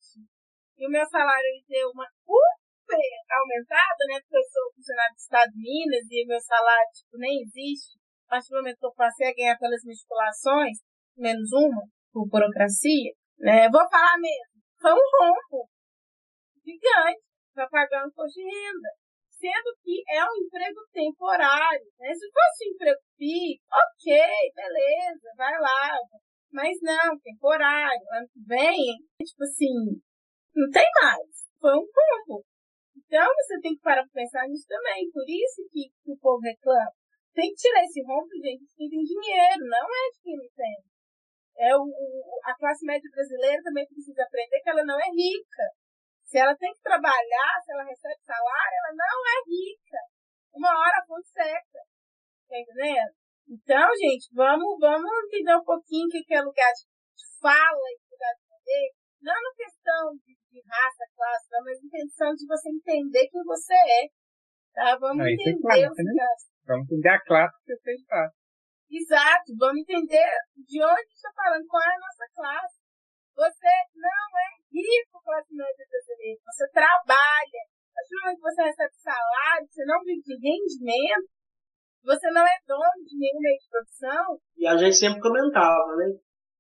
e 0.78 0.88
o 0.88 0.90
meu 0.90 1.06
salário 1.08 1.64
deu 1.68 1.90
uma 1.92 2.08
super 2.26 3.12
aumentada, 3.32 4.02
né? 4.08 4.20
Porque 4.20 4.38
eu 4.38 4.48
sou 4.50 4.74
funcionário 4.76 5.14
do 5.14 5.20
Estado 5.20 5.52
de 5.52 5.60
Minas 5.60 6.06
e 6.10 6.24
o 6.24 6.28
meu 6.28 6.40
salário 6.40 6.92
tipo, 6.94 7.18
nem 7.18 7.42
existe. 7.42 8.00
A 8.28 8.36
partir 8.36 8.50
do 8.50 8.58
momento 8.58 8.80
que 8.80 8.86
eu 8.86 8.94
passei 8.94 9.28
a 9.28 9.34
ganhar 9.34 9.58
pelas 9.58 9.84
manipulações, 9.84 10.78
menos 11.20 11.52
uma, 11.52 11.84
por 12.12 12.28
burocracia, 12.28 13.14
né? 13.40 13.70
Vou 13.70 13.88
falar 13.90 14.18
mesmo, 14.20 14.62
foi 14.80 14.94
um 14.94 15.10
rombo 15.20 15.70
gigante 16.64 17.22
para 17.54 17.70
pagar 17.70 18.06
um 18.06 18.08
imposto 18.08 18.40
de 18.40 18.46
renda. 18.46 18.90
Sendo 19.30 19.72
que 19.84 20.04
é 20.12 20.24
um 20.24 20.36
emprego 20.36 20.82
temporário. 20.92 21.88
Né? 21.98 22.14
Se 22.14 22.28
fosse 22.28 22.68
um 22.68 22.74
emprego 22.76 23.00
fixo, 23.16 23.64
ok, 23.72 24.20
beleza, 24.54 25.28
vai 25.38 25.60
lá. 25.60 25.98
Mas 26.52 26.78
não, 26.82 27.18
temporário. 27.20 28.04
Ano 28.12 28.28
que 28.34 28.42
vem, 28.46 29.00
tipo 29.24 29.44
assim, 29.44 29.96
não 30.56 30.70
tem 30.72 30.88
mais. 31.02 31.48
Foi 31.60 31.72
um 31.72 31.88
rombo. 31.88 32.44
Então 32.98 33.28
você 33.36 33.60
tem 33.62 33.76
que 33.76 33.82
parar 33.82 34.04
para 34.04 34.22
pensar 34.22 34.48
nisso 34.48 34.66
também. 34.68 35.10
Por 35.12 35.24
isso 35.24 35.64
que, 35.72 35.88
que 36.04 36.12
o 36.12 36.18
povo 36.18 36.42
reclama. 36.44 36.92
Tem 37.34 37.50
que 37.50 37.56
tirar 37.56 37.84
esse 37.84 38.04
rombo 38.04 38.30
gente 38.44 38.66
que 38.66 38.90
tem 38.90 39.04
dinheiro, 39.04 39.64
não 39.64 39.88
é 39.88 40.04
de 40.12 40.20
quem 40.22 40.36
não 40.36 40.50
tem. 40.56 40.78
É 41.60 41.76
o, 41.76 41.84
a 42.46 42.56
classe 42.56 42.86
média 42.86 43.10
brasileira 43.12 43.62
também 43.62 43.86
precisa 43.86 44.24
aprender 44.24 44.62
que 44.64 44.70
ela 44.70 44.86
não 44.86 44.96
é 44.96 45.10
rica. 45.12 45.66
Se 46.24 46.38
ela 46.40 46.56
tem 46.56 46.72
que 46.72 46.82
trabalhar, 46.82 47.52
se 47.60 47.74
ela 47.74 47.84
recebe 47.84 48.22
salário, 48.24 48.76
ela 48.80 48.96
não 48.96 49.18
é 49.28 49.38
rica. 49.44 50.00
Uma 50.56 50.72
hora 50.72 51.04
a 51.04 51.22
seca. 51.22 51.82
Tá 52.48 52.56
entendendo? 52.58 53.14
Então, 53.50 53.90
gente, 53.98 54.30
vamos, 54.34 54.78
vamos 54.80 55.10
entender 55.26 55.56
um 55.58 55.64
pouquinho 55.64 56.08
o 56.08 56.10
que 56.10 56.34
é 56.34 56.42
lugar 56.42 56.72
de 56.72 56.86
fala 57.42 57.86
e 57.92 58.00
lugar 58.08 58.34
de 58.38 58.44
poder. 58.48 58.88
Não 59.22 59.34
na 59.34 59.54
questão 59.58 60.16
de, 60.16 60.32
de 60.32 60.62
raça, 60.64 61.04
classe, 61.16 61.48
não, 61.52 61.64
mas 61.66 61.82
na 61.84 61.90
questão 61.90 62.34
de 62.36 62.46
você 62.48 62.70
entender 62.70 63.28
quem 63.28 63.44
você 63.44 63.74
é. 63.74 64.08
Tá? 64.74 64.98
Vamos 64.98 65.26
entender 65.26 65.58
é 65.58 65.62
classe, 65.62 66.04
né? 66.04 66.26
Vamos 66.68 66.86
entender 66.86 67.10
a 67.10 67.22
classe 67.26 67.58
que 67.66 67.76
você 67.76 67.92
está. 67.94 68.30
Exato, 68.90 69.54
vamos 69.58 69.82
entender 69.86 70.34
de 70.58 70.82
onde 70.82 71.14
está 71.14 71.30
falando, 71.36 71.66
qual 71.68 71.82
é 71.82 71.94
a 71.94 72.04
nossa 72.04 72.26
classe. 72.34 72.80
Você 73.38 73.72
não 73.96 74.28
é 74.36 74.48
rico 74.68 75.22
classe 75.24 75.54
média 75.56 75.86
brasileira. 75.86 76.40
Você 76.44 76.66
trabalha. 76.74 77.62
A 77.90 78.00
partir 78.00 78.16
do 78.16 78.22
momento 78.22 78.38
que 78.38 78.50
você 78.50 78.62
recebe 78.64 78.96
salário, 78.96 79.68
você 79.70 79.86
não 79.86 80.00
vive 80.04 80.22
de 80.24 80.36
rendimento, 80.36 81.30
você 82.04 82.32
não 82.32 82.42
é 82.42 82.56
dono 82.66 83.04
de 83.06 83.16
nenhum 83.18 83.40
meio 83.40 83.60
de 83.60 83.70
produção. 83.70 84.40
E 84.58 84.68
a 84.68 84.78
gente 84.78 84.96
sempre 84.96 85.22
comentava, 85.22 85.96
né? 85.98 86.08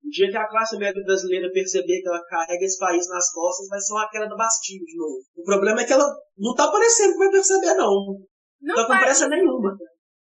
O 0.04 0.10
dia 0.10 0.30
que 0.30 0.38
a 0.38 0.48
classe 0.48 0.78
média 0.78 1.04
brasileira 1.04 1.52
perceber 1.52 2.02
que 2.02 2.08
ela 2.08 2.24
carrega 2.26 2.64
esse 2.64 2.78
país 2.78 3.08
nas 3.10 3.32
costas, 3.32 3.68
vai 3.68 3.80
ser 3.80 3.94
uma 3.94 4.10
queda 4.10 4.28
da 4.28 4.36
Bastilha 4.36 4.84
de 4.86 4.98
novo. 4.98 5.20
O 5.36 5.44
problema 5.44 5.82
é 5.82 5.86
que 5.86 5.94
ela 5.94 6.08
não 6.38 6.54
tá 6.56 6.72
parecendo 6.72 7.14
que 7.14 7.20
vai 7.20 7.32
perceber, 7.32 7.74
não. 7.76 8.20
Não, 8.62 8.76
não 8.76 8.76
tá 8.76 8.88
com 8.88 9.04
pressa 9.04 9.28
nenhuma. 9.28 9.76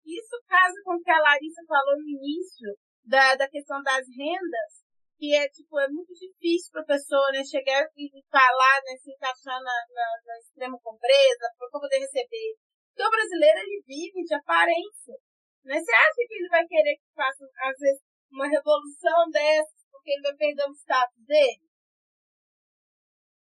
Isso 0.05 0.35
casa 0.47 0.75
com 0.83 0.95
o 0.95 1.01
que 1.01 1.11
a 1.11 1.21
Larissa 1.21 1.61
falou 1.67 1.95
no 1.97 2.07
início 2.07 2.75
da, 3.05 3.35
da 3.35 3.47
questão 3.49 3.81
das 3.81 4.05
rendas 4.17 4.81
que 5.21 5.35
é, 5.37 5.47
tipo, 5.49 5.77
é 5.77 5.87
muito 5.87 6.09
difícil 6.17 6.73
para 6.73 6.81
a 6.81 6.97
pessoa, 6.97 7.29
né, 7.29 7.45
chegar 7.45 7.85
e 7.95 8.09
falar, 8.25 8.81
né, 8.81 8.97
se 8.97 9.13
encaixar 9.13 9.61
na, 9.61 9.77
na, 9.93 10.07
na 10.25 10.35
extrema 10.41 10.79
pobreza 10.81 11.45
para 11.59 11.69
poder 11.69 11.99
receber. 11.99 12.57
Porque 12.89 13.05
o 13.05 13.11
brasileiro, 13.11 13.59
ele 13.59 13.83
vive 13.85 14.25
de 14.25 14.33
aparência. 14.33 15.13
Né? 15.63 15.77
Você 15.77 15.93
acha 15.93 16.25
que 16.25 16.33
ele 16.33 16.49
vai 16.49 16.65
querer 16.65 16.97
que 16.97 17.13
faça, 17.13 17.45
às 17.45 17.77
vezes, 17.77 18.01
uma 18.31 18.49
revolução 18.49 19.29
dessas 19.29 19.85
porque 19.91 20.09
ele 20.09 20.23
vai 20.23 20.35
perder 20.35 20.65
o 20.65 20.73
status 20.73 21.23
dele? 21.27 21.69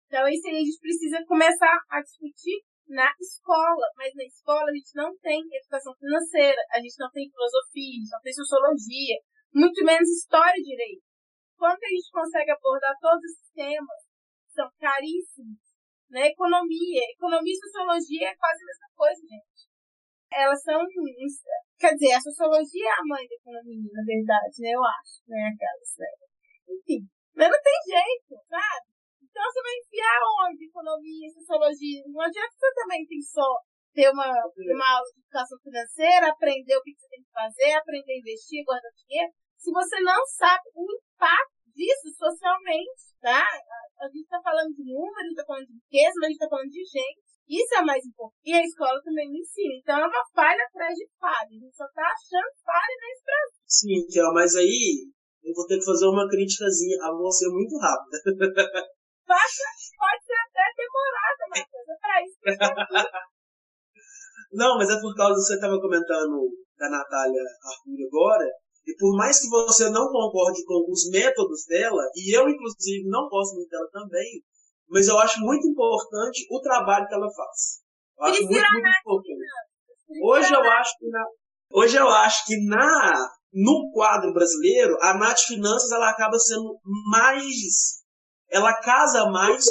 Então, 0.04 0.28
isso 0.28 0.46
aí 0.46 0.56
a 0.56 0.64
gente 0.68 0.80
precisa 0.80 1.24
começar 1.24 1.80
a 1.88 2.02
discutir 2.02 2.60
na 2.88 3.10
escola. 3.20 3.86
Mas 3.96 4.14
na 4.14 4.24
escola 4.24 4.70
a 4.70 4.74
gente 4.74 4.94
não 4.94 5.16
tem 5.18 5.40
educação 5.40 5.94
financeira, 5.96 6.60
a 6.72 6.80
gente 6.80 6.96
não 6.98 7.10
tem 7.10 7.30
filosofia, 7.30 7.94
a 7.94 8.00
gente 8.00 8.12
não 8.12 8.20
tem 8.20 8.32
sociologia, 8.32 9.16
muito 9.54 9.84
menos 9.84 10.08
história 10.08 10.58
e 10.58 10.62
direito 10.62 11.14
quando 11.56 11.80
a 11.82 11.88
gente 11.88 12.10
consegue 12.12 12.50
abordar 12.50 12.94
todos 13.00 13.24
esses 13.24 13.50
temas, 13.54 14.00
são 14.52 14.68
caríssimos. 14.78 15.56
Né? 16.10 16.28
Economia. 16.28 17.02
Economia 17.16 17.54
e 17.54 17.64
sociologia 17.64 18.28
é 18.28 18.36
quase 18.36 18.62
a 18.62 18.66
mesma 18.66 18.88
coisa, 18.94 19.20
gente. 19.24 19.64
Elas 20.30 20.62
são. 20.62 20.84
Quer 21.78 21.94
dizer, 21.94 22.12
a 22.12 22.20
sociologia 22.20 22.84
é 22.84 23.00
a 23.00 23.06
mãe 23.06 23.24
da 23.26 23.34
economia, 23.34 23.90
na 23.92 24.04
verdade, 24.04 24.54
né? 24.60 24.70
Eu 24.74 24.84
acho, 24.84 25.22
né? 25.28 25.40
Aquelas, 25.54 25.90
né? 25.98 26.10
Enfim. 26.68 27.08
Mas 27.34 27.48
não 27.50 27.62
tem 27.62 27.78
jeito, 27.88 28.44
sabe? 28.48 28.93
Então 29.34 29.50
você 29.50 29.62
vai 29.66 29.74
enfiar 29.82 30.20
onde 30.46 30.70
economia 30.70 31.26
sociologia? 31.34 32.06
Não 32.06 32.22
adianta 32.22 32.54
você 32.54 32.70
também 32.70 33.02
ter 33.02 33.18
só 33.18 33.50
ter 33.90 34.06
uma, 34.14 34.30
uma 34.30 34.88
aula 34.94 35.10
de 35.10 35.18
educação 35.26 35.58
financeira, 35.58 36.30
aprender 36.30 36.78
o 36.78 36.82
que 36.82 36.94
você 36.94 37.08
tem 37.10 37.18
que 37.18 37.34
fazer, 37.34 37.72
aprender 37.74 38.14
a 38.14 38.18
investir, 38.22 38.62
guardar 38.62 38.94
dinheiro, 38.94 39.30
se 39.58 39.74
você 39.74 39.98
não 40.06 40.22
sabe 40.38 40.62
o 40.74 40.86
impacto 40.86 41.66
disso 41.74 42.14
socialmente, 42.14 43.10
tá? 43.18 43.42
A 43.98 44.06
gente 44.06 44.22
está 44.22 44.38
falando 44.38 44.70
de 44.70 44.86
número, 44.86 45.18
a 45.18 45.22
gente 45.26 45.34
está 45.34 45.46
falando 45.46 45.66
de 45.66 45.74
riqueza, 45.82 46.14
mas 46.14 46.22
a 46.22 46.30
gente 46.30 46.38
está 46.38 46.48
falando 46.54 46.70
de 46.70 46.84
gente. 46.84 47.22
Isso 47.48 47.74
é 47.74 47.82
mais 47.82 48.06
importante. 48.06 48.46
E 48.46 48.52
a 48.54 48.62
escola 48.62 49.02
também 49.02 49.30
me 49.30 49.40
ensina. 49.40 49.74
Então 49.82 49.98
é 49.98 50.06
uma 50.06 50.24
falha 50.30 50.62
atrás 50.62 50.94
de 50.94 51.06
falha. 51.18 51.50
A 51.50 51.58
gente 51.58 51.74
só 51.74 51.86
está 51.90 52.06
achando 52.06 52.54
falha 52.62 52.94
nesse 53.02 53.24
Brasil. 53.26 53.60
Sim, 53.66 53.98
Kel, 54.06 54.32
mas 54.32 54.54
aí 54.54 55.10
eu 55.42 55.52
vou 55.52 55.66
ter 55.66 55.78
que 55.78 55.84
fazer 55.84 56.06
uma 56.06 56.28
críticazinha 56.28 56.96
a 57.02 57.12
você 57.12 57.48
muito 57.48 57.76
rápida. 57.76 58.16
Pode 59.26 60.20
ser 60.24 60.38
até 60.44 60.64
demorada, 60.76 61.42
Matheus. 61.48 61.88
É 61.88 61.96
pra 62.00 62.22
isso 62.22 62.36
que 62.40 62.50
Não, 64.54 64.78
mas 64.78 64.88
é 64.88 65.00
por 65.00 65.14
causa 65.16 65.34
que 65.34 65.46
você 65.46 65.54
estava 65.54 65.80
comentando 65.80 66.48
da 66.78 66.88
Natália 66.88 67.42
Arthur 67.42 68.06
agora. 68.06 68.46
E 68.86 68.94
por 68.96 69.16
mais 69.16 69.40
que 69.40 69.48
você 69.48 69.88
não 69.88 70.12
concorde 70.12 70.62
com 70.64 70.84
os 70.90 71.10
métodos 71.10 71.64
dela, 71.66 72.02
e 72.14 72.36
eu, 72.36 72.48
inclusive, 72.48 73.08
não 73.08 73.28
gosto 73.28 73.54
muito 73.54 73.70
dela 73.70 73.88
também, 73.90 74.44
mas 74.88 75.08
eu 75.08 75.18
acho 75.18 75.40
muito 75.40 75.66
importante 75.66 76.46
o 76.50 76.60
trabalho 76.60 77.06
que 77.08 77.14
ela 77.14 77.32
faz. 77.32 77.82
Eu 78.18 78.24
acho 78.26 78.42
muito, 78.42 78.72
muito 78.72 78.88
importante. 78.88 79.64
Hoje 80.22 80.54
eu 80.54 80.70
acho 80.70 80.98
que 80.98 81.08
na, 81.08 81.24
hoje 81.70 81.96
eu 81.96 82.08
acho 82.08 82.46
que 82.46 82.66
na, 82.66 83.30
no 83.52 83.90
quadro 83.92 84.32
brasileiro, 84.32 84.96
a 85.00 85.14
Nath 85.14 85.40
Finanças 85.40 85.90
ela 85.90 86.10
acaba 86.10 86.38
sendo 86.38 86.78
mais. 87.10 88.03
Ela 88.54 88.80
casa 88.80 89.28
mais 89.30 89.64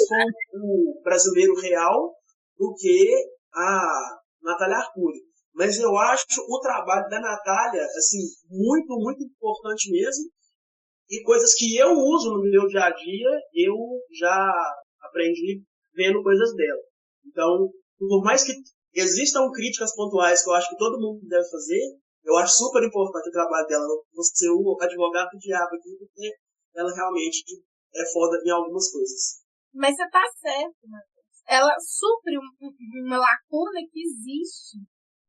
com 0.50 0.58
o 0.58 1.00
brasileiro 1.02 1.54
real 1.54 2.14
do 2.58 2.74
que 2.74 3.14
a 3.54 4.18
Natália 4.42 4.76
Arcuri. 4.76 5.20
Mas 5.54 5.78
eu 5.78 5.96
acho 5.96 6.26
o 6.46 6.60
trabalho 6.60 7.08
da 7.08 7.18
Natália, 7.18 7.82
assim, 7.82 8.18
muito, 8.46 8.94
muito 8.98 9.24
importante 9.24 9.90
mesmo. 9.90 10.24
E 11.08 11.22
coisas 11.22 11.54
que 11.54 11.74
eu 11.78 11.92
uso 11.92 12.30
no 12.34 12.42
meu 12.42 12.66
dia 12.66 12.84
a 12.84 12.90
dia, 12.90 13.30
eu 13.54 13.74
já 14.20 14.52
aprendi 15.00 15.62
vendo 15.94 16.22
coisas 16.22 16.54
dela. 16.54 16.82
Então, 17.26 17.70
por 17.98 18.22
mais 18.22 18.44
que 18.44 18.52
existam 18.92 19.50
críticas 19.50 19.94
pontuais 19.96 20.44
que 20.44 20.50
eu 20.50 20.54
acho 20.54 20.68
que 20.68 20.76
todo 20.76 21.00
mundo 21.00 21.26
deve 21.26 21.48
fazer, 21.48 21.80
eu 22.22 22.36
acho 22.36 22.58
super 22.58 22.82
importante 22.84 23.30
o 23.30 23.32
trabalho 23.32 23.66
dela. 23.66 23.86
Você 24.12 24.46
o 24.50 24.76
advogado 24.78 25.30
do 25.30 25.38
diabo 25.38 25.74
aqui, 25.74 25.96
porque 25.98 26.34
ela 26.76 26.94
realmente 26.94 27.44
é 27.96 28.12
foda 28.12 28.38
em 28.44 28.50
algumas 28.50 28.90
coisas. 28.90 29.44
Mas 29.72 29.96
você 29.96 30.08
tá 30.08 30.22
certo, 30.40 30.88
Matheus. 30.88 31.14
Ela 31.46 31.74
supre 31.78 32.36
uma 33.04 33.18
lacuna 33.18 33.80
que 33.90 34.00
existe 34.00 34.78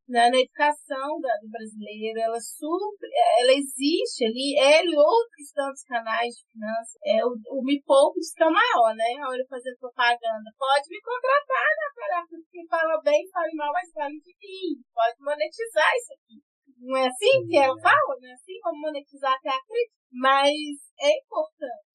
né, 0.07 0.29
na 0.29 0.37
educação 0.37 1.17
da, 1.19 1.33
do 1.41 1.49
brasileiro, 1.49 2.21
ela, 2.21 2.39
super, 2.39 3.09
ela 3.41 3.53
existe 3.57 4.21
ali, 4.25 4.53
ele 4.53 4.93
e 4.93 4.97
outros 4.97 5.49
tantos 5.49 5.81
canais 5.83 6.29
de 6.29 6.45
finanças. 6.53 6.93
É, 7.03 7.25
o, 7.25 7.33
o 7.33 7.63
Me 7.65 7.81
Poupe 7.81 8.19
diz 8.19 8.33
que 8.33 8.43
é 8.43 8.47
o 8.47 8.53
maior, 8.53 8.93
né? 8.93 9.17
A 9.17 9.29
hora 9.29 9.41
de 9.41 9.49
fazer 9.49 9.73
propaganda. 9.79 10.53
Pode 10.57 10.85
me 10.89 11.01
contratar, 11.01 11.69
né, 11.73 11.87
para 11.95 12.21
porque 12.29 12.61
fala 12.69 13.01
bem, 13.01 13.27
fala 13.33 13.49
mal, 13.55 13.73
mas 13.73 13.91
fala 13.91 14.13
de 14.13 14.33
mim. 14.37 14.77
Pode 14.93 15.17
monetizar 15.19 15.91
isso 15.97 16.13
aqui. 16.13 16.37
Não 16.85 16.97
é 16.97 17.07
assim 17.07 17.47
que 17.49 17.57
ela 17.57 17.75
fala? 17.81 18.13
Não 18.21 18.29
é 18.29 18.33
assim 18.33 18.59
como 18.61 18.81
monetizar 18.81 19.33
até 19.33 19.49
a 19.49 19.65
crítica? 19.65 20.05
Mas 20.11 20.53
é 21.01 21.17
importante. 21.17 21.94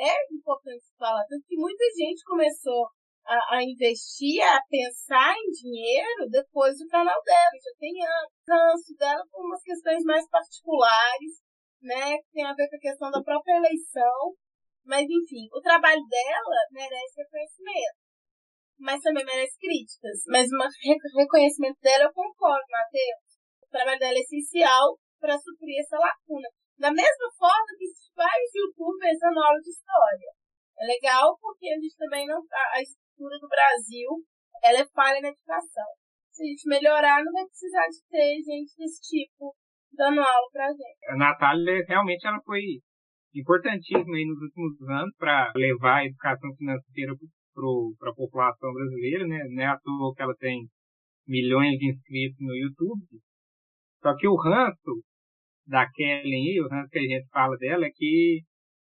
É 0.00 0.16
importante 0.32 0.84
falar. 0.96 1.24
Tanto 1.28 1.44
que 1.46 1.56
muita 1.56 1.84
gente 1.92 2.24
começou 2.24 2.88
a, 3.26 3.56
a, 3.56 3.62
investir, 3.62 4.40
a 4.42 4.60
pensar 4.64 5.34
em 5.36 5.50
dinheiro 5.52 6.24
depois 6.30 6.78
do 6.78 6.88
canal 6.88 7.20
dela. 7.22 7.56
Já 7.62 7.72
tem 7.78 7.92
anos 8.00 8.80
dela 8.98 9.22
por 9.30 9.44
umas 9.44 9.62
questões 9.62 10.02
mais 10.04 10.26
particulares, 10.30 11.44
né? 11.82 12.16
Que 12.16 12.32
tem 12.32 12.46
a 12.46 12.54
ver 12.54 12.68
com 12.70 12.76
a 12.76 12.80
questão 12.80 13.10
da 13.10 13.22
própria 13.22 13.58
eleição. 13.58 14.34
Mas, 14.84 15.04
enfim, 15.04 15.46
o 15.52 15.60
trabalho 15.60 16.00
dela 16.08 16.56
merece 16.72 17.20
reconhecimento. 17.20 18.00
mas 18.78 19.00
também 19.02 19.24
merece 19.26 19.58
críticas. 19.58 20.24
Mas 20.26 20.48
o 20.50 21.18
reconhecimento 21.18 21.78
dela 21.82 22.04
eu 22.04 22.12
concordo, 22.14 22.64
Matheus. 22.70 23.36
O 23.62 23.68
trabalho 23.70 23.98
dela 23.98 24.16
é 24.16 24.20
essencial 24.20 24.98
para 25.20 25.36
suprir 25.38 25.78
essa 25.80 25.98
lacuna. 25.98 26.48
Da 26.80 26.90
mesma 26.90 27.28
forma 27.36 27.76
que 27.76 27.84
vários 28.16 28.50
youtubers 28.56 29.20
dando 29.20 29.40
aula 29.44 29.60
de 29.60 29.68
história. 29.68 30.30
É 30.80 30.84
legal 30.88 31.36
porque 31.38 31.68
a 31.68 31.76
gente 31.76 31.94
também 31.96 32.26
não. 32.26 32.40
A 32.72 32.80
estrutura 32.80 33.36
do 33.38 33.48
Brasil 33.48 34.08
ela 34.64 34.80
é 34.80 34.86
falha 34.88 35.20
na 35.20 35.28
educação. 35.28 35.90
Se 36.32 36.42
a 36.42 36.46
gente 36.46 36.68
melhorar, 36.68 37.24
não 37.24 37.32
vai 37.32 37.44
precisar 37.44 37.86
de 37.88 38.00
ter 38.08 38.40
gente 38.40 38.72
desse 38.76 39.00
tipo 39.02 39.54
dando 39.92 40.20
aula 40.20 40.48
pra 40.52 40.72
gente. 40.72 41.04
A 41.08 41.16
Natália 41.16 41.84
realmente 41.86 42.26
ela 42.26 42.40
foi 42.44 42.62
importantíssima 43.34 44.16
aí 44.16 44.24
nos 44.24 44.40
últimos 44.40 44.80
anos 44.88 45.14
para 45.18 45.52
levar 45.54 45.98
a 45.98 46.06
educação 46.06 46.54
financeira 46.56 47.12
para 47.98 48.10
a 48.10 48.14
população 48.14 48.72
brasileira, 48.72 49.26
né? 49.26 49.38
Não 49.50 49.62
é 49.62 49.66
à 49.66 49.78
toa 49.78 50.14
que 50.14 50.22
ela 50.22 50.34
tem 50.38 50.66
milhões 51.26 51.76
de 51.78 51.90
inscritos 51.90 52.38
no 52.40 52.54
YouTube. 52.54 53.20
Só 54.02 54.16
que 54.16 54.26
o 54.26 54.36
ranço 54.36 55.02
da 55.66 55.84
o 55.84 56.68
ranço 56.68 56.90
que 56.90 56.98
a 56.98 57.02
gente 57.02 57.28
fala 57.30 57.56
dela, 57.56 57.86
é 57.86 57.90
que 57.94 58.40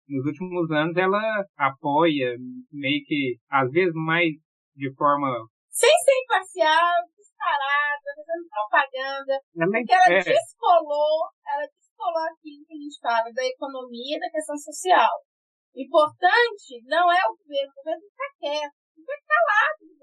nos 0.08 0.24
últimos 0.26 0.70
anos 0.70 0.96
ela 0.96 1.20
apoia 1.56 2.36
meio 2.72 3.02
que, 3.04 3.36
às 3.50 3.70
vezes 3.70 3.94
mais 3.94 4.30
de 4.76 4.92
forma... 4.94 5.28
Sem 5.70 5.90
ser 5.90 6.16
imparcial, 6.24 6.94
disparada, 7.16 8.08
fazendo 8.16 8.48
propaganda, 8.48 9.34
ela, 9.56 9.72
porque 9.72 9.92
ela 9.92 10.14
é... 10.14 10.24
descolou, 10.24 11.28
ela 11.44 11.66
descolou 11.68 12.24
aquilo 12.32 12.64
que 12.64 12.74
a 12.74 12.80
gente 12.80 12.98
fala 13.00 13.28
da 13.34 13.44
economia 13.44 14.16
e 14.16 14.20
da 14.20 14.30
questão 14.30 14.56
social. 14.56 15.12
Importante 15.76 16.80
não 16.88 17.12
é 17.12 17.20
o 17.28 17.36
governo, 17.36 17.72
o 17.72 17.76
governo 17.76 18.02
fica 18.08 18.28
quieto, 18.40 18.76
fica 18.94 19.16
calado. 19.28 19.95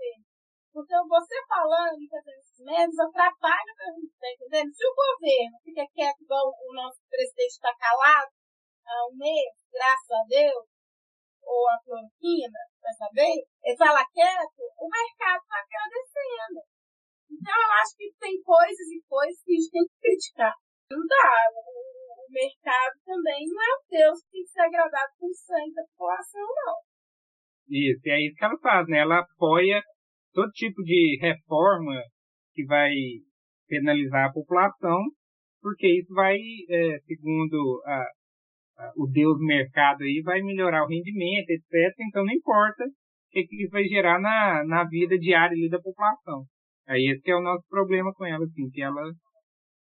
Porque 0.74 0.98
você 1.06 1.38
falando 1.46 2.02
e 2.02 2.10
fazendo 2.10 2.42
esses 2.42 2.66
medos 2.66 2.98
atrapalha 2.98 3.72
o 3.94 4.02
que 4.02 4.18
tá 4.18 4.26
entendendo? 4.26 4.74
Se 4.74 4.82
o 4.82 4.98
governo 4.98 5.56
fica 5.62 5.86
quieto 5.94 6.26
igual 6.26 6.50
o 6.50 6.74
nosso 6.74 6.98
presidente 7.06 7.62
está 7.62 7.70
calado 7.78 8.34
há 8.82 9.06
um 9.06 9.16
mês, 9.16 9.54
graças 9.70 10.10
a 10.10 10.24
Deus, 10.28 10.66
ou 11.46 11.70
a 11.70 11.78
cloroquina, 11.86 12.60
vai 12.82 12.94
saber, 12.98 13.46
ele 13.64 13.78
fala 13.78 14.02
quieto, 14.10 14.62
o 14.82 14.90
mercado 14.90 15.46
está 15.46 15.62
agradecendo. 15.62 16.60
Então 17.30 17.54
eu 17.54 17.72
acho 17.78 17.94
que 17.94 18.10
tem 18.18 18.42
coisas 18.42 18.88
e 18.90 18.98
coisas 19.06 19.38
que 19.46 19.54
a 19.54 19.56
gente 19.56 19.72
tem 19.72 19.86
que 19.86 20.00
criticar. 20.02 20.56
Não 20.90 21.06
dá. 21.06 21.30
O 22.18 22.26
mercado 22.34 22.98
também 23.06 23.46
não 23.46 23.62
é 23.62 23.72
o 23.78 23.84
Deus 23.94 24.18
que 24.26 24.32
tem 24.32 24.42
que 24.42 24.50
ser 24.50 24.62
agradado 24.62 25.14
com 25.20 25.28
o 25.28 25.34
sangue 25.38 25.74
da 25.74 25.86
população, 25.86 26.48
não. 26.66 26.76
Isso, 27.70 28.02
e 28.06 28.10
é 28.10 28.26
isso 28.26 28.36
que 28.36 28.46
ela 28.46 28.58
faz, 28.58 28.88
né? 28.88 29.00
Ela 29.00 29.20
apoia 29.22 29.82
todo 30.34 30.52
tipo 30.52 30.82
de 30.84 31.18
reforma 31.22 32.02
que 32.54 32.66
vai 32.66 32.92
penalizar 33.68 34.26
a 34.26 34.34
população, 34.34 35.00
porque 35.62 35.88
isso 35.88 36.14
vai, 36.14 36.38
é, 36.70 37.00
segundo 37.06 37.82
a, 37.86 38.06
a, 38.78 38.92
o 38.98 39.08
Deus 39.08 39.38
mercado 39.40 40.04
aí, 40.04 40.22
vai 40.24 40.42
melhorar 40.42 40.84
o 40.84 40.88
rendimento, 40.88 41.50
etc. 41.50 41.96
Então 42.08 42.26
não 42.26 42.34
importa 42.34 42.84
o 42.84 42.90
que, 43.32 43.44
que 43.44 43.64
isso 43.64 43.72
vai 43.72 43.84
gerar 43.86 44.20
na, 44.20 44.64
na 44.66 44.84
vida 44.86 45.18
diária 45.18 45.56
ali 45.56 45.70
da 45.70 45.80
população. 45.80 46.44
Aí 46.88 47.10
esse 47.12 47.32
é 47.32 47.36
o 47.36 47.42
nosso 47.42 47.66
problema 47.70 48.12
com 48.14 48.26
ela, 48.26 48.44
assim, 48.44 48.70
que 48.70 48.82
ela, 48.82 49.02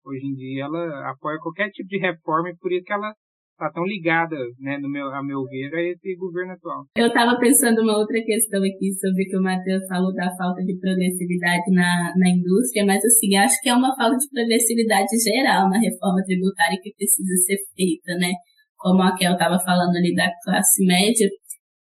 hoje 0.04 0.26
em 0.26 0.34
dia, 0.34 0.64
ela 0.64 1.10
apoia 1.10 1.38
qualquer 1.38 1.68
tipo 1.70 1.88
de 1.88 1.98
reforma 1.98 2.50
e 2.50 2.56
por 2.56 2.72
isso 2.72 2.84
que 2.84 2.92
ela 2.92 3.12
está 3.56 3.72
tão 3.72 3.84
ligada, 3.84 4.36
né, 4.60 4.76
no 4.76 4.88
meu, 4.88 5.08
a 5.08 5.24
meu 5.24 5.42
ver, 5.48 5.72
a 5.72 5.80
esse 5.80 6.14
governo 6.14 6.52
atual. 6.52 6.84
Eu 6.94 7.08
estava 7.08 7.40
pensando 7.40 7.80
uma 7.80 7.96
outra 7.96 8.20
questão 8.20 8.60
aqui 8.60 8.92
sobre 9.00 9.24
que 9.24 9.36
o 9.36 9.42
Matheus 9.42 9.80
falou 9.88 10.12
da 10.12 10.28
falta 10.36 10.60
de 10.62 10.76
progressividade 10.78 11.64
na, 11.72 12.12
na 12.16 12.28
indústria, 12.28 12.84
mas 12.84 13.02
assim, 13.02 13.34
acho 13.34 13.56
que 13.62 13.70
é 13.70 13.74
uma 13.74 13.96
falta 13.96 14.16
de 14.16 14.28
progressividade 14.28 15.08
geral 15.24 15.68
na 15.72 15.80
reforma 15.80 16.20
tributária 16.22 16.78
que 16.82 16.92
precisa 16.94 17.34
ser 17.48 17.56
feita, 17.74 18.12
né? 18.20 18.30
Como 18.76 19.02
a 19.02 19.16
Kel 19.16 19.32
estava 19.32 19.58
falando 19.64 19.96
ali 19.96 20.14
da 20.14 20.28
classe 20.44 20.84
média, 20.84 21.26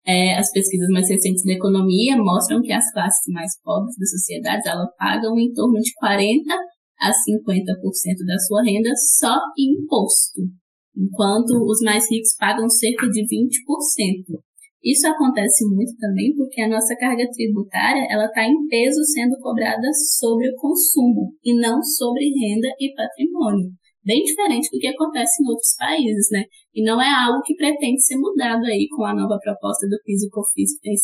é, 0.08 0.38
as 0.38 0.50
pesquisas 0.52 0.88
mais 0.90 1.10
recentes 1.10 1.44
da 1.44 1.54
economia 1.54 2.16
mostram 2.16 2.62
que 2.62 2.72
as 2.72 2.90
classes 2.94 3.34
mais 3.34 3.52
pobres 3.62 3.96
da 4.00 4.06
sociedade 4.06 4.70
elas 4.70 4.88
pagam 4.98 5.38
em 5.38 5.52
torno 5.52 5.76
de 5.82 5.92
40 5.96 6.54
a 7.02 7.12
50% 7.12 7.12
da 8.26 8.38
sua 8.40 8.64
renda 8.64 8.90
só 9.20 9.36
em 9.58 9.84
imposto, 9.84 10.42
enquanto 10.98 11.52
os 11.66 11.82
mais 11.82 12.10
ricos 12.10 12.36
pagam 12.40 12.70
cerca 12.70 13.08
de 13.10 13.22
20%. 13.22 14.40
Isso 14.84 15.08
acontece 15.08 15.66
muito 15.68 15.98
também 15.98 16.36
porque 16.36 16.62
a 16.62 16.70
nossa 16.70 16.96
carga 16.96 17.28
tributária 17.32 18.06
ela 18.10 18.26
está 18.26 18.48
em 18.48 18.68
peso 18.68 19.04
sendo 19.04 19.36
cobrada 19.40 19.88
sobre 20.18 20.50
o 20.50 20.56
consumo 20.56 21.34
e 21.44 21.60
não 21.60 21.82
sobre 21.82 22.30
renda 22.30 22.68
e 22.80 22.94
patrimônio 22.94 23.72
bem 24.06 24.22
diferente 24.22 24.70
do 24.70 24.78
que 24.78 24.88
acontece 24.88 25.42
em 25.42 25.50
outros 25.50 25.76
países, 25.76 26.30
né? 26.32 26.46
E 26.74 26.86
não 26.86 27.02
é 27.02 27.10
algo 27.10 27.42
que 27.42 27.56
pretende 27.56 28.00
ser 28.06 28.16
mudado 28.16 28.64
aí 28.66 28.88
com 28.96 29.04
a 29.04 29.16
nova 29.16 29.40
proposta 29.42 29.90
do 29.90 29.98
PIS 30.06 30.24
e 30.24 30.30
COFINS 30.30 30.78
que 30.78 30.82
tem, 30.82 30.96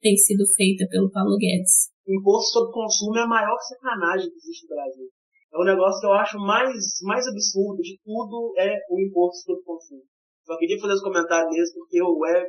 tem 0.00 0.16
sido 0.16 0.44
feita 0.54 0.86
pelo 0.90 1.10
Paulo 1.10 1.36
Guedes. 1.38 1.88
O 2.06 2.12
imposto 2.12 2.52
sobre 2.52 2.72
consumo 2.72 3.16
é 3.16 3.22
a 3.22 3.26
maior 3.26 3.56
sacanagem 3.56 4.28
que 4.28 4.36
existe 4.36 4.68
no 4.68 4.76
Brasil. 4.76 5.08
É 5.52 5.58
um 5.58 5.64
negócio 5.64 6.00
que 6.00 6.06
eu 6.06 6.12
acho 6.12 6.38
mais, 6.38 6.74
mais 7.02 7.26
absurdo 7.26 7.82
de 7.82 7.98
tudo 8.04 8.54
é 8.56 8.70
o 8.88 9.00
imposto 9.00 9.42
sobre 9.42 9.64
consumo. 9.64 10.02
Só 10.46 10.56
queria 10.56 10.78
fazer 10.78 10.94
esse 10.94 11.02
comentário 11.02 11.50
mesmo 11.50 11.74
porque 11.74 12.02
o 12.02 12.26
é, 12.26 12.44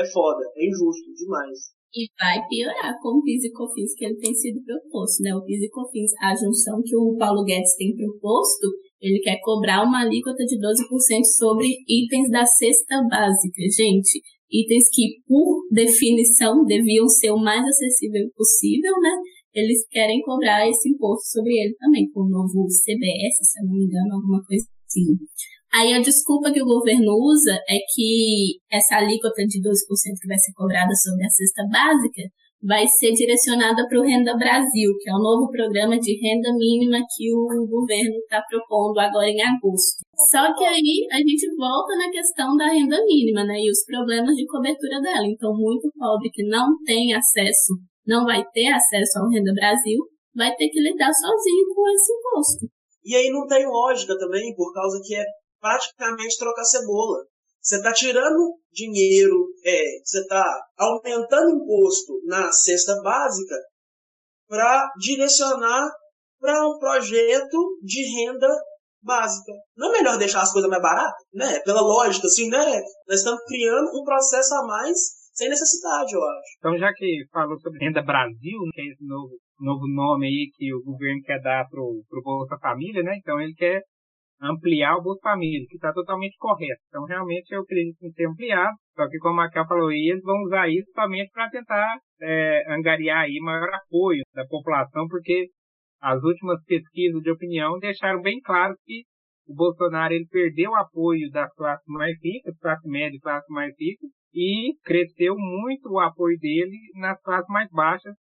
é 0.00 0.04
foda, 0.04 0.44
é 0.56 0.66
injusto 0.66 1.12
demais. 1.14 1.76
E 1.94 2.08
vai 2.20 2.36
piorar 2.48 2.92
com 3.00 3.16
o 3.16 3.22
PIS 3.22 3.44
e 3.44 3.52
COFINS 3.52 3.94
que 3.94 4.04
ele 4.04 4.16
tem 4.16 4.34
sido 4.34 4.60
proposto, 4.64 5.22
né? 5.22 5.34
O 5.34 5.44
PIS 5.44 5.62
e 5.62 5.70
COFINS, 5.70 6.12
a 6.20 6.34
junção 6.34 6.82
que 6.84 6.96
o 6.96 7.16
Paulo 7.16 7.44
Guedes 7.44 7.76
tem 7.76 7.96
proposto, 7.96 8.68
ele 9.00 9.20
quer 9.20 9.38
cobrar 9.40 9.84
uma 9.84 10.02
alíquota 10.02 10.44
de 10.44 10.56
12% 10.56 11.24
sobre 11.38 11.68
itens 11.88 12.30
da 12.30 12.44
cesta 12.44 13.00
básica. 13.08 13.62
Gente, 13.74 14.20
itens 14.50 14.88
que, 14.92 15.20
por 15.26 15.64
definição, 15.70 16.64
deviam 16.64 17.08
ser 17.08 17.30
o 17.30 17.38
mais 17.38 17.64
acessível 17.64 18.28
possível, 18.36 18.92
né? 19.00 19.16
Eles 19.56 19.88
querem 19.88 20.20
cobrar 20.20 20.68
esse 20.68 20.90
imposto 20.90 21.32
sobre 21.32 21.50
ele 21.56 21.74
também, 21.80 22.10
com 22.12 22.20
o 22.20 22.28
novo 22.28 22.68
CBS, 22.68 23.40
se 23.40 23.58
eu 23.58 23.64
não 23.64 23.72
me 23.72 23.84
engano, 23.84 24.14
alguma 24.14 24.44
coisa 24.44 24.68
assim. 24.84 25.16
Aí 25.72 25.94
a 25.94 26.00
desculpa 26.00 26.52
que 26.52 26.60
o 26.60 26.66
governo 26.66 27.16
usa 27.16 27.56
é 27.66 27.78
que 27.94 28.60
essa 28.70 28.96
alíquota 28.96 29.42
de 29.48 29.58
12% 29.58 29.64
que 30.20 30.28
vai 30.28 30.36
ser 30.36 30.52
cobrada 30.52 30.94
sobre 30.94 31.24
a 31.24 31.30
cesta 31.30 31.64
básica 31.72 32.22
vai 32.62 32.86
ser 32.86 33.12
direcionada 33.12 33.86
para 33.88 34.00
o 34.00 34.02
Renda 34.02 34.36
Brasil, 34.36 34.90
que 35.00 35.08
é 35.08 35.14
o 35.14 35.22
novo 35.22 35.50
programa 35.50 35.98
de 35.98 36.18
renda 36.20 36.50
mínima 36.56 36.98
que 37.16 37.32
o 37.32 37.66
governo 37.68 38.16
está 38.24 38.42
propondo 38.48 38.98
agora 38.98 39.28
em 39.28 39.40
agosto. 39.40 40.02
Só 40.30 40.52
que 40.54 40.64
aí 40.64 41.06
a 41.12 41.18
gente 41.18 41.46
volta 41.56 41.96
na 41.96 42.10
questão 42.10 42.56
da 42.56 42.66
renda 42.66 42.96
mínima, 43.04 43.44
né, 43.44 43.60
e 43.60 43.70
os 43.70 43.84
problemas 43.84 44.34
de 44.34 44.46
cobertura 44.46 45.00
dela. 45.00 45.26
Então, 45.26 45.54
muito 45.54 45.90
pobre 45.96 46.30
que 46.32 46.42
não 46.48 46.76
tem 46.84 47.14
acesso, 47.14 47.74
não 48.06 48.24
vai 48.24 48.44
ter 48.52 48.68
acesso 48.72 49.18
ao 49.18 49.28
Renda 49.28 49.52
Brasil, 49.54 49.98
vai 50.34 50.54
ter 50.54 50.68
que 50.68 50.80
lidar 50.80 51.12
sozinho 51.12 51.74
com 51.74 51.88
esse 51.88 52.12
imposto. 52.12 52.66
E 53.04 53.16
aí 53.16 53.30
não 53.30 53.46
tem 53.46 53.66
lógica 53.66 54.16
também, 54.18 54.54
por 54.54 54.72
causa 54.72 55.00
que 55.04 55.14
é 55.14 55.24
praticamente 55.60 56.38
trocar 56.38 56.64
cebola. 56.64 57.24
Você 57.60 57.76
está 57.76 57.92
tirando 57.92 58.58
dinheiro, 58.72 59.48
é, 59.64 59.82
você 60.04 60.20
está 60.20 60.44
aumentando 60.78 61.50
imposto 61.50 62.20
na 62.24 62.52
cesta 62.52 62.94
básica 63.02 63.56
para 64.48 64.92
direcionar 64.98 65.90
para 66.38 66.68
um 66.68 66.78
projeto 66.78 67.78
de 67.82 68.02
renda 68.02 68.48
básica. 69.02 69.52
Não 69.76 69.88
é 69.88 69.98
melhor 69.98 70.18
deixar 70.18 70.42
as 70.42 70.52
coisas 70.52 70.70
mais 70.70 70.82
baratas? 70.82 71.24
Né? 71.32 71.58
Pela 71.60 71.80
lógica, 71.80 72.26
assim, 72.26 72.48
né? 72.48 72.80
Nós 73.08 73.18
estamos 73.18 73.42
criando 73.44 73.88
um 74.00 74.04
processo 74.04 74.54
a 74.54 74.66
mais 74.66 74.98
sem 75.36 75.50
necessidade, 75.50 76.14
eu 76.14 76.22
acho. 76.22 76.50
Então, 76.58 76.78
já 76.78 76.92
que 76.94 77.24
falou 77.30 77.58
sobre 77.60 77.84
Renda 77.84 78.02
Brasil, 78.02 78.58
que 78.72 78.80
é 78.80 78.86
esse 78.86 79.04
novo, 79.06 79.36
novo 79.60 79.86
nome 79.86 80.26
aí 80.26 80.50
que 80.56 80.74
o 80.74 80.82
governo 80.82 81.20
quer 81.22 81.40
dar 81.42 81.68
pro, 81.68 82.02
pro 82.08 82.22
Bolsa 82.22 82.56
Família, 82.58 83.02
né? 83.02 83.16
Então, 83.18 83.38
ele 83.38 83.52
quer 83.52 83.82
ampliar 84.40 84.96
o 84.96 85.02
Bolsa 85.02 85.20
Família, 85.22 85.66
que 85.68 85.76
está 85.76 85.92
totalmente 85.92 86.36
correto. 86.38 86.80
Então, 86.88 87.04
realmente, 87.04 87.52
eu 87.52 87.60
acredito 87.60 88.02
em 88.02 88.10
ser 88.12 88.26
ampliado. 88.26 88.74
Só 88.94 89.06
que, 89.08 89.18
como 89.18 89.40
a 89.42 89.50
Kel 89.50 89.66
falou, 89.66 89.92
eles 89.92 90.22
vão 90.22 90.42
usar 90.42 90.70
isso 90.70 90.90
somente 90.94 91.30
para 91.30 91.50
tentar 91.50 91.98
é, 92.22 92.72
angariar 92.72 93.24
aí 93.24 93.38
maior 93.42 93.68
apoio 93.74 94.22
da 94.34 94.46
população, 94.46 95.06
porque 95.06 95.48
as 96.00 96.22
últimas 96.22 96.62
pesquisas 96.64 97.20
de 97.22 97.30
opinião 97.30 97.78
deixaram 97.78 98.22
bem 98.22 98.40
claro 98.40 98.74
que 98.84 99.02
o 99.46 99.54
Bolsonaro 99.54 100.12
ele 100.12 100.26
perdeu 100.30 100.70
o 100.70 100.76
apoio 100.76 101.30
das 101.30 101.52
classes 101.54 101.84
mais 101.86 102.16
ricas, 102.22 102.58
classe 102.58 102.88
média 102.88 103.16
e 103.16 103.20
classe 103.20 103.46
mais 103.52 103.72
rica, 103.78 104.06
e 104.36 104.76
cresceu 104.84 105.34
muito 105.34 105.90
o 105.90 105.98
apoio 105.98 106.38
dele 106.38 106.76
nas 106.94 107.18
classes 107.22 107.48
mais 107.48 107.70
baixas, 107.70 108.14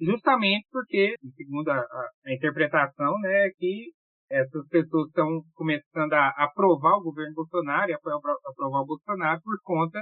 justamente 0.00 0.66
porque, 0.72 1.14
segundo 1.36 1.68
a, 1.68 1.78
a, 1.78 2.34
interpretação, 2.34 3.18
né, 3.20 3.50
que 3.58 3.92
essas 4.30 4.66
pessoas 4.68 5.08
estão 5.08 5.42
começando 5.54 6.14
a 6.14 6.30
aprovar 6.38 6.96
o 6.96 7.02
governo 7.02 7.34
Bolsonaro 7.34 7.90
e 7.90 7.94
aprovar 7.94 8.80
o 8.80 8.86
Bolsonaro 8.86 9.40
por 9.42 9.58
conta 9.62 10.00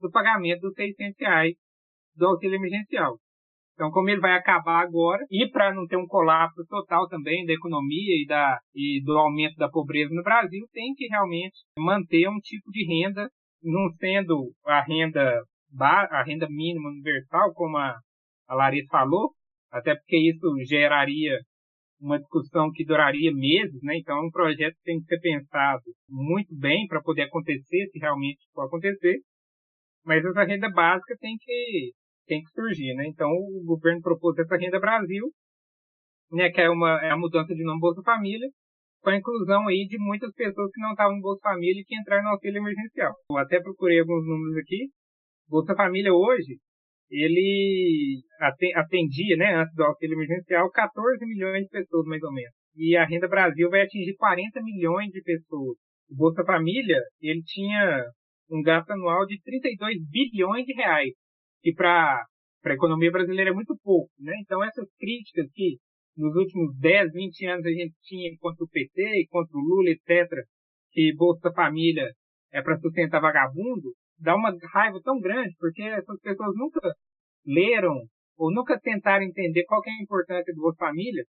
do 0.00 0.10
pagamento 0.10 0.62
dos 0.62 0.74
600 0.74 1.14
reais 1.20 1.54
do 2.16 2.26
auxílio 2.26 2.56
emergencial. 2.56 3.16
Então, 3.74 3.90
como 3.90 4.08
ele 4.08 4.20
vai 4.20 4.34
acabar 4.34 4.82
agora, 4.82 5.24
e 5.30 5.48
para 5.50 5.74
não 5.74 5.86
ter 5.86 5.96
um 5.96 6.06
colapso 6.06 6.64
total 6.68 7.08
também 7.08 7.44
da 7.44 7.52
economia 7.52 8.22
e, 8.22 8.24
da, 8.26 8.58
e 8.72 9.02
do 9.04 9.18
aumento 9.18 9.56
da 9.56 9.68
pobreza 9.68 10.14
no 10.14 10.22
Brasil, 10.22 10.64
tem 10.72 10.94
que 10.94 11.08
realmente 11.08 11.56
manter 11.76 12.28
um 12.28 12.38
tipo 12.38 12.70
de 12.70 12.86
renda, 12.86 13.28
não 13.64 13.90
sendo 13.98 14.52
a 14.66 14.82
renda, 14.82 15.42
a 15.80 16.22
renda 16.22 16.46
mínima 16.48 16.90
universal, 16.90 17.52
como 17.54 17.76
a, 17.76 17.96
a 18.48 18.54
Larissa 18.54 18.88
falou, 18.90 19.32
até 19.72 19.94
porque 19.94 20.16
isso 20.16 20.46
geraria 20.68 21.38
uma 22.00 22.18
discussão 22.18 22.70
que 22.70 22.84
duraria 22.84 23.32
meses, 23.32 23.80
né? 23.82 23.96
Então, 23.96 24.16
é 24.18 24.26
um 24.26 24.30
projeto 24.30 24.74
que 24.74 24.82
tem 24.84 25.00
que 25.00 25.06
ser 25.06 25.20
pensado 25.20 25.82
muito 26.08 26.54
bem 26.56 26.86
para 26.86 27.02
poder 27.02 27.22
acontecer, 27.22 27.86
se 27.90 27.98
realmente 27.98 28.38
for 28.52 28.66
acontecer. 28.66 29.16
Mas 30.04 30.24
essa 30.24 30.44
renda 30.44 30.70
básica 30.70 31.16
tem 31.18 31.36
que 31.40 31.92
tem 32.26 32.42
que 32.42 32.50
surgir, 32.50 32.94
né? 32.94 33.06
Então, 33.06 33.28
o 33.28 33.62
governo 33.64 34.00
propôs 34.00 34.38
essa 34.38 34.56
renda 34.56 34.78
Brasil, 34.78 35.24
né? 36.30 36.50
Que 36.50 36.60
é 36.60 36.70
uma 36.70 37.00
é 37.02 37.10
a 37.10 37.16
mudança 37.16 37.54
de 37.54 37.64
nome 37.64 37.80
Bolsa 37.80 38.02
Família, 38.02 38.48
com 39.04 39.10
a 39.10 39.16
inclusão 39.16 39.68
aí 39.68 39.86
de 39.86 39.98
muitas 39.98 40.32
pessoas 40.32 40.70
que 40.72 40.80
não 40.80 40.92
estavam 40.92 41.16
no 41.16 41.20
Bolsa 41.20 41.42
Família 41.42 41.78
e 41.78 41.84
que 41.84 41.94
entraram 41.94 42.24
no 42.24 42.30
auxílio 42.30 42.56
emergencial. 42.56 43.12
Eu 43.30 43.36
até 43.36 43.60
procurei 43.60 44.00
alguns 44.00 44.26
números 44.26 44.56
aqui. 44.56 44.88
Bolsa 45.46 45.76
Família 45.76 46.12
hoje 46.12 46.56
ele 47.10 48.22
atendia, 48.74 49.36
né, 49.36 49.56
antes 49.56 49.74
do 49.74 49.84
auxílio 49.84 50.14
emergencial, 50.14 50.70
14 50.70 51.24
milhões 51.26 51.64
de 51.64 51.68
pessoas, 51.68 52.06
mais 52.06 52.22
ou 52.22 52.32
menos. 52.32 52.50
E 52.74 52.96
a 52.96 53.04
Renda 53.04 53.28
Brasil 53.28 53.68
vai 53.68 53.82
atingir 53.82 54.16
40 54.16 54.62
milhões 54.62 55.10
de 55.10 55.20
pessoas. 55.22 55.76
O 56.10 56.16
Bolsa 56.16 56.42
Família, 56.44 56.98
ele 57.20 57.42
tinha 57.44 58.04
um 58.50 58.62
gasto 58.62 58.90
anual 58.90 59.26
de 59.26 59.38
32 59.42 59.98
bilhões 60.10 60.64
de 60.64 60.74
reais, 60.74 61.12
que 61.62 61.74
para 61.74 62.24
a 62.64 62.72
economia 62.72 63.10
brasileira 63.10 63.50
é 63.50 63.54
muito 63.54 63.76
pouco, 63.82 64.10
né? 64.18 64.32
Então 64.42 64.64
essas 64.64 64.88
críticas 64.98 65.46
que 65.52 65.76
nos 66.16 66.34
últimos 66.36 66.76
10, 66.78 67.12
20 67.12 67.46
anos 67.46 67.66
a 67.66 67.70
gente 67.70 67.94
tinha 68.02 68.30
contra 68.38 68.64
o 68.64 68.68
PT, 68.68 69.26
contra 69.30 69.56
o 69.56 69.60
Lula, 69.60 69.90
etc., 69.90 70.28
que 70.92 71.14
Bolsa 71.16 71.52
Família 71.52 72.06
é 72.52 72.62
para 72.62 72.78
sustentar 72.78 73.20
vagabundo, 73.20 73.92
dá 74.18 74.36
uma 74.36 74.56
raiva 74.72 75.00
tão 75.02 75.18
grande, 75.18 75.54
porque 75.58 75.82
essas 75.82 76.20
pessoas 76.20 76.54
nunca 76.54 76.80
leram 77.44 77.94
ou 78.36 78.52
nunca 78.52 78.78
tentaram 78.80 79.24
entender 79.24 79.64
qual 79.64 79.80
é 79.84 79.90
a 79.90 80.02
importância 80.02 80.52
do 80.54 80.60
Bolsa 80.60 80.78
Família. 80.78 81.24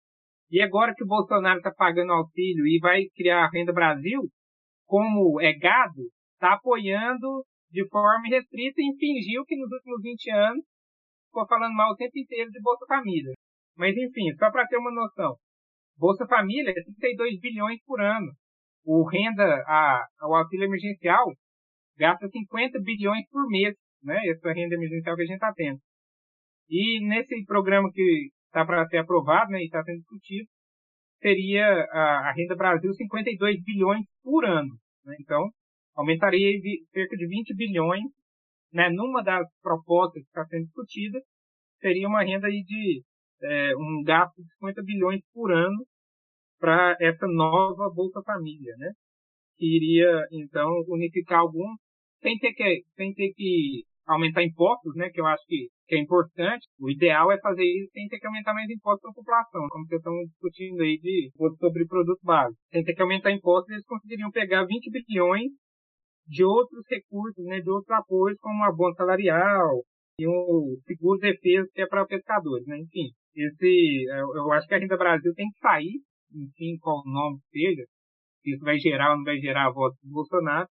E 0.51 0.61
agora 0.61 0.95
que 0.95 1.03
o 1.03 1.07
Bolsonaro 1.07 1.59
está 1.59 1.73
pagando 1.73 2.13
auxílio 2.13 2.67
e 2.67 2.79
vai 2.79 3.05
criar 3.15 3.45
a 3.45 3.51
Renda 3.51 3.73
Brasil, 3.73 4.21
como 4.87 5.41
é 5.41 5.53
gado, 5.55 6.03
está 6.35 6.55
apoiando 6.55 7.45
de 7.71 7.89
forma 7.89 8.29
restrita 8.29 8.81
e 8.81 8.97
fingiu 8.99 9.45
que 9.45 9.57
nos 9.57 9.71
últimos 9.73 10.03
20 10.03 10.31
anos 10.31 10.65
ficou 11.27 11.47
falando 11.49 11.75
mal 11.75 11.93
o 11.93 11.97
tempo 11.97 12.19
inteiro 12.19 12.51
de 12.51 12.61
Bolsa 12.61 12.87
Família. 12.87 13.33
Mas 13.77 13.97
enfim, 13.97 14.33
só 14.39 14.51
para 14.51 14.67
ter 14.67 14.77
uma 14.77 14.93
noção, 14.93 15.35
Bolsa 15.97 16.27
Família 16.27 16.71
é 16.71 16.75
32 16.75 17.41
bilhões 17.41 17.81
por 17.87 18.01
ano. 18.01 18.33
O 18.85 19.09
renda, 19.09 19.45
a, 19.67 20.07
o 20.23 20.35
auxílio 20.35 20.67
emergencial 20.67 21.33
gasta 21.97 22.29
50 22.29 22.81
bilhões 22.81 23.27
por 23.31 23.47
mês, 23.49 23.75
né? 24.03 24.19
Essa 24.29 24.53
renda 24.53 24.75
emergencial 24.75 25.17
que 25.17 25.23
a 25.23 25.27
gente 25.27 25.35
está 25.35 25.53
tendo. 25.55 25.79
E 26.69 27.07
nesse 27.07 27.45
programa 27.45 27.91
que 27.93 28.31
está 28.47 28.65
para 28.65 28.87
ser 28.87 28.99
aprovado, 28.99 29.51
né, 29.51 29.61
e 29.61 29.65
está 29.65 29.83
sendo 29.83 29.99
discutido, 29.99 30.49
seria 31.21 31.67
a, 31.91 32.29
a, 32.29 32.33
renda 32.33 32.55
Brasil 32.55 32.93
52 32.93 33.63
bilhões 33.63 34.05
por 34.23 34.45
ano. 34.45 34.71
Né? 35.05 35.17
Então, 35.21 35.43
aumentaria 35.97 36.59
de 36.61 36.85
cerca 36.93 37.17
de 37.17 37.27
20 37.27 37.55
bilhões, 37.57 38.05
né? 38.73 38.91
Numa 38.91 39.23
das 39.23 39.47
propostas 39.63 40.23
que 40.23 40.29
está 40.29 40.45
sendo 40.47 40.65
discutida, 40.65 41.21
seria 41.81 42.09
uma 42.09 42.23
renda 42.23 42.47
aí 42.47 42.63
de 42.65 43.03
é, 43.43 43.77
um 43.77 44.03
gasto 44.05 44.37
de 44.37 44.49
50 44.55 44.83
bilhões 44.83 45.21
por 45.33 45.53
ano 45.53 45.85
para 46.59 46.97
essa 47.01 47.27
nova 47.27 47.91
Bolsa 47.95 48.23
Família, 48.25 48.75
né? 48.79 48.91
Que 49.57 49.67
iria, 49.77 50.27
então, 50.33 50.71
unificar 50.89 51.41
alguns 51.41 51.79
sem 52.23 52.39
ter 52.39 52.53
que, 52.55 52.83
sem 52.97 53.13
ter 53.13 53.33
que 53.35 53.85
aumentar 54.07 54.43
impostos, 54.43 54.95
né, 54.97 55.11
que 55.11 55.21
eu 55.21 55.27
acho 55.27 55.45
que, 55.47 55.69
que 55.87 55.97
é 55.97 55.99
importante. 55.99 56.67
O 56.81 56.91
ideal 56.91 57.31
é 57.33 57.39
fazer 57.41 57.65
isso 57.65 57.91
sem 57.93 58.09
ter 58.09 58.19
que 58.19 58.27
aumentar 58.27 58.55
mais 58.55 58.69
impostos 58.71 59.03
para 59.03 59.11
a 59.11 59.15
população, 59.15 59.69
como 59.71 59.87
vocês 59.87 59.99
estão 59.99 60.15
discutindo 60.25 60.83
aí 60.83 60.99
de 60.99 61.31
sobre 61.59 61.87
produtos 61.87 62.23
básicos. 62.23 62.59
Sem 62.73 62.85
ter 62.85 62.95
que 62.95 63.03
aumentar 63.03 63.31
impostos, 63.31 63.71
eles 63.71 63.87
conseguiriam 63.87 64.31
pegar 64.31 64.65
20 64.65 64.91
bilhões 64.91 65.51
de 66.27 66.45
outros 66.45 66.85
recursos, 66.89 67.45
né, 67.45 67.61
de 67.61 67.71
outros 67.71 67.91
apoios, 67.91 68.39
como 68.41 68.65
a 68.65 68.73
bônus 68.73 68.97
salarial 68.97 69.83
e 70.19 70.27
o 70.27 70.79
seguro 70.87 71.19
defesa 71.19 71.69
que 71.75 71.83
é 71.83 71.87
para 71.87 72.07
pescadores, 72.07 72.67
né? 72.67 72.79
Enfim, 72.79 73.11
esse, 73.37 74.05
eu 74.09 74.53
acho 74.53 74.67
que 74.67 74.75
a 74.75 74.79
Renda 74.79 74.97
Brasil 74.97 75.33
tem 75.35 75.49
que 75.51 75.59
sair, 75.59 76.01
enfim, 76.33 76.77
qual 76.81 77.03
nome 77.05 77.39
seja, 77.51 77.85
se 78.43 78.55
isso 78.55 78.65
vai 78.65 78.79
gerar 78.79 79.13
ou 79.13 79.17
não 79.19 79.25
vai 79.25 79.39
gerar 79.39 79.71
votos 79.71 79.99
do 80.03 80.11
Bolsonaro, 80.11 80.69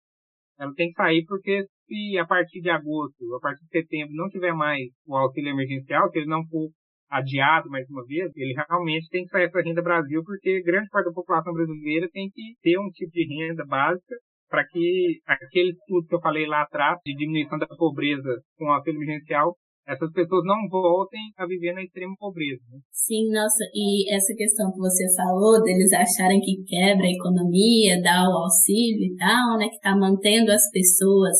ela 0.59 0.73
tem 0.75 0.89
que 0.89 0.95
sair 0.95 1.25
porque 1.25 1.63
se 1.85 2.17
a 2.17 2.25
partir 2.25 2.61
de 2.61 2.69
agosto, 2.69 3.35
a 3.35 3.39
partir 3.39 3.63
de 3.63 3.69
setembro, 3.69 4.13
não 4.15 4.29
tiver 4.29 4.53
mais 4.53 4.81
o 5.07 5.15
auxílio 5.15 5.51
emergencial, 5.51 6.09
se 6.09 6.19
ele 6.19 6.27
não 6.27 6.45
for 6.47 6.69
adiado 7.09 7.69
mais 7.69 7.89
uma 7.89 8.05
vez, 8.05 8.31
ele 8.35 8.53
realmente 8.53 9.09
tem 9.09 9.23
que 9.23 9.29
sair 9.29 9.45
essa 9.45 9.61
renda 9.61 9.81
Brasil, 9.81 10.23
porque 10.23 10.61
grande 10.63 10.87
parte 10.89 11.07
da 11.07 11.13
população 11.13 11.53
brasileira 11.53 12.07
tem 12.11 12.29
que 12.29 12.53
ter 12.61 12.77
um 12.79 12.89
tipo 12.89 13.11
de 13.11 13.25
renda 13.25 13.65
básica 13.65 14.15
para 14.49 14.65
que 14.67 15.19
aquele 15.25 15.71
estudo 15.71 16.07
que 16.07 16.15
eu 16.15 16.21
falei 16.21 16.45
lá 16.45 16.61
atrás, 16.61 16.99
de 17.05 17.15
diminuição 17.15 17.57
da 17.57 17.67
pobreza 17.67 18.41
com 18.57 18.65
o 18.65 18.71
auxílio 18.71 19.01
emergencial, 19.01 19.55
essas 19.87 20.11
pessoas 20.13 20.43
não 20.45 20.69
voltem 20.69 21.33
a 21.37 21.45
viver 21.45 21.73
na 21.73 21.83
extrema 21.83 22.13
pobreza. 22.17 22.61
Né? 22.71 22.79
Sim, 22.91 23.31
nossa, 23.31 23.63
e 23.73 24.13
essa 24.13 24.33
questão 24.35 24.71
que 24.71 24.77
você 24.77 25.03
falou, 25.15 25.61
deles 25.63 25.91
acharem 25.91 26.39
que 26.39 26.63
quebra 26.63 27.05
a 27.05 27.11
economia, 27.11 28.01
dá 28.01 28.29
o 28.29 28.37
auxílio 28.45 29.11
e 29.11 29.15
tal, 29.17 29.57
né, 29.57 29.67
que 29.67 29.75
está 29.75 29.95
mantendo 29.95 30.51
as 30.51 30.69
pessoas 30.71 31.35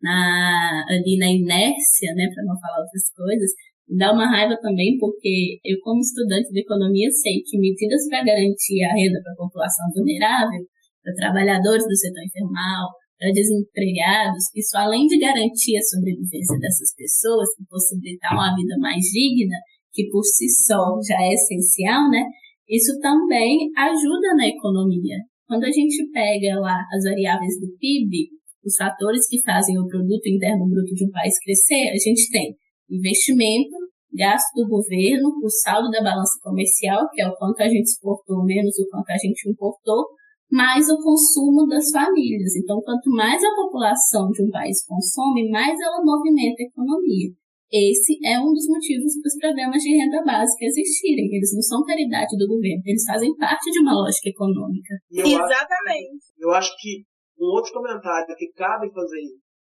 na, 0.00 0.84
ali 0.88 1.16
na 1.18 1.30
inércia, 1.32 2.12
né, 2.14 2.28
para 2.34 2.44
não 2.44 2.58
falar 2.60 2.84
outras 2.84 3.10
coisas, 3.16 3.50
dá 3.88 4.12
uma 4.12 4.28
raiva 4.28 4.56
também, 4.60 4.98
porque 4.98 5.58
eu, 5.64 5.78
como 5.82 6.00
estudante 6.00 6.50
de 6.50 6.60
economia, 6.60 7.08
sei 7.10 7.42
que 7.44 7.58
medidas 7.58 8.06
para 8.08 8.24
garantir 8.24 8.84
a 8.84 8.92
renda 8.92 9.20
para 9.22 9.32
a 9.32 9.36
população 9.36 9.86
vulnerável, 9.94 10.62
para 11.02 11.14
trabalhadores 11.14 11.86
do 11.86 11.96
setor 11.96 12.22
informal, 12.22 12.90
desempregados, 13.18 14.44
isso 14.54 14.76
além 14.76 15.06
de 15.06 15.18
garantir 15.18 15.76
a 15.76 15.82
sobrevivência 15.82 16.58
dessas 16.60 16.94
pessoas 16.94 17.48
e 17.58 17.64
possibilitar 17.68 18.32
uma 18.32 18.54
vida 18.54 18.76
mais 18.78 19.00
digna, 19.12 19.56
que 19.92 20.08
por 20.10 20.22
si 20.22 20.48
só 20.66 21.00
já 21.00 21.16
é 21.22 21.32
essencial, 21.32 22.10
né? 22.10 22.24
Isso 22.68 22.98
também 23.00 23.70
ajuda 23.76 24.36
na 24.36 24.48
economia. 24.48 25.16
Quando 25.46 25.64
a 25.64 25.70
gente 25.70 26.10
pega 26.12 26.60
lá 26.60 26.76
as 26.92 27.04
variáveis 27.04 27.58
do 27.60 27.72
PIB, 27.78 28.28
os 28.64 28.76
fatores 28.76 29.28
que 29.28 29.40
fazem 29.42 29.78
o 29.78 29.86
produto 29.86 30.26
interno 30.26 30.68
bruto 30.68 30.92
de 30.92 31.06
um 31.06 31.10
país 31.10 31.38
crescer, 31.38 31.88
a 31.94 31.98
gente 31.98 32.28
tem 32.30 32.54
investimento, 32.90 33.70
gasto 34.12 34.52
do 34.56 34.68
governo, 34.68 35.28
o 35.42 35.48
saldo 35.48 35.88
da 35.90 36.02
balança 36.02 36.38
comercial, 36.42 37.08
que 37.12 37.22
é 37.22 37.28
o 37.28 37.36
quanto 37.36 37.60
a 37.60 37.68
gente 37.68 37.86
exportou 37.86 38.44
menos 38.44 38.76
o 38.78 38.88
quanto 38.90 39.10
a 39.10 39.16
gente 39.16 39.48
importou, 39.48 40.06
mais 40.50 40.88
o 40.88 41.02
consumo 41.02 41.66
das 41.66 41.90
famílias. 41.90 42.54
Então, 42.56 42.80
quanto 42.82 43.10
mais 43.10 43.42
a 43.42 43.54
população 43.54 44.30
de 44.30 44.42
um 44.44 44.50
país 44.50 44.84
consome, 44.86 45.50
mais 45.50 45.78
ela 45.80 46.04
movimenta 46.04 46.62
a 46.62 46.66
economia. 46.66 47.30
Esse 47.72 48.14
é 48.24 48.38
um 48.38 48.52
dos 48.52 48.68
motivos 48.68 49.18
para 49.20 49.28
os 49.28 49.38
programas 49.40 49.82
de 49.82 49.90
renda 49.90 50.22
básica 50.22 50.64
existirem. 50.64 51.34
Eles 51.34 51.52
não 51.52 51.62
são 51.62 51.84
caridade 51.84 52.36
do 52.38 52.46
governo, 52.46 52.82
eles 52.86 53.04
fazem 53.04 53.34
parte 53.36 53.70
de 53.72 53.80
uma 53.80 53.92
lógica 53.92 54.28
econômica. 54.28 54.94
Eu 55.10 55.26
Exatamente. 55.26 56.14
Acho, 56.14 56.34
eu 56.38 56.50
acho 56.52 56.70
que 56.78 57.02
um 57.38 57.46
outro 57.46 57.72
comentário 57.72 58.34
que 58.38 58.52
cabe 58.52 58.88
fazer 58.92 59.22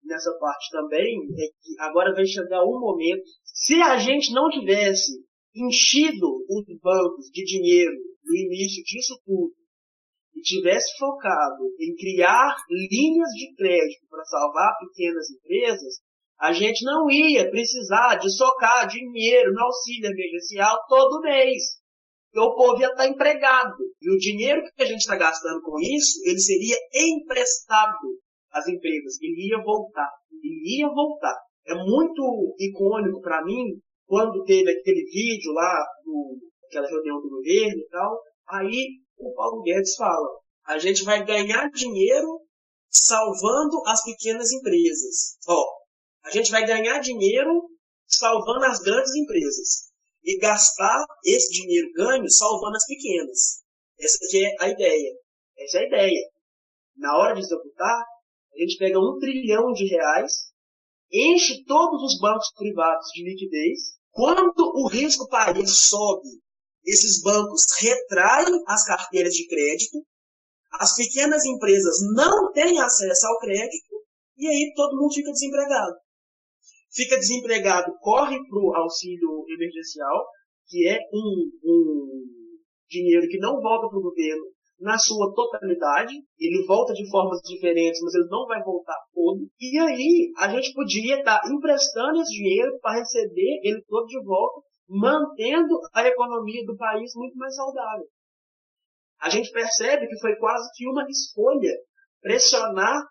nessa 0.05 0.31
parte 0.39 0.71
também 0.71 1.17
é 1.33 1.47
que 1.49 1.81
agora 1.81 2.15
vai 2.15 2.27
chegar 2.27 2.63
um 2.65 2.79
momento, 2.79 3.25
se 3.45 3.75
a 3.81 3.97
gente 3.97 4.33
não 4.33 4.49
tivesse 4.51 5.13
enchido 5.55 6.27
os 6.49 6.65
bancos 6.83 7.27
de 7.33 7.45
dinheiro 7.45 7.97
no 8.25 8.37
início 8.37 8.83
disso 8.85 9.19
tudo, 9.25 9.53
e 10.39 10.41
tivesse 10.41 10.97
focado 10.97 11.65
em 11.81 11.95
criar 11.97 12.55
linhas 12.71 13.29
de 13.31 13.55
crédito 13.57 14.07
para 14.09 14.25
salvar 14.25 14.73
pequenas 14.79 15.27
empresas, 15.31 15.95
a 16.41 16.53
gente 16.53 16.85
não 16.85 17.11
ia 17.11 17.51
precisar 17.51 18.17
de 18.17 18.31
socar 18.31 18.87
dinheiro 18.87 19.53
no 19.53 19.65
auxílio 19.65 20.11
emergencial 20.11 20.79
todo 20.89 21.21
mês. 21.23 21.79
O 22.37 22.55
povo 22.55 22.81
ia 22.81 22.89
estar 22.89 23.09
empregado. 23.09 23.75
E 24.01 24.15
o 24.15 24.19
dinheiro 24.19 24.63
que 24.63 24.83
a 24.83 24.87
gente 24.87 25.01
está 25.01 25.17
gastando 25.17 25.61
com 25.63 25.81
isso, 25.81 26.21
ele 26.25 26.39
seria 26.39 26.77
emprestado 26.95 28.17
às 28.53 28.69
empresas. 28.69 29.21
Ele 29.21 29.49
ia 29.49 29.61
voltar. 29.61 30.09
Ele 30.31 30.79
ia 30.79 30.89
voltar. 30.89 31.35
É 31.67 31.75
muito 31.75 32.55
icônico 32.61 33.21
para 33.21 33.45
mim 33.45 33.81
quando 34.07 34.45
teve 34.45 34.71
aquele 34.71 35.05
vídeo 35.11 35.53
lá, 35.53 35.85
do, 36.05 36.39
aquela 36.67 36.87
reunião 36.87 37.21
do 37.21 37.29
governo 37.29 37.81
e 37.81 37.89
tal. 37.91 38.21
Aí 38.49 39.01
o 39.19 39.35
Paulo 39.35 39.63
Guedes 39.63 39.95
fala: 39.97 40.29
a 40.67 40.79
gente 40.79 41.03
vai 41.05 41.25
ganhar 41.25 41.71
dinheiro 41.71 42.41
salvando 42.91 43.83
as 43.87 44.03
pequenas 44.05 44.51
empresas. 44.53 45.39
Ó, 45.49 45.65
a 46.25 46.31
gente 46.31 46.51
vai 46.51 46.67
ganhar 46.67 46.99
dinheiro 47.01 47.71
salvando 48.07 48.65
as 48.65 48.81
grandes 48.81 49.15
empresas. 49.15 49.89
e 50.23 50.37
gastar 50.39 51.07
esse 51.25 51.51
dinheiro 51.53 51.91
ganho 51.95 52.29
salvando 52.31 52.77
as 52.77 52.87
pequenas. 52.87 53.63
Essa 53.99 54.19
aqui 54.27 54.45
é 54.45 54.57
a 54.61 54.69
ideia. 54.69 55.13
Essa 55.59 55.79
é 55.79 55.81
a 55.81 55.87
ideia. 55.87 56.31
Na 56.97 57.17
hora 57.17 57.35
de 57.35 57.41
executar, 57.41 58.05
a 58.53 58.59
gente 58.59 58.77
pega 58.77 58.99
um 58.99 59.19
trilhão 59.19 59.73
de 59.73 59.87
reais, 59.87 60.33
enche 61.11 61.65
todos 61.65 62.03
os 62.03 62.21
bancos 62.21 62.53
privados 62.57 63.07
de 63.15 63.23
liquidez. 63.23 63.97
Quando 64.11 64.61
o 64.75 64.89
risco 64.89 65.29
país 65.29 65.71
sobe, 65.87 66.29
esses 66.93 67.23
bancos 67.23 67.63
retraem 67.81 68.63
as 68.67 68.85
carteiras 68.85 69.33
de 69.35 69.47
crédito, 69.47 70.05
as 70.73 70.95
pequenas 70.95 71.45
empresas 71.45 71.97
não 72.15 72.53
têm 72.53 72.81
acesso 72.81 73.27
ao 73.27 73.39
crédito 73.39 73.95
e 74.37 74.47
aí 74.47 74.73
todo 74.75 74.97
mundo 74.97 75.13
fica 75.13 75.33
desempregado. 75.33 75.97
Fica 76.93 77.17
desempregado, 77.17 77.93
corre 78.01 78.39
para 78.49 78.59
o 78.59 78.75
auxílio 78.75 79.45
emergencial, 79.49 80.27
que 80.67 80.89
é 80.89 80.99
um, 81.13 81.51
um 81.65 82.25
dinheiro 82.89 83.29
que 83.29 83.39
não 83.39 83.61
volta 83.61 83.89
para 83.89 83.99
o 83.99 84.03
governo 84.03 84.45
na 84.81 84.97
sua 84.97 85.35
totalidade, 85.35 86.15
ele 86.39 86.65
volta 86.67 86.93
de 86.93 87.09
formas 87.11 87.41
diferentes, 87.43 88.01
mas 88.01 88.15
ele 88.15 88.29
não 88.31 88.47
vai 88.47 88.63
voltar 88.63 88.97
todo. 89.13 89.49
E 89.61 89.79
aí 89.79 90.33
a 90.39 90.49
gente 90.49 90.73
podia 90.73 91.19
estar 91.19 91.41
tá 91.41 91.49
emprestando 91.53 92.21
esse 92.23 92.33
dinheiro 92.33 92.79
para 92.81 92.99
receber 92.99 93.61
ele 93.65 93.83
todo 93.89 94.07
de 94.07 94.23
volta, 94.23 94.61
mantendo 94.89 95.81
a 95.93 96.07
economia 96.07 96.65
do 96.65 96.77
país 96.77 97.13
muito 97.15 97.37
mais 97.37 97.55
saudável. 97.55 98.07
A 99.21 99.29
gente 99.29 99.51
percebe 99.51 100.07
que 100.07 100.19
foi 100.21 100.37
quase 100.37 100.71
que 100.75 100.89
uma 100.89 101.05
escolha 101.09 101.75
pressionar 102.21 103.03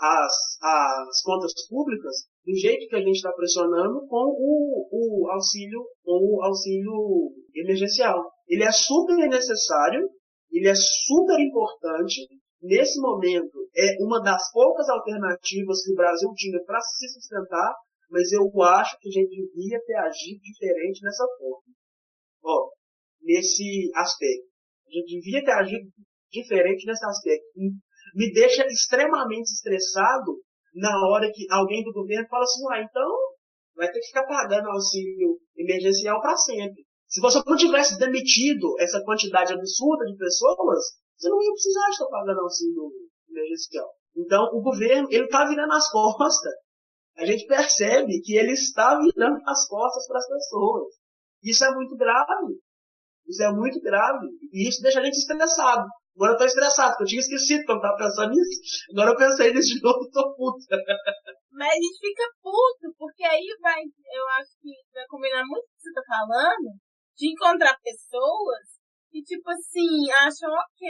as, 0.00 0.58
as 0.60 1.22
contas 1.22 1.52
públicas 1.68 2.26
do 2.44 2.54
jeito 2.56 2.88
que 2.88 2.96
a 2.96 3.00
gente 3.00 3.16
está 3.16 3.32
pressionando 3.32 4.06
com 4.08 4.34
o, 4.36 4.88
o 4.90 5.30
auxílio 5.30 5.84
com 6.04 6.18
o 6.18 6.44
auxílio 6.44 7.32
emergencial. 7.54 8.32
Ele 8.48 8.64
é 8.64 8.72
super 8.72 9.16
necessário, 9.28 10.08
ele 10.50 10.68
é 10.68 10.74
super 10.74 11.38
importante. 11.38 12.26
Nesse 12.60 13.00
momento, 13.00 13.68
é 13.76 13.96
uma 14.00 14.20
das 14.22 14.52
poucas 14.52 14.88
alternativas 14.88 15.82
que 15.84 15.92
o 15.92 15.96
Brasil 15.96 16.32
tinha 16.34 16.62
para 16.64 16.80
se 16.80 17.08
sustentar, 17.08 17.74
mas 18.12 18.30
eu 18.30 18.44
acho 18.62 18.98
que 19.00 19.08
a 19.08 19.12
gente 19.12 19.34
devia 19.34 19.80
ter 19.84 19.96
agido 19.96 20.40
diferente 20.40 21.02
nessa 21.02 21.26
forma. 21.38 21.74
Ó, 22.44 22.70
nesse 23.22 23.90
aspecto. 23.96 24.52
A 24.86 24.90
gente 24.92 25.20
devia 25.20 25.42
ter 25.42 25.52
agido 25.52 25.88
diferente 26.30 26.86
nesse 26.86 27.04
aspecto 27.06 27.58
me 28.14 28.32
deixa 28.32 28.64
extremamente 28.66 29.50
estressado 29.52 30.36
na 30.74 30.92
hora 31.08 31.30
que 31.32 31.46
alguém 31.50 31.82
do 31.82 31.92
governo 31.92 32.28
fala 32.28 32.44
assim, 32.44 32.62
ah, 32.72 32.82
então 32.82 33.10
vai 33.74 33.90
ter 33.90 34.00
que 34.00 34.06
ficar 34.06 34.26
pagando 34.26 34.68
auxílio 34.68 35.38
emergencial 35.56 36.20
para 36.20 36.36
sempre. 36.36 36.84
Se 37.08 37.20
você 37.20 37.42
não 37.46 37.56
tivesse 37.56 37.98
demitido 37.98 38.74
essa 38.78 39.02
quantidade 39.04 39.52
absurda 39.52 40.04
de 40.06 40.16
pessoas, 40.16 40.96
você 41.16 41.28
não 41.28 41.42
ia 41.42 41.52
precisar 41.52 41.88
estar 41.90 42.06
pagando 42.06 42.40
auxílio 42.40 42.90
emergencial. 43.28 43.88
Então, 44.16 44.44
o 44.52 44.62
governo, 44.62 45.08
ele 45.10 45.24
está 45.24 45.46
virando 45.46 45.72
as 45.72 45.90
costas. 45.90 46.52
A 47.16 47.26
gente 47.26 47.46
percebe 47.46 48.20
que 48.22 48.36
ele 48.36 48.52
está 48.52 48.98
virando 48.98 49.40
as 49.46 49.68
costas 49.68 50.06
para 50.06 50.18
as 50.18 50.28
pessoas. 50.28 50.94
Isso 51.42 51.64
é 51.64 51.74
muito 51.74 51.96
grave. 51.96 52.54
Isso 53.26 53.42
é 53.42 53.52
muito 53.52 53.80
grave. 53.80 54.26
E 54.52 54.68
isso 54.68 54.82
deixa 54.82 55.00
a 55.00 55.04
gente 55.04 55.14
estressado. 55.14 55.86
Agora 56.14 56.32
eu 56.32 56.38
tô 56.38 56.44
estressado, 56.44 56.92
porque 56.92 57.04
eu 57.04 57.08
tinha 57.08 57.20
esquecido 57.20 57.64
quando 57.64 57.80
tava 57.80 57.96
pensando 57.96 58.30
nisso. 58.30 58.60
Agora 58.92 59.10
eu 59.10 59.16
pensei 59.16 59.52
nisso 59.52 59.74
de 59.74 59.82
novo 59.82 60.04
e 60.04 60.10
tô 60.10 60.34
puta. 60.36 60.76
Mas 61.52 61.72
a 61.72 61.74
gente 61.74 61.98
fica 62.00 62.24
puto, 62.42 62.94
porque 62.98 63.24
aí 63.24 63.48
vai, 63.60 63.80
eu 63.80 64.28
acho 64.40 64.52
que 64.60 64.72
vai 64.92 65.06
combinar 65.08 65.44
muito 65.44 65.64
o 65.64 65.72
que 65.72 65.80
você 65.80 65.92
tá 65.92 66.02
falando, 66.04 66.68
de 67.16 67.32
encontrar 67.32 67.78
pessoas 67.80 68.76
que, 69.10 69.22
tipo 69.22 69.48
assim, 69.50 70.10
acham 70.20 70.52
ok 70.52 70.84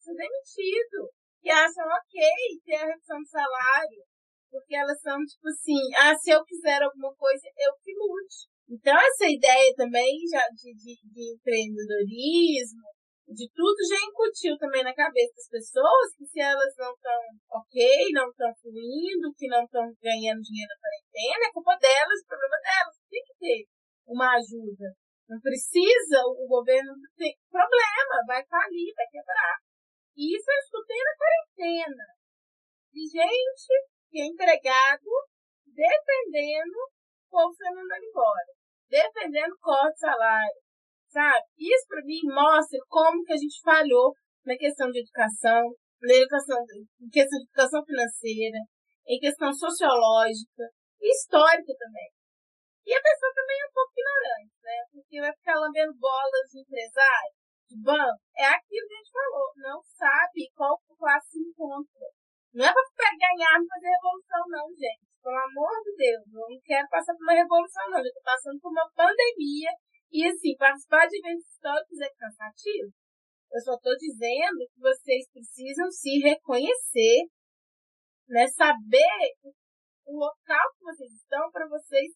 ser 0.00 0.14
demitido. 0.16 1.08
Que 1.40 1.50
acham 1.50 1.84
ok 1.84 2.20
ter 2.64 2.76
a 2.76 2.86
redução 2.86 3.18
de 3.18 3.28
salário. 3.28 4.04
Porque 4.52 4.76
elas 4.76 5.00
são, 5.00 5.16
tipo 5.24 5.48
assim, 5.48 5.80
ah, 5.96 6.14
se 6.14 6.28
eu 6.28 6.44
quiser 6.44 6.82
alguma 6.82 7.08
coisa, 7.16 7.40
eu 7.56 7.72
que 7.80 7.96
lute. 7.96 8.52
Então, 8.68 8.92
essa 8.92 9.24
ideia 9.24 9.72
também 9.74 10.20
já 10.28 10.44
de, 10.52 10.76
de, 10.76 10.92
de 11.08 11.32
empreendedorismo, 11.32 12.84
de 13.32 13.48
tudo 13.48 13.80
já 13.88 13.96
incutiu 13.96 14.58
também 14.58 14.84
na 14.84 14.92
cabeça 14.92 15.32
das 15.32 15.48
pessoas 15.48 16.12
que 16.16 16.26
se 16.26 16.40
elas 16.40 16.74
não 16.76 16.92
estão 16.92 17.20
ok, 17.48 17.80
não 18.12 18.28
estão 18.28 18.52
fluindo, 18.60 19.32
que 19.36 19.48
não 19.48 19.64
estão 19.64 19.88
ganhando 20.02 20.44
dinheiro 20.44 20.68
na 20.68 20.80
quarentena, 20.84 21.48
é 21.48 21.52
culpa 21.52 21.76
delas, 21.80 22.20
o 22.20 22.28
problema 22.28 22.58
delas. 22.60 22.96
Tem 23.08 23.22
que 23.24 23.34
ter 23.40 23.60
uma 24.06 24.36
ajuda. 24.36 24.92
Não 25.28 25.40
precisa, 25.40 26.20
o 26.28 26.46
governo 26.46 26.92
tem 27.16 27.32
problema, 27.48 28.20
vai 28.26 28.44
falir, 28.44 28.92
vai 28.94 29.06
quebrar. 29.08 29.56
E 30.16 30.36
isso 30.36 30.44
eu 30.44 30.58
escutei 30.60 31.00
na 31.00 31.16
quarentena. 31.16 32.04
De 32.92 33.00
gente 33.08 33.91
que 34.12 34.20
é 34.20 34.26
empregado 34.26 35.08
defendendo 35.64 36.76
o 36.76 37.30
povo 37.30 37.54
sendo 37.56 37.80
mandado 37.80 38.04
embora. 38.04 38.52
Defendendo 38.90 39.56
corte 39.58 39.94
de 39.94 40.00
salário 40.00 40.62
sabe? 41.12 41.44
Isso 41.60 41.86
para 41.86 42.02
mim 42.02 42.24
mostra 42.24 42.80
como 42.88 43.22
que 43.22 43.32
a 43.32 43.36
gente 43.36 43.60
falhou 43.60 44.16
na 44.44 44.56
questão 44.56 44.90
de 44.90 45.00
educação, 45.00 45.62
na 46.00 46.14
educação, 46.16 46.58
em 47.00 47.08
questão 47.12 47.38
de 47.38 47.44
educação 47.44 47.84
financeira, 47.84 48.58
em 49.06 49.20
questão 49.20 49.52
sociológica 49.52 50.64
histórica 51.00 51.72
também. 51.78 52.10
E 52.84 52.94
a 52.94 53.02
pessoa 53.02 53.32
também 53.34 53.58
é 53.60 53.66
um 53.68 53.74
pouco 53.74 53.92
ignorante, 53.94 54.54
né? 54.62 54.78
Porque 54.90 55.20
vai 55.20 55.32
ficar 55.34 55.54
lambendo 55.54 55.94
bolas 55.98 56.50
de 56.50 56.60
empresário, 56.60 57.34
de 57.68 57.76
banco. 57.78 58.22
É 58.36 58.46
aquilo 58.46 58.88
que 58.88 58.94
a 58.94 58.98
gente 58.98 59.12
falou. 59.12 59.52
Não 59.56 59.78
sabe 59.82 60.50
qual 60.54 60.80
classe 60.98 61.38
encontra. 61.38 62.06
Não 62.54 62.66
é 62.66 62.72
para 62.72 63.16
ganhar 63.16 63.56
e 63.56 63.68
fazer 63.68 63.88
revolução, 63.88 64.44
não, 64.48 64.68
gente. 64.76 65.08
Pelo 65.22 65.38
amor 65.38 65.76
de 65.84 65.92
Deus. 65.96 66.24
Eu 66.28 66.48
não 66.48 66.60
quero 66.64 66.88
passar 66.88 67.14
por 67.14 67.22
uma 67.22 67.32
revolução, 67.32 67.90
não. 67.90 67.98
Eu 67.98 68.06
estou 68.06 68.22
passando 68.22 68.60
por 68.60 68.70
uma 68.70 68.90
pandemia 68.94 69.70
e 70.12 70.26
assim, 70.28 70.54
participar 70.56 71.06
de 71.08 71.16
eventos 71.16 71.48
históricos 71.48 72.00
é 72.00 72.10
cansativo. 72.18 72.92
Eu 73.52 73.60
só 73.60 73.74
estou 73.74 73.96
dizendo 73.96 74.60
que 74.68 74.80
vocês 74.80 75.28
precisam 75.32 75.90
se 75.90 76.20
reconhecer, 76.20 77.24
né? 78.28 78.46
Saber 78.48 79.32
o 80.04 80.18
local 80.18 80.66
que 80.76 80.84
vocês 80.84 81.12
estão 81.12 81.50
para 81.50 81.68
vocês 81.68 82.12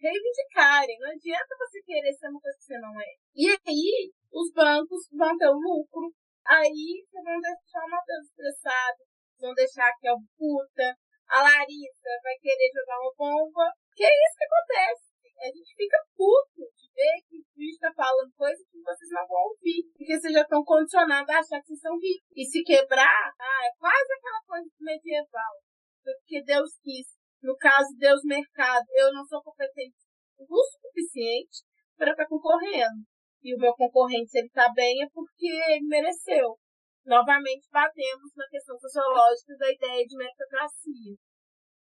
reivindicarem. 0.00 0.98
Não 0.98 1.10
adianta 1.10 1.58
você 1.58 1.82
querer 1.82 2.12
ser 2.14 2.28
uma 2.28 2.40
coisa 2.40 2.58
que 2.58 2.64
você 2.64 2.78
não 2.78 3.00
é. 3.00 3.14
E 3.34 3.48
aí, 3.50 4.12
os 4.32 4.52
bancos 4.52 5.06
vão 5.12 5.36
ter 5.36 5.48
o 5.48 5.58
lucro. 5.58 6.10
Aí, 6.46 7.04
vocês 7.06 7.24
vão 7.24 7.40
deixar 7.40 7.84
o 7.84 7.90
Matheus 7.90 8.26
estressado. 8.26 9.07
Vão 9.40 9.54
deixar 9.54 9.90
o 9.90 10.20
puta. 10.36 10.94
A 11.28 11.42
Larissa 11.42 12.10
vai 12.22 12.34
querer 12.40 12.70
jogar 12.74 12.98
uma 13.00 13.14
bomba. 13.16 13.72
Que 13.94 14.04
é 14.04 14.10
isso 14.10 14.36
que 14.36 14.44
acontece. 14.44 15.08
A 15.38 15.46
gente 15.46 15.74
fica 15.76 15.98
puto 16.16 16.66
ver 16.94 17.22
que 17.28 17.38
o 17.38 17.44
juiz 17.54 17.74
está 17.74 17.92
falando 17.94 18.32
coisas 18.34 18.66
que 18.70 18.82
vocês 18.82 19.10
não 19.10 19.26
vão 19.26 19.42
ouvir. 19.54 19.86
Porque 19.92 20.18
vocês 20.18 20.32
já 20.34 20.42
estão 20.42 20.64
condicionados 20.64 21.30
a 21.30 21.38
achar 21.38 21.60
que 21.60 21.68
vocês 21.68 21.80
são 21.80 21.94
ricos. 21.98 22.26
E 22.34 22.44
se 22.44 22.62
quebrar, 22.62 23.32
ah, 23.38 23.62
é 23.66 23.70
quase 23.78 24.12
aquela 24.12 24.42
coisa 24.46 24.70
medieval. 24.80 25.54
Porque 26.02 26.42
Deus 26.42 26.70
quis. 26.82 27.06
No 27.42 27.56
caso, 27.56 27.94
Deus 27.96 28.20
mercado. 28.24 28.86
Eu 28.96 29.12
não 29.12 29.24
sou 29.24 29.42
competente 29.42 30.08
o 30.38 30.64
suficiente 30.64 31.64
para 31.96 32.12
estar 32.12 32.24
tá 32.24 32.28
concorrendo. 32.28 33.02
E 33.42 33.54
o 33.54 33.58
meu 33.58 33.74
concorrente, 33.74 34.30
se 34.30 34.38
ele 34.38 34.48
está 34.48 34.72
bem, 34.72 35.02
é 35.02 35.08
porque 35.12 35.46
ele 35.46 35.86
mereceu. 35.86 36.56
Novamente, 37.08 37.66
batemos 37.72 38.36
na 38.36 38.46
questão 38.52 38.76
sociológica 38.78 39.56
da 39.56 39.72
ideia 39.72 40.04
de 40.04 40.14
meritocracia. 40.14 41.16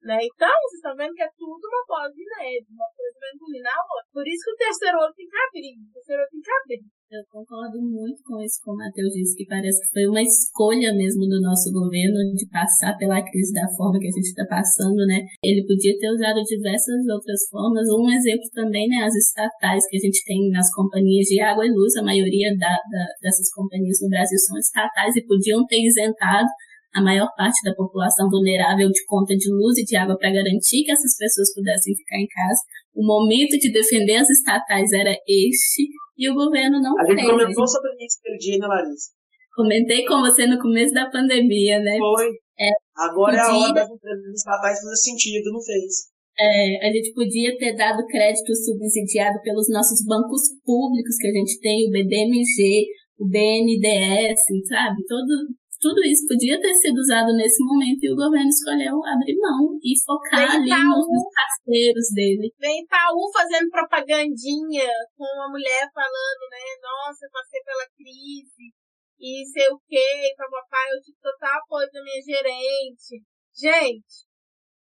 Né? 0.02 0.18
Então, 0.20 0.52
vocês 0.68 0.76
estão 0.76 0.94
vendo 0.94 1.14
que 1.14 1.22
é 1.22 1.30
tudo 1.34 1.64
uma 1.64 1.84
bola 1.88 2.12
de 2.12 2.22
neve, 2.36 2.66
uma 2.68 2.84
coisa 2.94 3.18
vai 3.18 3.32
engolir 3.32 3.62
na 3.62 3.72
outra. 3.80 4.12
Por 4.12 4.28
isso 4.28 4.44
que 4.44 4.52
o 4.52 4.56
terceiro 4.60 4.98
olho 5.00 5.14
tem 5.16 5.26
que 5.26 5.36
abrir. 5.36 5.74
O 5.88 5.92
terceiro 5.94 6.20
olho 6.20 6.30
tem 6.30 6.40
que 6.42 6.52
abrir. 6.52 6.84
Eu 7.06 7.22
concordo 7.30 7.78
muito 7.78 8.18
com 8.26 8.42
isso 8.42 8.58
que 8.58 8.66
o 8.66 8.74
Matheus 8.74 9.14
disse, 9.14 9.38
que 9.38 9.46
parece 9.46 9.78
que 9.78 9.94
foi 9.94 10.10
uma 10.10 10.18
escolha 10.20 10.90
mesmo 10.90 11.22
do 11.30 11.38
nosso 11.40 11.70
governo 11.70 12.18
de 12.34 12.42
passar 12.50 12.98
pela 12.98 13.22
crise 13.22 13.54
da 13.54 13.62
forma 13.78 14.00
que 14.02 14.08
a 14.08 14.10
gente 14.10 14.34
está 14.34 14.42
passando, 14.44 15.06
né? 15.06 15.22
Ele 15.38 15.62
podia 15.62 15.94
ter 15.94 16.10
usado 16.10 16.42
diversas 16.42 17.06
outras 17.06 17.46
formas. 17.48 17.86
Um 17.94 18.10
exemplo 18.10 18.50
também, 18.50 18.88
né? 18.88 19.06
As 19.06 19.14
estatais 19.14 19.86
que 19.86 19.96
a 19.96 20.02
gente 20.02 20.18
tem 20.26 20.50
nas 20.50 20.66
companhias 20.74 21.30
de 21.30 21.40
água 21.40 21.64
e 21.64 21.70
luz, 21.70 21.94
a 21.94 22.02
maioria 22.02 22.50
da, 22.58 22.74
da, 22.74 23.06
dessas 23.22 23.54
companhias 23.54 24.02
no 24.02 24.10
Brasil 24.10 24.38
são 24.42 24.58
estatais 24.58 25.14
e 25.14 25.24
podiam 25.24 25.64
ter 25.64 25.78
isentado 25.86 26.48
a 26.96 27.02
maior 27.02 27.28
parte 27.36 27.60
da 27.62 27.74
população 27.74 28.28
vulnerável 28.30 28.88
de 28.88 29.04
conta 29.04 29.36
de 29.36 29.52
luz 29.52 29.76
e 29.76 29.84
de 29.84 29.96
água 29.96 30.16
para 30.16 30.32
garantir 30.32 30.82
que 30.82 30.90
essas 30.90 31.14
pessoas 31.16 31.52
pudessem 31.52 31.94
ficar 31.94 32.16
em 32.16 32.26
casa. 32.26 32.60
O 32.96 33.04
momento 33.04 33.60
de 33.60 33.70
defender 33.70 34.16
as 34.16 34.30
estatais 34.30 34.90
era 34.92 35.12
este 35.28 35.84
e 36.16 36.30
o 36.30 36.34
governo 36.34 36.80
não 36.80 36.96
a 36.98 37.04
fez. 37.04 37.18
A 37.18 37.20
gente 37.20 37.30
comentou 37.30 37.68
sobre 37.68 37.92
isso 38.00 38.16
aquele 38.24 38.38
dia, 38.38 38.58
né, 38.58 38.66
Larissa? 38.66 39.12
Comentei 39.54 40.04
com 40.06 40.20
você 40.20 40.46
no 40.46 40.58
começo 40.58 40.94
da 40.94 41.10
pandemia, 41.10 41.78
né? 41.80 41.98
Foi. 41.98 42.28
É, 42.58 42.72
Agora 42.96 43.36
podia... 43.36 43.44
é 43.44 43.52
a 43.52 43.58
hora 43.60 43.74
das 43.74 43.90
empresas 43.90 44.34
estatais 44.34 44.80
fazer 44.80 44.96
sentido, 44.96 45.52
não 45.52 45.60
fez. 45.60 46.16
É, 46.38 46.88
a 46.88 46.92
gente 46.92 47.12
podia 47.12 47.56
ter 47.56 47.76
dado 47.76 48.06
crédito 48.06 48.54
subsidiado 48.54 49.40
pelos 49.42 49.68
nossos 49.68 50.04
bancos 50.04 50.48
públicos 50.64 51.16
que 51.20 51.28
a 51.28 51.32
gente 51.32 51.60
tem, 51.60 51.88
o 51.88 51.92
BDMG, 51.92 52.84
o 53.18 53.28
BNDES, 53.28 54.40
sabe? 54.68 54.96
Todo, 55.08 55.32
tudo 55.80 56.00
isso 56.04 56.26
podia 56.26 56.60
ter 56.60 56.74
sido 56.74 56.98
usado 56.98 57.32
nesse 57.36 57.62
momento 57.64 58.02
e 58.02 58.12
o 58.12 58.16
governo 58.16 58.48
escolheu 58.48 58.96
abrir 59.04 59.36
mão 59.38 59.78
e 59.82 59.92
focar 60.04 60.40
Vem 60.40 60.56
ali 60.56 60.70
Itaú, 60.72 61.04
nos 61.04 61.26
parceiros 61.32 62.08
dele. 62.14 62.46
Vem 62.58 62.82
Itaú 62.82 63.30
fazendo 63.32 63.70
propagandinha 63.70 64.88
com 65.16 65.24
uma 65.24 65.48
mulher 65.48 65.84
falando, 65.92 66.44
né? 66.50 66.64
Nossa, 66.80 67.28
passei 67.32 67.60
pela 67.62 67.86
crise 67.96 68.72
e 69.18 69.44
sei 69.48 69.68
o 69.72 69.80
quê, 69.88 70.34
papai, 70.36 70.92
eu 70.92 71.00
tive 71.00 71.16
total 71.22 71.56
apoio 71.56 71.88
da 71.90 72.02
minha 72.02 72.20
gerente. 72.20 73.24
Gente, 73.56 74.28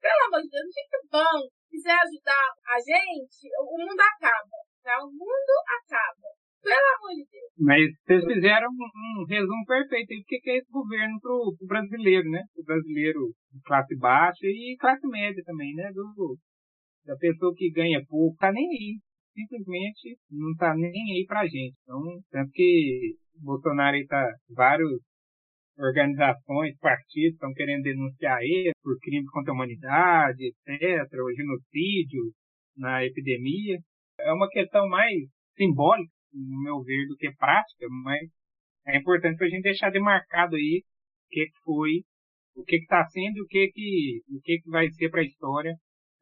pelo 0.01 0.25
amor 0.29 0.43
de 0.43 0.51
Deus, 0.51 0.65
não 0.65 0.73
fica 0.73 0.99
bom. 1.11 1.49
Quiser 1.69 1.97
ajudar 1.97 2.49
a 2.65 2.77
gente, 2.81 3.49
o 3.61 3.77
mundo 3.77 4.01
acaba. 4.01 4.59
Tá? 4.83 5.05
O 5.05 5.11
mundo 5.11 5.53
acaba. 5.81 6.28
Pelo 6.69 6.89
amor 7.01 7.13
de 7.17 7.25
Deus. 7.33 7.49
Mas 7.59 7.83
vocês 8.05 8.25
fizeram 8.25 8.69
um, 8.69 9.23
um 9.23 9.25
resumo 9.25 9.65
perfeito 9.67 10.13
aí 10.13 10.19
do 10.19 10.25
que 10.27 10.51
é 10.51 10.59
esse 10.59 10.71
governo 10.71 11.19
pro, 11.21 11.55
pro 11.59 11.67
brasileiro, 11.67 12.29
né? 12.31 12.43
O 12.57 12.63
brasileiro 12.63 13.21
de 13.53 13.61
classe 13.63 13.97
baixa 13.97 14.47
e 14.47 14.77
classe 14.79 15.07
média 15.09 15.43
também, 15.45 15.75
né? 15.75 15.91
Do, 15.93 16.37
da 17.07 17.17
pessoa 17.17 17.55
que 17.57 17.71
ganha 17.71 18.05
pouco, 18.07 18.37
tá 18.37 18.53
nem 18.53 18.69
aí. 18.69 18.99
Simplesmente 19.35 20.19
não 20.31 20.55
tá 20.57 20.75
nem 20.75 20.93
aí 20.93 21.25
pra 21.27 21.47
gente. 21.47 21.75
Então, 21.83 22.01
tanto 22.31 22.51
que 22.53 23.15
Bolsonaro 23.41 23.97
aí 23.97 24.07
tá 24.07 24.27
vários 24.51 25.01
organizações, 25.79 26.77
partidos 26.79 27.35
estão 27.35 27.53
querendo 27.55 27.85
denunciar 27.85 28.39
ele 28.43 28.73
por 28.83 28.99
crimes 29.01 29.31
contra 29.31 29.53
a 29.53 29.55
humanidade, 29.55 30.43
etc., 30.43 31.13
o 31.15 31.35
genocídio 31.35 32.33
na 32.77 33.05
epidemia. 33.05 33.79
É 34.21 34.33
uma 34.33 34.49
questão 34.49 34.89
mais 34.89 35.15
simbólica, 35.57 36.11
no 36.39 36.63
meu 36.63 36.83
ver, 36.83 37.07
do 37.07 37.17
que 37.17 37.31
prática, 37.37 37.87
mas 38.05 38.31
é 38.87 38.99
importante 38.99 39.37
para 39.37 39.47
a 39.47 39.51
gente 39.51 39.63
deixar 39.63 39.91
demarcado 39.91 40.57
aí 40.57 40.83
o 40.83 41.29
que 41.31 41.47
foi, 41.65 42.03
o 42.57 42.65
que 42.65 42.77
está 42.77 43.05
sendo 43.05 43.39
e 43.39 43.43
o 43.43 43.47
que, 43.47 43.69
que, 43.69 44.21
o 44.31 44.41
que, 44.41 44.59
que 44.61 44.71
vai 44.71 44.89
ser 44.91 45.11
para 45.11 45.21
a 45.21 45.25
história 45.25 45.75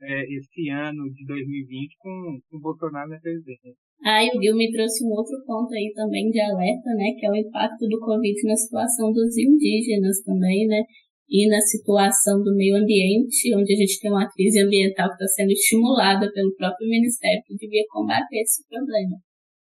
é, 0.02 0.22
esse 0.34 0.68
ano 0.68 1.10
de 1.12 1.24
2020 1.26 1.96
com, 1.98 2.38
com 2.50 2.60
Bolsonaro 2.60 3.08
na 3.08 3.20
presidência. 3.20 3.72
Ah, 4.04 4.22
e 4.22 4.28
o 4.28 4.42
Gil 4.42 4.54
me 4.54 4.70
trouxe 4.70 5.04
um 5.06 5.10
outro 5.10 5.40
ponto 5.46 5.72
aí 5.72 5.90
também 5.94 6.28
de 6.28 6.40
alerta, 6.40 6.90
né, 6.96 7.16
que 7.18 7.24
é 7.24 7.30
o 7.30 7.36
impacto 7.36 7.88
do 7.88 7.98
Covid 7.98 8.36
na 8.44 8.56
situação 8.56 9.12
dos 9.12 9.36
indígenas 9.38 10.22
também, 10.22 10.66
né, 10.66 10.82
e 11.28 11.48
na 11.48 11.60
situação 11.60 12.42
do 12.42 12.54
meio 12.54 12.76
ambiente, 12.76 13.54
onde 13.56 13.72
a 13.72 13.76
gente 13.76 13.98
tem 13.98 14.10
uma 14.10 14.28
crise 14.30 14.60
ambiental 14.60 15.08
que 15.08 15.14
está 15.14 15.26
sendo 15.28 15.50
estimulada 15.50 16.30
pelo 16.32 16.54
próprio 16.56 16.88
Ministério 16.88 17.42
que 17.46 17.56
devia 17.56 17.84
combater 17.88 18.42
esse 18.42 18.62
problema. 18.68 19.16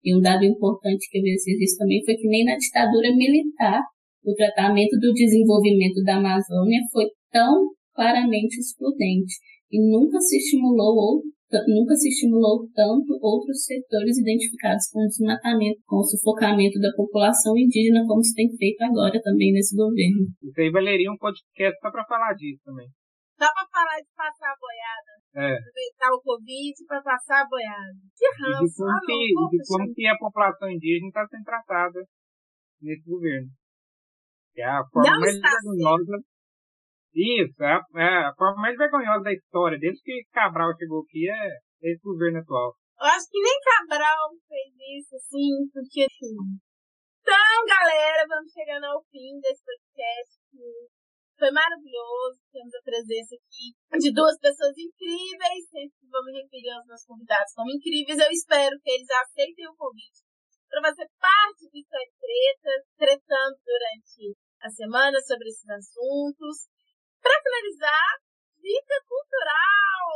E 0.05 0.14
um 0.14 0.20
dado 0.20 0.44
importante 0.44 1.09
que 1.11 1.18
eu 1.18 1.22
vi 1.22 1.32
esses 1.32 1.57
dias 1.57 1.76
também 1.76 2.05
foi 2.05 2.14
que 2.14 2.28
nem 2.28 2.44
na 2.44 2.57
ditadura 2.57 3.09
militar 3.16 3.80
o 4.24 4.34
tratamento 4.34 4.98
do 5.00 5.12
desenvolvimento 5.12 6.02
da 6.05 6.16
Amazônia 6.16 6.80
foi 6.92 7.07
tão 7.32 7.70
claramente 7.94 8.59
excludente 8.59 9.34
e 9.70 9.80
nunca 9.90 10.20
se 10.20 10.36
estimulou 10.36 11.22
nunca 11.68 11.94
se 11.94 12.09
estimulou 12.09 12.66
tanto 12.74 13.14
outros 13.22 13.64
setores 13.64 14.18
identificados 14.18 14.90
com 14.90 14.98
o 14.98 15.07
desmatamento, 15.07 15.78
com 15.86 16.02
o 16.02 16.05
sufocamento 16.05 16.80
da 16.80 16.90
população 16.96 17.57
indígena, 17.57 18.05
como 18.07 18.24
se 18.24 18.34
tem 18.34 18.50
feito 18.57 18.82
agora 18.82 19.20
também 19.22 19.52
nesse 19.52 19.76
governo. 19.76 20.26
Isso 20.42 20.61
aí 20.61 20.70
valeria 20.70 21.12
um 21.12 21.16
podcast 21.16 21.78
só 21.78 21.92
para 21.92 22.05
falar 22.07 22.34
disso 22.34 22.61
também. 22.64 22.88
Só 23.38 23.46
para 23.46 23.68
falar 23.70 24.00
de 24.00 24.11
passar 24.16 24.50
a 24.50 24.59
boiada. 24.59 25.23
É. 25.35 25.51
Aproveitar 25.59 26.11
o 26.14 26.22
Covid 26.22 26.74
para 26.87 27.03
passar 27.03 27.43
a 27.43 27.49
boiada. 27.49 27.99
Que 28.14 28.26
ranço. 28.39 28.62
E 28.62 28.68
de 28.68 28.76
como, 28.76 28.91
ah, 28.91 29.01
que, 29.05 29.18
de 29.51 29.59
como 29.66 29.95
que 29.95 30.07
a 30.07 30.16
população 30.16 30.70
indígena 30.70 31.09
está 31.09 31.26
sendo 31.26 31.45
tratada 31.45 32.01
nesse 32.80 33.03
governo. 33.03 33.49
Que 34.55 34.62
é 34.62 34.66
a 34.66 34.85
forma 34.87 35.11
Não 35.11 35.20
mais 35.20 35.35
vergonhosa. 35.35 36.22
Isso, 37.14 37.62
é 37.62 37.72
a, 37.72 37.80
é 37.97 38.26
a, 38.26 38.35
forma 38.35 38.62
mais 38.62 38.76
vergonhosa 38.76 39.22
da 39.22 39.32
história. 39.32 39.78
Desde 39.78 40.03
que 40.03 40.24
Cabral 40.32 40.70
chegou 40.78 41.03
aqui 41.03 41.28
é, 41.28 41.47
é 41.82 41.91
esse 41.91 42.03
governo 42.03 42.39
atual. 42.39 42.74
Eu 43.01 43.07
acho 43.07 43.26
que 43.28 43.41
nem 43.43 43.59
Cabral 43.59 44.30
fez 44.47 44.70
isso, 44.99 45.16
assim, 45.16 45.66
porque 45.72 46.07
assim. 46.07 46.35
Então, 47.22 47.59
galera, 47.66 48.22
vamos 48.28 48.53
chegando 48.53 48.85
ao 48.85 49.03
fim 49.11 49.41
desse 49.41 49.64
podcast. 49.64 50.93
Foi 51.39 51.51
maravilhoso. 51.51 52.39
Temos 52.53 52.74
a 52.74 52.82
presença 52.82 53.35
aqui 53.35 53.74
de 53.99 54.12
duas 54.14 54.39
pessoas 54.39 54.74
incríveis. 54.78 55.66
Sempre 55.70 56.07
vamos 56.11 56.32
referir 56.32 56.70
os 56.78 56.87
nossos 56.87 57.07
convidados 57.07 57.53
como 57.55 57.70
incríveis. 57.70 58.18
Eu 58.18 58.30
espero 58.30 58.78
que 58.80 58.91
eles 58.91 59.11
aceitem 59.11 59.66
o 59.66 59.76
convite 59.76 60.22
para 60.70 60.91
fazer 60.91 61.07
parte 61.18 61.70
do 61.70 61.78
História 61.78 62.11
Treta, 62.18 62.72
tretando 62.99 63.59
durante 63.62 64.35
a 64.62 64.70
semana 64.70 65.18
sobre 65.22 65.49
esses 65.49 65.68
assuntos. 65.68 66.66
Para 67.22 67.43
finalizar, 67.43 68.18
dica 68.59 68.99
cultural! 69.07 70.11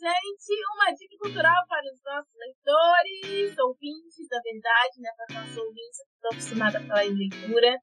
Gente, 0.00 0.52
uma 0.74 0.90
dica 0.96 1.16
cultural 1.20 1.60
para 1.68 1.84
os 1.92 2.00
nossos 2.02 2.32
leitores, 2.34 3.58
ouvintes, 3.58 4.26
da 4.28 4.40
verdade, 4.40 4.96
né? 4.98 5.10
Para 5.14 5.26
os 5.28 5.34
nossos 5.34 5.56
ouvintes, 5.58 5.98
estou 6.00 6.30
acostumada 6.32 6.78
a 6.78 7.02
leitura. 7.02 7.76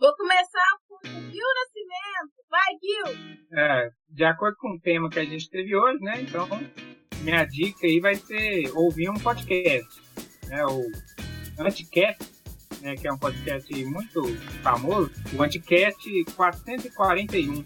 Vou 0.00 0.14
começar 0.14 0.78
com 0.86 0.94
o 0.94 1.10
Gil 1.10 1.44
Nascimento. 1.58 2.32
Vai, 2.48 2.72
Gil! 2.80 3.48
É, 3.52 3.90
de 4.08 4.24
acordo 4.24 4.56
com 4.58 4.76
o 4.76 4.80
tema 4.80 5.10
que 5.10 5.18
a 5.18 5.24
gente 5.24 5.50
teve 5.50 5.74
hoje, 5.74 5.98
né? 5.98 6.20
Então, 6.20 6.48
minha 7.22 7.44
dica 7.44 7.84
aí 7.84 7.98
vai 7.98 8.14
ser 8.14 8.70
ouvir 8.76 9.10
um 9.10 9.18
podcast, 9.18 10.00
né? 10.46 10.64
O 10.66 10.84
Anticast, 11.58 12.30
né? 12.80 12.94
Que 12.94 13.08
é 13.08 13.12
um 13.12 13.18
podcast 13.18 13.84
muito 13.86 14.22
famoso. 14.62 15.10
O 15.36 15.42
Anticast 15.42 16.24
441. 16.36 17.64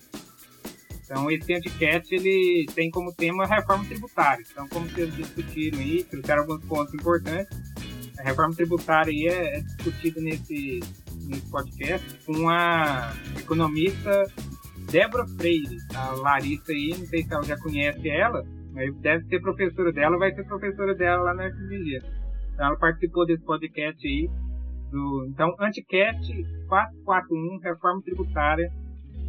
Então, 1.04 1.30
esse 1.30 1.52
Anticast, 1.52 2.14
ele 2.14 2.66
tem 2.74 2.90
como 2.90 3.14
tema 3.14 3.44
a 3.44 3.56
reforma 3.56 3.84
tributária. 3.84 4.42
Então, 4.50 4.66
como 4.70 4.88
vocês 4.88 5.14
discutiram 5.14 5.78
aí, 5.78 6.02
trouxeram 6.04 6.44
alguns 6.44 6.64
pontos 6.64 6.94
importantes. 6.94 7.54
A 8.18 8.22
reforma 8.22 8.54
tributária 8.54 9.12
aí 9.12 9.28
é, 9.28 9.58
é 9.58 9.60
discutida 9.60 10.18
nesse 10.18 10.80
nesse 11.28 11.50
podcast 11.50 12.26
com 12.26 12.48
a 12.48 13.12
economista 13.38 14.10
Débora 14.90 15.26
Freire. 15.36 15.76
A 15.94 16.12
Larissa 16.16 16.72
aí, 16.72 16.90
não 16.98 17.06
sei 17.06 17.22
se 17.22 17.32
ela 17.32 17.42
já 17.42 17.56
conhece 17.58 18.08
ela, 18.08 18.42
mas 18.72 18.94
deve 19.00 19.24
ser 19.26 19.40
professora 19.40 19.92
dela, 19.92 20.18
vai 20.18 20.32
ser 20.34 20.44
professora 20.44 20.94
dela 20.94 21.22
lá 21.22 21.34
na 21.34 21.50
FMG. 21.50 22.00
Ela 22.58 22.76
participou 22.76 23.26
desse 23.26 23.44
podcast 23.44 24.06
aí. 24.06 24.28
Do, 24.90 25.26
então, 25.30 25.54
Anticast 25.58 26.32
441, 26.68 27.58
Reforma 27.58 28.02
Tributária, 28.02 28.70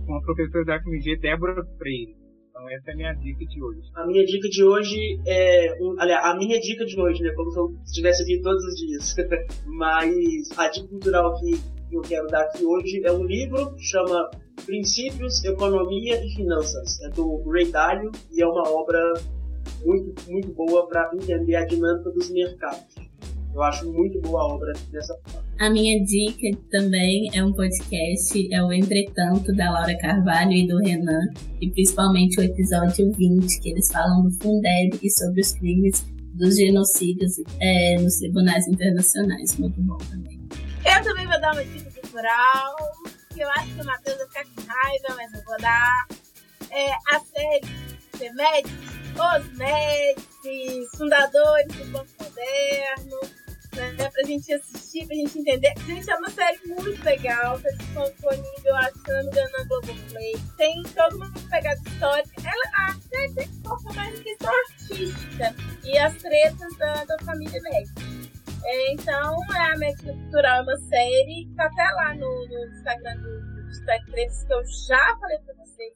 com 0.05 0.15
a 0.15 0.21
professora 0.21 0.65
da 0.65 0.79
FMG, 0.81 1.17
Débora 1.19 1.63
Freire. 1.77 2.23
Então 2.53 2.69
essa 2.69 2.91
é 2.91 2.93
a 2.93 2.95
minha 2.95 3.13
dica 3.13 3.45
de 3.45 3.63
hoje. 3.63 3.81
A 3.95 4.05
minha 4.05 4.23
dica 4.25 4.47
de 4.47 4.63
hoje 4.63 5.19
é. 5.25 5.73
Um, 5.81 5.95
aliás, 5.99 6.23
a 6.23 6.37
minha 6.37 6.59
dica 6.59 6.85
de 6.85 7.01
hoje, 7.01 7.23
né? 7.23 7.31
Como 7.35 7.49
se 7.49 7.59
eu 7.59 7.75
estivesse 7.83 8.21
aqui 8.21 8.39
todos 8.43 8.63
os 8.63 8.75
dias. 8.75 9.15
Mas 9.65 10.57
a 10.57 10.67
dica 10.69 10.87
cultural 10.87 11.33
que 11.39 11.55
que 11.93 11.97
eu 11.97 12.01
quero 12.01 12.27
dar 12.27 12.41
aqui 12.41 12.65
hoje 12.65 13.01
é 13.05 13.11
um 13.11 13.23
livro 13.23 13.75
chama 13.77 14.31
Princípios, 14.65 15.43
Economia 15.43 16.23
e 16.25 16.29
Finanças. 16.31 16.99
É 17.01 17.09
do 17.09 17.43
Ray 17.49 17.69
Dalio 17.69 18.11
e 18.31 18.41
é 18.41 18.47
uma 18.47 18.67
obra 18.67 19.13
muito, 19.85 20.31
muito 20.31 20.51
boa 20.53 20.87
para 20.87 21.11
entender 21.13 21.55
a 21.55 21.65
dinâmica 21.65 22.09
dos 22.09 22.31
mercados. 22.31 22.95
Eu 23.53 23.61
acho 23.61 23.91
muito 23.91 24.19
boa 24.21 24.41
a 24.41 24.47
obra 24.47 24.73
dessa 24.91 25.15
forma. 25.23 25.47
A 25.59 25.69
minha 25.69 26.03
dica 26.03 26.57
também 26.71 27.29
é 27.31 27.45
um 27.45 27.53
podcast, 27.53 28.51
é 28.51 28.63
o 28.63 28.73
Entretanto, 28.73 29.53
da 29.55 29.71
Laura 29.71 29.95
Carvalho 29.99 30.51
e 30.51 30.67
do 30.67 30.79
Renan, 30.79 31.27
e 31.61 31.69
principalmente 31.69 32.39
o 32.39 32.43
episódio 32.43 33.11
20, 33.11 33.61
que 33.61 33.69
eles 33.69 33.87
falam 33.91 34.23
do 34.23 34.31
Fundeb 34.31 34.97
e 35.03 35.11
sobre 35.11 35.41
os 35.41 35.51
crimes 35.51 36.03
dos 36.33 36.57
genocídios 36.57 37.33
é, 37.61 37.99
nos 38.01 38.15
tribunais 38.15 38.67
internacionais. 38.67 39.55
Muito 39.59 39.79
bom 39.81 39.97
também. 40.09 40.41
Eu 40.85 41.03
também 41.03 41.25
vou 41.25 41.39
dar 41.39 41.53
uma 41.53 41.63
dica 41.63 41.91
cultural, 42.01 42.75
que 43.33 43.41
eu 43.41 43.49
acho 43.51 43.73
que 43.73 43.81
o 43.81 43.85
Matheus 43.85 44.17
vai 44.17 44.27
ficar 44.27 44.43
com 44.45 44.71
raiva, 44.71 45.15
mas 45.15 45.33
eu 45.33 45.43
vou 45.43 45.57
dar. 45.59 46.07
É 46.69 46.91
a 47.15 47.19
série 47.19 47.93
The 48.17 48.31
Médicos, 48.33 48.89
Os 49.13 49.57
Médicos, 49.57 50.97
fundadores 50.97 51.73
do 51.75 51.85
Banco 51.91 52.09
Moderno, 52.19 53.19
né, 53.75 54.09
pra 54.09 54.23
gente 54.23 54.53
assistir, 54.53 55.05
pra 55.07 55.15
gente 55.15 55.39
entender. 55.39 55.73
Gente, 55.85 56.09
é 56.09 56.15
uma 56.15 56.29
série 56.29 56.59
muito 56.65 57.03
legal, 57.03 57.59
tá 57.59 57.69
disponível, 57.69 58.75
acho 58.75 59.03
que 59.03 59.11
não 59.11 59.23
me 59.23 59.29
engano, 59.29 59.51
na 59.57 59.63
Globoplay. 59.63 60.35
Tem 60.57 60.83
toda 60.83 61.15
uma 61.15 61.31
pegada 61.49 61.81
histórica. 61.87 62.41
Ela, 62.41 62.89
a 62.89 62.93
série 63.09 63.33
tem 63.33 63.47
que 63.47 63.61
focar 63.67 63.95
mais 63.95 64.19
em 64.19 64.23
questão 64.23 64.51
artística 64.53 65.55
e 65.83 65.97
as 65.97 66.15
tretas 66.17 66.77
da, 66.77 67.05
da 67.05 67.17
família 67.19 67.61
Médici. 67.61 68.22
Então, 68.91 69.37
é 69.55 69.73
a 69.73 69.77
Médica 69.77 70.13
Cultural 70.13 70.59
é 70.59 70.61
uma 70.61 70.77
série 70.77 71.45
que 71.45 71.55
tá 71.55 71.65
até 71.65 71.83
lá 71.95 72.15
no, 72.15 72.47
no 72.47 72.65
Instagram 72.77 73.17
do, 73.21 73.53
Stack 73.73 74.05
que 74.05 74.53
eu 74.53 74.63
já 74.87 75.17
falei 75.19 75.37
pra 75.39 75.55
vocês. 75.55 75.93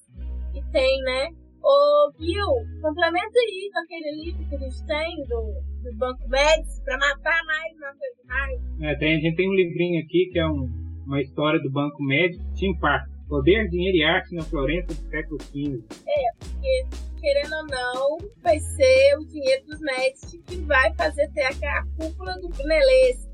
E 0.53 0.71
tem, 0.71 1.01
né, 1.03 1.29
Ô, 1.63 2.11
Gil, 2.17 2.81
complementa 2.81 3.39
aí 3.39 3.69
com 3.73 3.79
aquele 3.79 4.23
livro 4.23 4.47
que 4.47 4.55
a 4.55 4.59
gente 4.59 4.85
tem 4.85 5.15
do, 5.27 5.53
do 5.83 5.97
Banco 5.97 6.27
Médici 6.29 6.83
para 6.83 6.97
matar 6.97 7.43
mais, 7.45 7.77
matar 7.79 7.97
mais. 8.25 8.61
É, 8.81 8.95
tem, 8.95 9.17
a 9.17 9.19
gente 9.19 9.35
tem 9.35 9.49
um 9.49 9.53
livrinho 9.53 10.03
aqui 10.03 10.29
que 10.31 10.39
é 10.39 10.47
um, 10.47 10.69
uma 11.05 11.21
história 11.21 11.59
do 11.59 11.69
Banco 11.69 12.01
Médici, 12.03 12.41
Tim 12.55 12.77
Park. 12.79 13.16
Poder, 13.27 13.67
Dinheiro 13.69 13.97
e 13.97 14.03
Arte 14.03 14.33
na 14.33 14.43
Florença 14.43 14.87
do 14.87 15.09
século 15.09 15.41
XV. 15.41 15.83
É, 16.07 16.31
porque, 16.39 16.85
querendo 17.19 17.53
ou 17.55 17.65
não, 17.67 18.17
vai 18.41 18.59
ser 18.59 19.17
o 19.17 19.25
dinheiro 19.25 19.65
dos 19.65 19.79
Médici 19.81 20.39
que 20.47 20.55
vai 20.57 20.93
fazer 20.93 21.29
ter 21.33 21.43
a, 21.43 21.83
cúpula 21.97 22.33
do 22.39 22.49
Brunelleschi. 22.49 23.27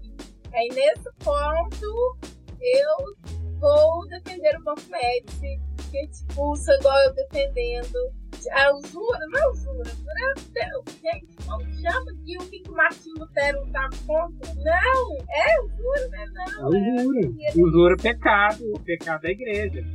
Aí, 0.53 0.69
nesse 0.69 1.09
ponto, 1.23 2.17
eu 2.59 3.32
vou 3.63 4.05
defender 4.09 4.57
o 4.57 4.63
Banco 4.63 4.81
Médici, 4.89 5.57
que 5.89 6.05
expulsa 6.05 6.73
igual 6.73 6.97
eu 7.03 7.13
defendendo 7.13 7.97
a 8.51 8.75
usura, 8.75 9.19
não 9.31 9.39
é 9.39 9.47
usura, 9.51 9.89
é 10.57 10.77
o 10.77 10.83
gente, 10.91 11.27
como 11.45 11.63
chama 11.75 12.11
aqui 12.11 12.37
o 12.37 12.49
que 12.49 12.69
o 12.69 12.73
Martin 12.73 13.11
Lutero 13.17 13.65
tá 13.71 13.89
contra? 14.05 14.53
Não, 14.55 15.17
é 15.29 15.61
usura, 15.61 16.07
né? 16.09 16.25
Não. 16.33 16.75
É 16.75 17.01
usura. 17.01 17.33
É, 17.39 17.51
usura 17.55 17.93
é 17.93 18.01
pecado, 18.01 18.73
o 18.73 18.79
pecado 18.81 19.21
da 19.21 19.29
igreja. 19.29 19.85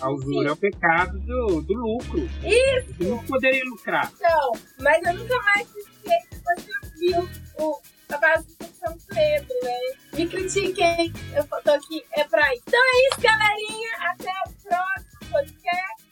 A 0.00 0.10
usura 0.10 0.42
Sim. 0.42 0.48
é 0.48 0.52
o 0.52 0.56
pecado 0.56 1.18
do, 1.20 1.62
do 1.62 1.74
lucro. 1.74 2.18
Isso! 2.18 2.94
Você 2.98 3.04
não 3.08 3.24
poderia 3.24 3.64
lucrar. 3.64 4.12
Então, 4.16 4.52
mas 4.80 5.02
eu 5.06 5.14
nunca 5.14 5.42
mais 5.42 5.68
esqueci 5.68 6.28
que 6.28 6.36
você 6.36 6.70
viu 6.98 7.28
o, 7.60 7.80
a 8.14 8.18
base 8.18 8.56
de 8.58 8.66
São 8.76 8.96
Pedro, 9.08 9.54
né? 9.62 9.80
Me 10.14 10.28
critiquem, 10.28 11.12
eu 11.34 11.46
tô 11.46 11.70
aqui, 11.70 12.04
é 12.12 12.24
pra 12.24 12.54
ir. 12.54 12.62
Então 12.66 12.80
é 12.80 13.08
isso, 13.08 13.20
galerinha. 13.20 13.90
Até 14.12 14.32
o 14.46 14.52
próximo 14.62 15.30
podcast 15.32 16.06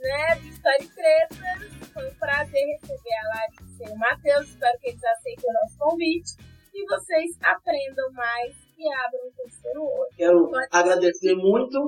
né, 0.00 0.36
do 0.36 0.48
História 0.48 0.84
e 0.84 0.88
Tretas. 0.88 1.90
Foi 1.92 2.08
um 2.08 2.14
prazer 2.14 2.66
receber 2.66 3.14
a 3.14 3.28
Larissa 3.28 3.84
e 3.84 3.92
o 3.92 3.98
Matheus. 3.98 4.48
Espero 4.48 4.78
que 4.78 4.88
eles 4.88 5.04
aceitem 5.04 5.50
o 5.50 5.52
nosso 5.52 5.78
convite 5.78 6.36
e 6.74 6.86
vocês 6.86 7.36
aprendam 7.42 8.12
mais 8.12 8.54
e 8.78 8.92
abram 8.92 9.28
o 9.28 9.32
terceiro 9.32 9.82
olho. 9.82 10.10
Quero 10.16 10.50
agradecer 10.70 11.34
muito 11.34 11.78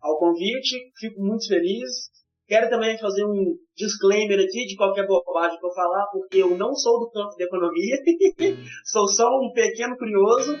ao 0.00 0.18
convite, 0.18 0.92
fico 0.96 1.20
muito 1.20 1.48
feliz. 1.48 2.10
Quero 2.46 2.70
também 2.70 2.96
fazer 2.98 3.24
um 3.24 3.56
disclaimer 3.76 4.38
aqui 4.38 4.66
de 4.66 4.76
qualquer 4.76 5.06
bobagem 5.06 5.58
que 5.58 5.66
eu 5.66 5.74
falar, 5.74 6.06
porque 6.12 6.38
eu 6.38 6.56
não 6.56 6.74
sou 6.74 7.00
do 7.00 7.10
campo 7.10 7.36
da 7.36 7.44
economia, 7.44 7.96
sou 8.84 9.08
só 9.08 9.28
um 9.28 9.50
pequeno 9.52 9.96
curioso 9.96 10.56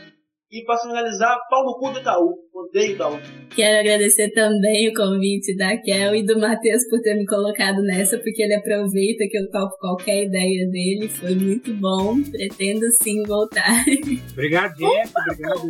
e 0.50 0.64
para 0.64 0.78
finalizar, 0.78 1.36
pau 1.50 1.64
no 1.64 1.78
cu 1.78 1.90
do 1.90 1.98
Itaú. 1.98 2.34
Odeio 2.54 2.92
Itaú. 2.92 3.18
Quero 3.54 3.80
agradecer 3.80 4.30
também 4.30 4.88
o 4.88 4.94
convite 4.94 5.56
da 5.56 5.76
Kel 5.76 6.14
e 6.14 6.24
do 6.24 6.38
Matheus 6.38 6.88
por 6.88 7.00
ter 7.02 7.14
me 7.14 7.26
colocado 7.26 7.82
nessa, 7.82 8.16
porque 8.18 8.42
ele 8.42 8.54
aproveita 8.54 9.24
que 9.28 9.38
eu 9.38 9.50
topo 9.50 9.76
qualquer 9.78 10.24
ideia 10.24 10.68
dele. 10.70 11.08
Foi 11.08 11.34
muito 11.34 11.74
bom. 11.74 12.22
Pretendo 12.30 12.90
sim 13.02 13.22
voltar. 13.24 13.84
Obrigado, 14.32 14.76
gente. 14.76 15.12
Obrigado 15.30 15.68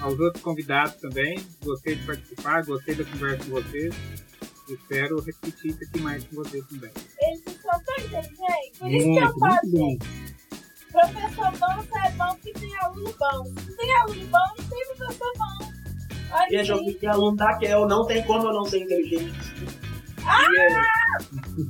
aos 0.00 0.18
outros 0.18 0.42
convidados 0.42 0.94
também. 0.94 1.36
Gostei 1.62 1.94
de 1.94 2.06
participar, 2.06 2.64
gostei 2.64 2.94
da 2.94 3.04
conversa 3.04 3.44
com 3.44 3.50
vocês. 3.50 3.94
Espero 4.68 5.20
repetir 5.20 5.70
isso 5.70 5.84
aqui 5.84 6.00
mais 6.00 6.24
com 6.24 6.36
vocês 6.36 6.66
também. 6.66 6.90
Eles 7.20 7.42
são 7.60 7.72
tão 7.72 8.04
inteligentes. 8.04 8.78
Por 8.78 8.90
isso 8.90 9.06
muito, 9.08 9.20
que 9.20 9.32
eu 9.32 9.38
faço. 9.38 9.98
Professor 10.90 11.50
bom 11.58 11.82
só 11.82 11.98
é 12.06 12.10
bom 12.12 12.34
porque 12.34 12.52
tem 12.52 12.76
aluno 12.78 13.14
bom. 13.18 13.44
Se 13.60 13.76
tem 13.76 13.96
aluno 13.96 14.26
bom, 14.26 14.38
não 14.58 14.68
tem 14.68 14.86
professor 14.96 15.32
bom. 15.36 15.74
Olha 16.32 16.48
Veja, 16.48 16.72
eu 16.74 16.84
fiquei 16.84 17.08
aluno 17.08 17.36
da 17.36 17.58
Kel, 17.58 17.86
não 17.86 18.06
tem 18.06 18.24
como 18.24 18.46
eu 18.46 18.52
não 18.54 18.64
ser 18.64 18.82
inteligente. 18.82 19.38
Ah! 20.26 20.46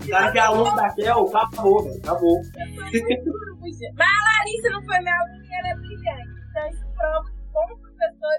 Cara 0.08 0.32
que 0.32 0.38
é 0.38 0.42
aluno 0.42 0.76
da 0.76 0.94
Kel, 0.94 1.36
acabou, 1.36 1.82
velho, 1.82 1.98
acabou. 1.98 2.40
Mas 2.54 3.82
a 3.82 4.38
Larissa 4.38 4.70
não 4.70 4.84
foi 4.84 4.98
minha 5.00 5.14
aluna 5.16 5.44
e 5.44 5.54
ela 5.54 5.68
é 5.68 5.74
brilhante. 5.76 6.30
Então 6.50 6.70
isso 6.70 6.86
prova 6.94 7.30
que 7.30 7.52
como 7.52 7.78
professor, 7.78 8.38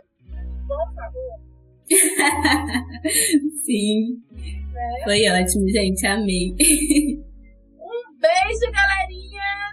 bom 0.67 0.93
favor. 0.95 1.45
Sim. 3.63 4.23
Foi 5.03 5.29
ótimo, 5.29 5.67
gente. 5.69 6.05
Amei. 6.07 6.51
Um 6.51 8.19
beijo, 8.19 8.71
galerinha! 8.71 9.64